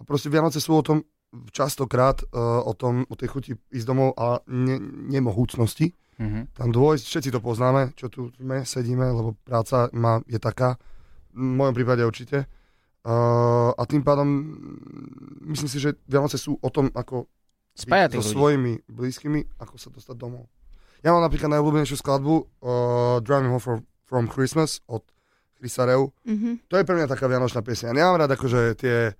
A 0.00 0.08
proste 0.08 0.32
Vianoce 0.32 0.56
sú 0.56 0.72
o 0.72 0.84
tom 0.84 1.04
častokrát 1.52 2.20
uh, 2.32 2.60
o, 2.64 2.72
tom, 2.76 3.08
o 3.08 3.14
tej 3.16 3.28
chuti 3.32 3.50
ísť 3.72 3.86
domov 3.88 4.12
a 4.20 4.44
ne, 4.48 4.76
nemohúcnosti. 5.08 5.96
Mhm. 6.22 6.40
Tam 6.54 6.70
dôjsť, 6.70 7.04
všetci 7.10 7.30
to 7.34 7.40
poznáme, 7.42 7.90
čo 7.98 8.06
tu 8.06 8.30
sme, 8.38 8.62
sedíme, 8.62 9.10
lebo 9.10 9.34
práca 9.42 9.90
má, 9.90 10.22
je 10.30 10.38
taká, 10.38 10.78
v 11.34 11.58
mojom 11.58 11.74
prípade 11.74 12.06
určite. 12.06 12.46
Uh, 13.02 13.74
a 13.74 13.82
tým 13.82 14.06
pádom 14.06 14.30
myslím 15.50 15.66
si, 15.66 15.82
že 15.82 15.98
Vianoce 16.06 16.38
sú 16.38 16.54
o 16.62 16.70
tom, 16.70 16.86
ako 16.94 17.26
Spájať 17.74 18.14
byť 18.14 18.22
so 18.22 18.22
ľudí. 18.22 18.34
svojimi 18.38 18.72
blízkymi, 18.86 19.40
ako 19.58 19.74
sa 19.74 19.90
dostať 19.90 20.14
domov. 20.14 20.46
Ja 21.02 21.10
mám 21.10 21.26
napríklad 21.26 21.50
najobľúbenejšiu 21.50 21.98
skladbu 21.98 22.34
uh, 22.38 23.18
Driving 23.26 23.50
Home 23.50 23.64
from, 23.64 23.82
from 24.06 24.30
Christmas 24.30 24.78
od 24.86 25.02
Chrisa 25.58 25.82
Reu. 25.90 26.14
Mhm. 26.22 26.70
To 26.70 26.78
je 26.78 26.86
pre 26.86 26.94
mňa 26.94 27.10
taká 27.10 27.26
vianočná 27.26 27.66
pieseň. 27.66 27.90
Ja 27.90 27.94
nemám 27.98 28.22
rád 28.22 28.38
akože 28.38 28.78
tie 28.78 29.18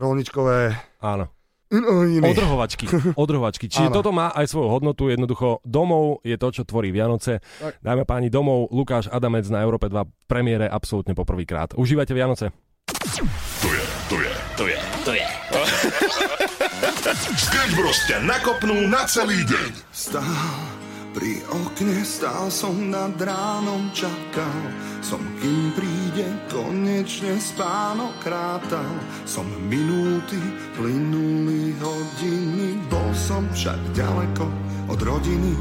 rolničkové... 0.00 0.72
Áno. 1.04 1.28
No. 1.72 2.04
Odrhovačky. 2.28 2.84
Odrhovačky. 3.24 3.66
Čiže 3.72 3.88
Áno. 3.88 3.96
toto 3.96 4.12
má 4.12 4.28
aj 4.36 4.52
svoju 4.52 4.68
hodnotu. 4.68 5.08
Jednoducho, 5.08 5.64
domov 5.64 6.20
je 6.20 6.36
to, 6.36 6.52
čo 6.52 6.62
tvorí 6.68 6.92
Vianoce. 6.92 7.40
Tak. 7.40 7.80
Dáme 7.80 8.04
páni 8.04 8.28
domov, 8.28 8.68
Lukáš 8.68 9.08
Adamec 9.08 9.48
na 9.48 9.64
Európe 9.64 9.88
2 9.88 10.04
v 10.04 10.12
premiére 10.28 10.68
absolútne 10.68 11.16
poprvýkrát. 11.16 11.72
Užívajte 11.72 12.12
Vianoce. 12.12 12.52
To 12.92 13.68
je, 13.72 13.84
to 14.10 14.16
je, 14.20 14.32
to 14.56 14.64
je, 14.68 14.78
to 15.00 15.12
je. 15.16 15.26
Sketch 17.48 17.72
Bros 17.74 17.98
ťa 18.04 18.20
nakopnú 18.20 18.76
na 18.86 19.08
celý 19.08 19.40
deň. 19.48 19.70
Stál 19.90 20.81
pri 21.12 21.44
okne, 21.52 22.00
stál 22.04 22.48
som 22.48 22.72
nad 22.88 23.12
ránom, 23.20 23.92
čakal 23.92 24.58
som, 25.04 25.20
kým 25.38 25.72
príde 25.76 26.26
konečne 26.48 27.36
spánok 27.36 28.16
rátal. 28.24 28.92
Som 29.28 29.44
minúty, 29.68 30.40
plynuli 30.76 31.76
hodiny, 31.76 32.80
bol 32.88 33.12
som 33.12 33.44
však 33.52 33.78
ďaleko 33.92 34.48
od 34.88 35.00
rodiny. 35.04 35.54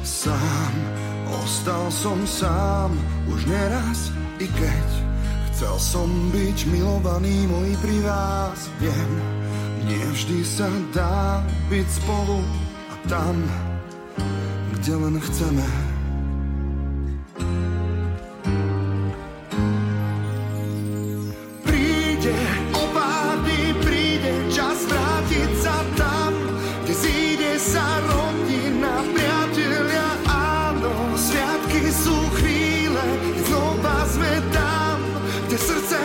Sám, 0.00 0.74
ostal 1.44 1.92
som 1.92 2.18
sám, 2.24 2.96
už 3.28 3.44
neraz, 3.44 4.14
i 4.40 4.48
keď 4.48 4.88
chcel 5.52 5.76
som 5.76 6.08
byť 6.32 6.58
milovaný 6.72 7.48
môj 7.48 7.72
pri 7.84 7.98
vás, 8.04 8.68
viem, 8.80 9.10
nie 9.84 10.04
vždy 10.14 10.40
sa 10.44 10.68
dá 10.92 11.42
byť 11.68 11.88
spolu 11.90 12.40
a 12.92 12.94
tam, 13.08 13.36
kde 14.76 14.92
len 14.92 15.16
chceme. 15.16 15.66
Príde 21.64 22.36
o 22.76 22.84
pár 22.92 23.40
dní, 23.40 23.72
príde 23.80 24.32
čas 24.52 24.76
vrátiť 24.84 25.50
sa 25.64 25.76
tam, 25.96 26.32
kde 26.84 26.92
zíde 26.92 27.52
sa 27.56 27.84
rodina, 28.04 29.00
priatelia, 29.16 30.08
áno, 30.28 31.16
sviatky 31.16 31.88
sú 31.88 32.16
chvíle, 32.36 33.04
znova 33.48 34.04
sme 34.12 34.32
tam, 34.52 34.96
kde 35.48 35.56
srdce 35.56 36.00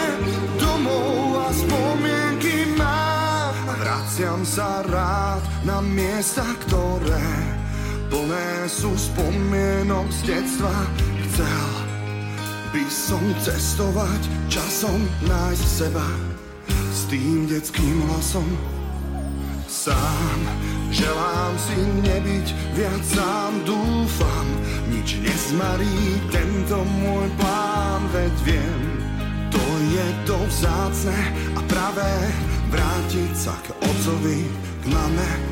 domov 0.55 1.43
a 1.43 1.47
spomienky 1.51 2.71
má. 2.79 3.51
Vraciam 3.83 4.47
sa 4.47 4.79
rád 4.87 5.43
na 5.67 5.83
miesta, 5.83 6.45
ktoré 6.65 7.50
plné 8.11 8.67
sú 8.67 8.91
spomienok 8.99 10.11
z 10.11 10.35
detstva. 10.35 10.75
Chcel 11.31 11.67
by 12.75 12.83
som 12.91 13.23
cestovať, 13.39 14.21
časom 14.51 14.99
nájsť 15.25 15.65
seba. 15.65 16.07
s 16.91 17.07
tým 17.07 17.47
detským 17.47 18.03
hlasom. 18.11 18.47
Sám 19.71 20.39
želám 20.91 21.55
si 21.55 21.79
nebyť 22.03 22.47
viac 22.75 23.03
sám, 23.07 23.63
dúfam, 23.63 24.47
nič 24.91 25.15
nezmarí 25.23 26.19
tento 26.27 26.83
môj 26.99 27.31
plán, 27.39 28.03
veď 28.11 28.35
viem, 28.43 28.81
to 29.47 29.63
je 29.95 30.07
to 30.27 30.37
vzácne 30.51 31.19
a 31.55 31.59
pravé 31.71 32.13
vrátiť 32.67 33.31
sa 33.31 33.55
k 33.63 33.71
otcovi, 33.79 34.43
k 34.83 34.85
mame. 34.91 35.50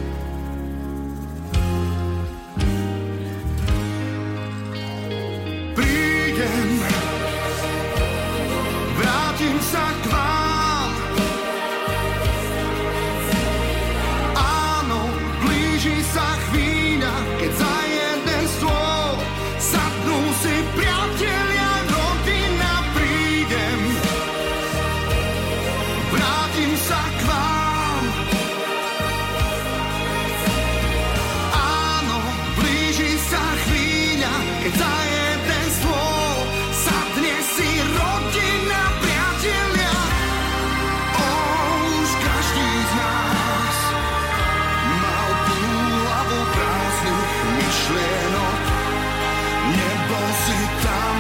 Si 50.30 50.60
tam, 50.86 51.18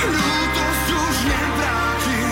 Ľútosť 0.00 0.88
už 0.96 1.16
nevráti 1.28 2.22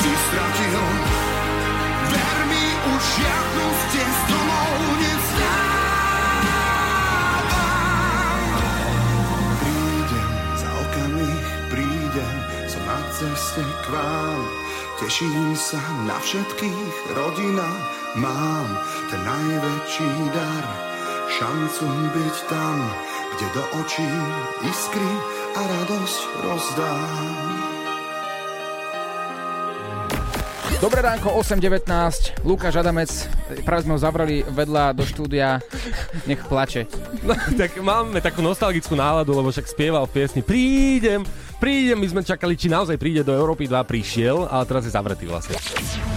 si 0.00 0.10
stratil. 0.10 0.76
Ver 2.10 2.38
mi, 2.50 2.64
stez 3.88 4.16
domov 4.26 4.74
nevzdávam. 4.98 5.94
Za 10.58 10.70
okamih, 10.82 11.46
prídem, 11.70 12.36
som 12.66 12.82
na 12.86 12.98
ceste. 13.14 13.62
Teším 15.04 15.52
sa 15.52 15.84
na 16.08 16.16
všetkých, 16.16 17.12
rodina 17.12 17.68
mám 18.16 18.68
ten 19.12 19.20
najväčší 19.20 20.32
dar. 20.32 20.64
Šancu 21.28 21.84
byť 22.08 22.36
tam, 22.48 22.76
kde 23.36 23.46
do 23.52 23.64
očí 23.84 24.08
iskry 24.64 25.12
a 25.60 25.60
radosť 25.60 26.20
rozdám. 26.48 27.53
Dobré 30.84 31.00
ránko, 31.00 31.32
8.19, 31.40 32.44
Lukáš 32.44 32.76
Adamec, 32.76 33.08
práve 33.64 33.88
sme 33.88 33.96
ho 33.96 34.04
zavreli 34.04 34.44
vedľa 34.44 34.92
do 34.92 35.08
štúdia, 35.08 35.56
nech 36.28 36.44
plače. 36.44 36.84
No, 37.24 37.32
tak 37.56 37.80
máme 37.80 38.20
takú 38.20 38.44
nostalgickú 38.44 38.92
náladu, 38.92 39.32
lebo 39.32 39.48
však 39.48 39.64
spieval 39.64 40.04
v 40.04 40.12
piesni 40.12 40.44
Prídem, 40.44 41.24
prídem, 41.56 41.96
my 41.96 42.04
sme 42.12 42.20
čakali, 42.20 42.52
či 42.52 42.68
naozaj 42.68 43.00
príde 43.00 43.24
do 43.24 43.32
Európy 43.32 43.64
2, 43.64 43.80
prišiel, 43.80 44.44
ale 44.44 44.68
teraz 44.68 44.84
je 44.84 44.92
zavretý 44.92 45.24
vlastne. 45.24 45.56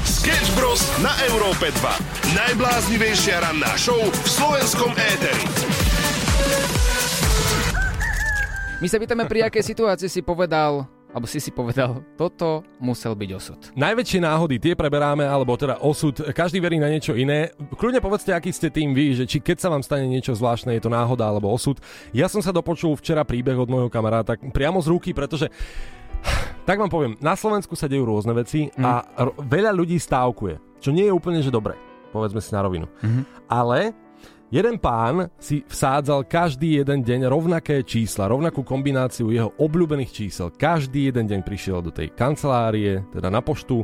Sketch 0.03 0.51
Bros. 0.59 0.83
na 0.99 1.15
Európe 1.31 1.71
2. 1.71 2.35
Najbláznivejšia 2.35 3.47
ranná 3.47 3.71
show 3.79 3.95
v 3.95 4.27
slovenskom 4.27 4.91
éteri. 4.99 5.47
My 8.83 8.91
sa 8.91 8.99
pýtame, 8.99 9.31
pri 9.31 9.47
akej 9.47 9.63
situácii 9.63 10.11
si 10.11 10.19
povedal, 10.19 10.96
alebo 11.17 11.25
si 11.25 11.41
si 11.41 11.49
povedal, 11.49 12.05
toto 12.13 12.61
musel 12.77 13.17
byť 13.17 13.29
osud. 13.33 13.59
Najväčšie 13.73 14.21
náhody 14.21 14.61
tie 14.61 14.77
preberáme, 14.77 15.25
alebo 15.25 15.57
teda 15.57 15.81
osud, 15.81 16.13
každý 16.29 16.61
verí 16.61 16.77
na 16.77 16.93
niečo 16.93 17.17
iné. 17.17 17.49
Kľudne 17.73 17.97
povedzte, 17.97 18.37
aký 18.37 18.53
ste 18.53 18.69
tým 18.69 18.93
vy, 18.93 19.17
že 19.17 19.25
či 19.25 19.41
keď 19.41 19.57
sa 19.57 19.73
vám 19.73 19.81
stane 19.81 20.05
niečo 20.05 20.37
zvláštne, 20.37 20.77
je 20.77 20.85
to 20.85 20.93
náhoda 20.93 21.25
alebo 21.25 21.49
osud. 21.49 21.81
Ja 22.13 22.29
som 22.29 22.45
sa 22.45 22.53
dopočul 22.53 22.93
včera 23.01 23.25
príbeh 23.25 23.57
od 23.57 23.65
môjho 23.65 23.89
kamaráta 23.89 24.37
priamo 24.53 24.77
z 24.77 24.93
ruky, 24.93 25.09
pretože 25.17 25.49
tak 26.69 26.77
vám 26.77 26.93
poviem, 26.93 27.17
na 27.17 27.33
Slovensku 27.33 27.73
sa 27.73 27.89
dejú 27.89 28.05
rôzne 28.05 28.37
veci 28.37 28.69
mm. 28.69 28.85
a 28.85 29.01
r- 29.17 29.33
veľa 29.41 29.73
ľudí 29.73 29.97
stávkuje, 29.97 30.77
čo 30.77 30.93
nie 30.93 31.09
je 31.09 31.17
úplne 31.17 31.41
že 31.41 31.49
dobre, 31.49 31.73
povedzme 32.13 32.45
si 32.45 32.53
na 32.53 32.61
rovinu. 32.61 32.85
Mhm. 33.01 33.21
Ale 33.49 33.97
jeden 34.51 34.75
pán 34.79 35.27
si 35.37 35.63
vsádzal 35.67 36.23
každý 36.27 36.79
jeden 36.79 37.03
deň 37.03 37.27
rovnaké 37.27 37.83
čísla, 37.83 38.31
rovnakú 38.31 38.63
kombináciu 38.63 39.31
jeho 39.31 39.51
obľúbených 39.59 40.11
čísel. 40.11 40.51
Každý 40.55 41.11
jeden 41.11 41.27
deň 41.27 41.39
prišiel 41.43 41.83
do 41.83 41.91
tej 41.91 42.11
kancelárie, 42.15 43.03
teda 43.11 43.27
na 43.27 43.43
poštu, 43.43 43.83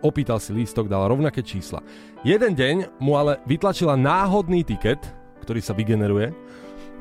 opýtal 0.00 0.40
si 0.40 0.56
lístok, 0.56 0.88
dal 0.88 1.06
rovnaké 1.06 1.44
čísla. 1.44 1.84
Jeden 2.24 2.56
deň 2.56 3.00
mu 3.00 3.16
ale 3.20 3.38
vytlačila 3.44 3.94
náhodný 3.94 4.64
tiket, 4.64 5.00
ktorý 5.44 5.60
sa 5.60 5.76
vygeneruje, 5.76 6.32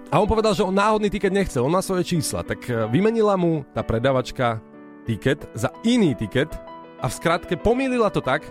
a 0.10 0.18
on 0.18 0.26
povedal, 0.26 0.57
že 0.57 0.66
on 0.66 0.74
náhodný 0.74 1.05
tiket 1.14 1.30
nechcel, 1.30 1.62
on 1.62 1.70
má 1.70 1.86
svoje 1.86 2.01
čísla. 2.01 2.41
Tak 2.41 2.66
e, 2.66 2.89
vymenila 2.89 3.38
mu 3.38 3.62
tá 3.78 3.86
predavačka 3.86 4.57
tiket 5.05 5.45
za 5.53 5.70
iný 5.86 6.18
tiket 6.18 6.49
a 6.97 7.05
v 7.05 7.14
skratke 7.14 7.53
pomýlila 7.53 8.10
to 8.10 8.18
tak, 8.18 8.41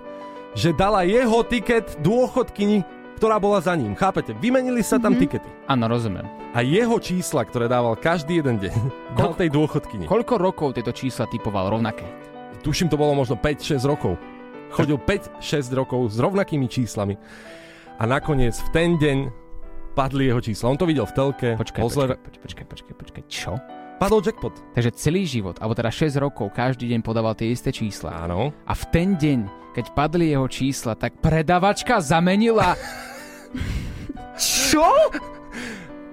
že 0.54 0.70
dala 0.70 1.02
jeho 1.02 1.42
tiket 1.42 1.98
dôchodkyni, 1.98 2.86
ktorá 3.18 3.42
bola 3.42 3.58
za 3.58 3.74
ním. 3.74 3.98
Chápete? 3.98 4.30
Vymenili 4.38 4.80
sa 4.86 5.02
tam 5.02 5.18
tikety. 5.18 5.50
Áno, 5.66 5.90
rozumiem. 5.90 6.24
A 6.54 6.62
jeho 6.62 7.02
čísla, 7.02 7.42
ktoré 7.42 7.66
dával 7.66 7.98
každý 7.98 8.38
jeden 8.38 8.62
deň, 8.62 8.74
dal 9.18 9.34
tej 9.34 9.50
dôchodkyni. 9.50 10.06
Koľko 10.06 10.38
rokov 10.38 10.78
tieto 10.78 10.94
čísla 10.94 11.26
typoval 11.26 11.74
rovnaké? 11.74 12.06
Tuším, 12.62 12.86
to 12.86 12.94
bolo 12.94 13.18
možno 13.18 13.34
5-6 13.34 13.82
rokov. 13.82 14.14
Chodil 14.70 14.96
5-6 15.02 15.42
rokov 15.74 16.14
s 16.14 16.16
rovnakými 16.22 16.70
číslami. 16.70 17.18
A 17.98 18.06
nakoniec 18.06 18.54
v 18.54 18.68
ten 18.70 18.94
deň 18.94 19.18
padli 19.98 20.30
jeho 20.30 20.38
čísla. 20.38 20.70
On 20.70 20.78
to 20.78 20.86
videl 20.86 21.02
v 21.02 21.14
telke. 21.18 21.48
Počkaj, 21.58 21.82
pozler... 21.82 22.14
počkaj, 22.14 22.40
počkaj, 22.46 22.66
počkaj, 22.70 22.94
počkaj, 22.94 23.22
čo? 23.26 23.58
Padol 23.98 24.22
jackpot. 24.22 24.54
Takže 24.78 24.94
celý 24.94 25.26
život, 25.26 25.58
alebo 25.58 25.74
teda 25.74 25.90
6 25.90 26.22
rokov, 26.22 26.54
každý 26.54 26.86
deň 26.94 27.02
podával 27.02 27.34
tie 27.34 27.50
isté 27.50 27.74
čísla. 27.74 28.14
Áno. 28.14 28.54
A 28.62 28.72
v 28.78 28.84
ten 28.94 29.18
deň, 29.18 29.74
keď 29.74 29.90
padli 29.98 30.30
jeho 30.30 30.46
čísla, 30.46 30.94
tak 30.94 31.18
predavačka 31.18 31.98
zamenila... 31.98 32.78
čo? 34.38 34.86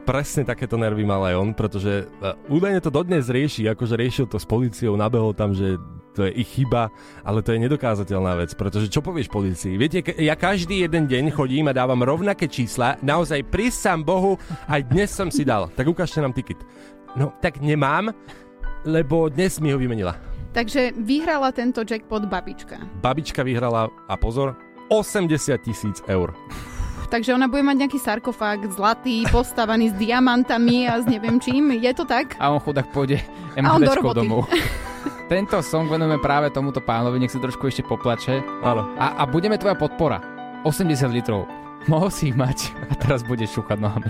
Presne 0.06 0.46
takéto 0.46 0.78
nervy 0.78 1.02
mal 1.02 1.26
aj 1.26 1.36
on, 1.36 1.50
pretože 1.58 2.06
uh, 2.22 2.38
údajne 2.46 2.78
to 2.78 2.94
dodnes 2.94 3.26
rieši, 3.26 3.66
akože 3.74 3.98
riešil 3.98 4.26
to 4.30 4.38
s 4.38 4.46
policiou, 4.46 4.94
nabehol 4.94 5.34
tam, 5.34 5.50
že 5.50 5.82
to 6.16 6.24
je 6.30 6.32
ich 6.40 6.50
chyba, 6.56 6.94
ale 7.28 7.44
to 7.44 7.52
je 7.52 7.60
nedokázateľná 7.68 8.40
vec, 8.40 8.56
pretože 8.56 8.88
čo 8.88 9.04
povieš 9.04 9.28
policii? 9.28 9.76
Viete, 9.76 10.00
ja 10.16 10.38
každý 10.40 10.88
jeden 10.88 11.12
deň 11.12 11.34
chodím 11.36 11.68
a 11.68 11.76
dávam 11.76 12.00
rovnaké 12.00 12.48
čísla, 12.48 12.96
naozaj 13.04 13.44
prísam 13.52 14.06
Bohu, 14.06 14.40
aj 14.72 14.88
dnes 14.88 15.12
som 15.12 15.28
si 15.28 15.44
dal, 15.44 15.68
tak 15.76 15.90
ukážte 15.90 16.24
nám 16.24 16.32
tiket. 16.32 16.62
No, 17.20 17.36
tak 17.44 17.60
nemám, 17.60 18.16
lebo 18.88 19.28
dnes 19.28 19.60
mi 19.60 19.76
ho 19.76 19.78
vymenila. 19.82 20.16
Takže 20.56 20.96
vyhrala 20.96 21.52
tento 21.52 21.84
jackpot 21.84 22.32
babička. 22.32 22.80
Babička 23.04 23.44
vyhrala, 23.44 23.92
a 24.08 24.16
pozor, 24.16 24.56
80 24.88 25.60
tisíc 25.60 26.00
eur. 26.08 26.32
Takže 27.10 27.34
ona 27.34 27.45
bude 27.45 27.64
mať 27.64 27.86
nejaký 27.86 27.99
sarkofág 28.01 28.66
zlatý, 28.74 29.24
postavaný 29.30 29.93
s 29.93 29.95
diamantami 29.95 30.89
a 30.89 30.99
s 30.99 31.06
neviem 31.06 31.38
čím. 31.39 31.74
Je 31.78 31.91
to 31.93 32.03
tak? 32.03 32.36
A 32.41 32.51
on 32.51 32.60
chudák 32.60 32.89
pôjde 32.91 33.22
A 33.58 33.74
on 33.74 33.82
do 33.82 33.91
MHDčkou 33.91 34.12
domov. 34.14 34.45
Tento 35.32 35.58
song 35.66 35.89
venujeme 35.89 36.22
práve 36.22 36.53
tomuto 36.53 36.86
pánovi, 36.86 37.18
nech 37.18 37.34
si 37.34 37.41
trošku 37.41 37.66
ešte 37.66 37.82
poplače. 37.82 38.45
Áno. 38.62 38.93
A, 38.97 39.18
a 39.18 39.24
budeme 39.26 39.58
tvoja 39.58 39.74
podpora. 39.74 40.22
80 40.62 41.10
litrov. 41.10 41.49
Mohol 41.86 42.10
si 42.10 42.34
ich 42.34 42.38
mať 42.38 42.74
a 42.89 42.97
teraz 42.97 43.22
budeš 43.22 43.62
šúchať 43.62 43.78
nohami. 43.78 44.10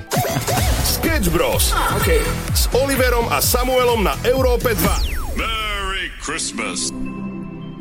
Sketch 0.83 1.27
Bros. 1.31 1.75
Okay. 1.99 2.23
S 2.55 2.71
Oliverom 2.71 3.27
a 3.31 3.43
Samuelom 3.43 4.03
na 4.03 4.15
Európe 4.23 4.71
2. 4.75 5.35
Merry 5.35 6.11
Christmas. 6.23 6.91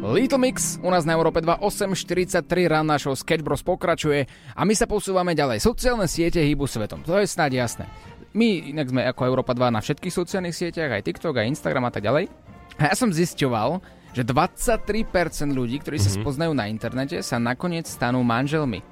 Little 0.05 0.37
Mix 0.37 0.77
u 0.85 0.93
nás 0.93 1.09
na 1.09 1.17
Európe 1.17 1.41
2 1.41 1.65
8.43 1.65 2.45
rána 2.69 3.01
show 3.01 3.17
Sketch 3.17 3.41
Bros 3.41 3.65
pokračuje 3.65 4.29
a 4.53 4.61
my 4.69 4.77
sa 4.77 4.85
posúvame 4.85 5.33
ďalej. 5.33 5.65
Sociálne 5.65 6.05
siete 6.05 6.45
hýbu 6.45 6.69
svetom, 6.69 7.01
to 7.01 7.17
je 7.17 7.25
snáď 7.25 7.65
jasné. 7.65 7.89
My 8.37 8.69
inak 8.69 8.93
sme 8.93 9.01
ako 9.09 9.25
Európa 9.25 9.57
2 9.57 9.73
na 9.73 9.81
všetkých 9.81 10.13
sociálnych 10.13 10.53
sieťach, 10.53 10.93
aj 10.93 11.09
TikTok, 11.09 11.41
aj 11.41 11.57
Instagram 11.57 11.89
a 11.89 11.93
tak 11.95 12.05
ďalej. 12.05 12.29
A 12.77 12.93
ja 12.93 12.95
som 12.99 13.09
zisťoval, 13.09 13.81
že 14.13 14.29
23% 14.29 15.57
ľudí, 15.57 15.81
ktorí 15.81 15.97
sa 15.97 16.13
Mhm. 16.13 16.17
spoznajú 16.21 16.53
na 16.53 16.69
internete, 16.69 17.25
sa 17.25 17.41
nakoniec 17.41 17.89
stanú 17.89 18.21
manželmi. 18.21 18.85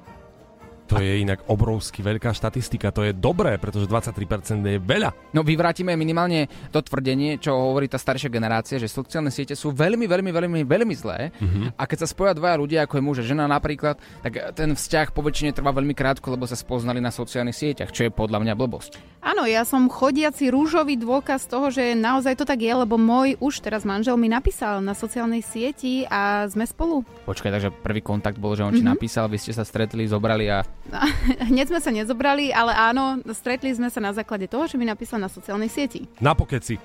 To 0.83 0.99
je 0.99 1.23
inak 1.23 1.47
obrovsky 1.47 2.03
veľká 2.03 2.35
štatistika. 2.35 2.91
To 2.91 3.07
je 3.07 3.15
dobré, 3.15 3.55
pretože 3.55 3.87
23% 3.87 4.61
je 4.61 4.77
veľa. 4.77 5.15
No 5.31 5.41
vyvrátime 5.41 5.95
minimálne 5.95 6.45
to 6.69 6.83
tvrdenie, 6.83 7.39
čo 7.39 7.55
hovorí 7.55 7.87
tá 7.87 7.95
staršia 7.95 8.27
generácia, 8.27 8.75
že 8.75 8.91
sociálne 8.91 9.31
siete 9.31 9.55
sú 9.55 9.71
veľmi, 9.71 10.03
veľmi, 10.05 10.31
veľmi, 10.31 10.59
veľmi 10.67 10.95
zlé. 10.95 11.31
Mhm. 11.39 11.79
A 11.79 11.83
keď 11.87 12.03
sa 12.03 12.11
spoja 12.11 12.35
dvaja 12.35 12.59
ľudia, 12.59 12.79
ako 12.83 12.99
je 12.99 13.03
muž 13.03 13.17
a 13.19 13.25
žena 13.25 13.47
napríklad, 13.47 13.95
tak 14.21 14.53
ten 14.53 14.75
vzťah 14.75 15.07
po 15.09 15.23
väčšine 15.23 15.55
trvá 15.55 15.71
veľmi 15.71 15.95
krátko, 15.95 16.29
lebo 16.29 16.43
sa 16.43 16.59
spoznali 16.59 16.99
na 16.99 17.09
sociálnych 17.09 17.55
sieťach, 17.55 17.89
čo 17.95 18.05
je 18.05 18.11
podľa 18.11 18.43
mňa 18.43 18.53
blbosť. 18.53 19.23
Áno, 19.23 19.47
ja 19.47 19.63
som 19.63 19.87
chodiaci 19.87 20.51
rúžový 20.51 20.99
dôkaz 20.99 21.47
toho, 21.47 21.71
že 21.71 21.95
naozaj 21.95 22.35
to 22.35 22.43
tak 22.43 22.59
je, 22.59 22.69
lebo 22.69 22.99
môj 22.99 23.39
už 23.39 23.63
teraz 23.63 23.87
manžel 23.87 24.19
mi 24.19 24.27
napísal 24.27 24.83
na 24.83 24.91
sociálnej 24.91 25.39
sieti 25.39 26.03
a 26.05 26.43
sme 26.45 26.67
spolu. 26.67 27.07
Počkaj, 27.23 27.49
takže 27.49 27.69
prvý 27.71 28.03
kontakt 28.03 28.35
bol, 28.35 28.51
že 28.53 28.67
on 28.67 28.75
ti 28.75 28.83
Mhm. 28.83 28.91
napísal, 28.93 29.31
vy 29.31 29.39
ste 29.39 29.55
sa 29.55 29.63
stretli, 29.63 30.03
zobrali 30.03 30.51
a 30.51 30.59
Hneď 31.49 31.71
sme 31.71 31.79
sa 31.79 31.89
nezobrali, 31.89 32.51
ale 32.51 32.75
áno, 32.75 33.23
stretli 33.31 33.71
sme 33.71 33.87
sa 33.87 34.03
na 34.03 34.11
základe 34.11 34.45
toho, 34.45 34.67
že 34.67 34.75
mi 34.75 34.83
napísal 34.83 35.17
na 35.17 35.31
sociálnej 35.31 35.71
sieti. 35.71 36.05
Na 36.19 36.35
pokeci. 36.35 36.75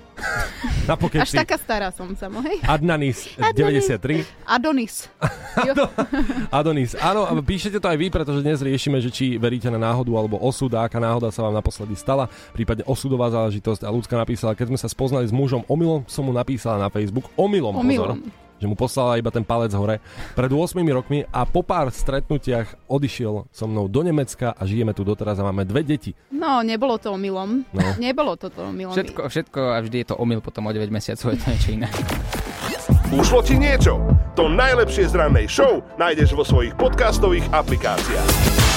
Na 0.89 0.97
Až 0.97 1.01
pokeci. 1.05 1.37
taká 1.37 1.55
stará 1.61 1.93
som 1.93 2.09
sa, 2.17 2.27
hej? 2.41 2.57
Adnanis 2.65 3.29
Adnanis. 3.37 3.87
93. 3.91 4.25
Adonis. 4.43 5.05
Adonis. 6.49 6.97
Áno, 6.97 7.29
píšete 7.45 7.77
to 7.77 7.87
aj 7.87 7.97
vy, 7.99 8.07
pretože 8.09 8.41
dnes 8.41 8.59
riešime, 8.59 8.97
že 8.99 9.13
či 9.13 9.37
veríte 9.37 9.69
na 9.69 9.77
náhodu 9.77 10.09
alebo 10.17 10.41
osud, 10.41 10.71
a 10.73 10.89
aká 10.89 10.97
náhoda 10.97 11.29
sa 11.29 11.45
vám 11.45 11.53
naposledy 11.53 11.93
stala, 11.93 12.25
prípadne 12.51 12.83
osudová 12.89 13.29
záležitosť. 13.29 13.85
A 13.85 13.93
ľudská 13.93 14.17
napísala, 14.17 14.57
keď 14.57 14.73
sme 14.73 14.79
sa 14.81 14.89
spoznali 14.89 15.29
s 15.29 15.33
mužom, 15.35 15.61
omylom 15.69 16.03
som 16.09 16.25
mu 16.25 16.33
napísala 16.33 16.81
na 16.81 16.89
Facebook, 16.89 17.29
omylom, 17.37 17.77
Omylom. 17.79 18.17
pozor, 18.17 18.48
že 18.59 18.67
mu 18.67 18.75
poslala 18.75 19.17
iba 19.17 19.31
ten 19.31 19.41
palec 19.41 19.71
hore 19.73 20.03
pred 20.35 20.51
8 20.51 20.75
rokmi 20.91 21.23
a 21.31 21.47
po 21.47 21.63
pár 21.63 21.89
stretnutiach 21.89 22.91
odišiel 22.91 23.47
so 23.49 23.65
mnou 23.65 23.87
do 23.87 24.03
Nemecka 24.03 24.51
a 24.53 24.61
žijeme 24.67 24.91
tu 24.93 25.07
doteraz 25.07 25.39
a 25.39 25.47
máme 25.47 25.63
dve 25.63 25.81
deti. 25.81 26.11
No, 26.29 26.61
nebolo 26.61 26.99
to 26.99 27.15
omylom. 27.15 27.63
No. 27.71 27.87
Nebolo 28.05 28.35
to 28.35 28.51
to 28.51 28.69
omylom. 28.69 28.93
všetko, 28.93 29.21
všetko 29.31 29.59
a 29.73 29.77
vždy 29.81 29.97
je 30.03 30.07
to 30.11 30.15
omyl 30.19 30.43
potom 30.43 30.67
o 30.67 30.71
9 30.71 30.91
mesiacov, 30.91 31.33
je 31.33 31.39
to 31.39 31.47
niečo 31.49 31.69
iné. 31.73 31.87
Ušlo 33.09 33.41
ti 33.41 33.57
niečo? 33.57 33.97
To 34.37 34.45
najlepšie 34.45 35.09
z 35.09 35.17
rannej 35.17 35.49
show 35.49 35.81
nájdeš 35.97 36.37
vo 36.37 36.45
svojich 36.45 36.77
podcastových 36.77 37.49
aplikáciách. 37.49 38.68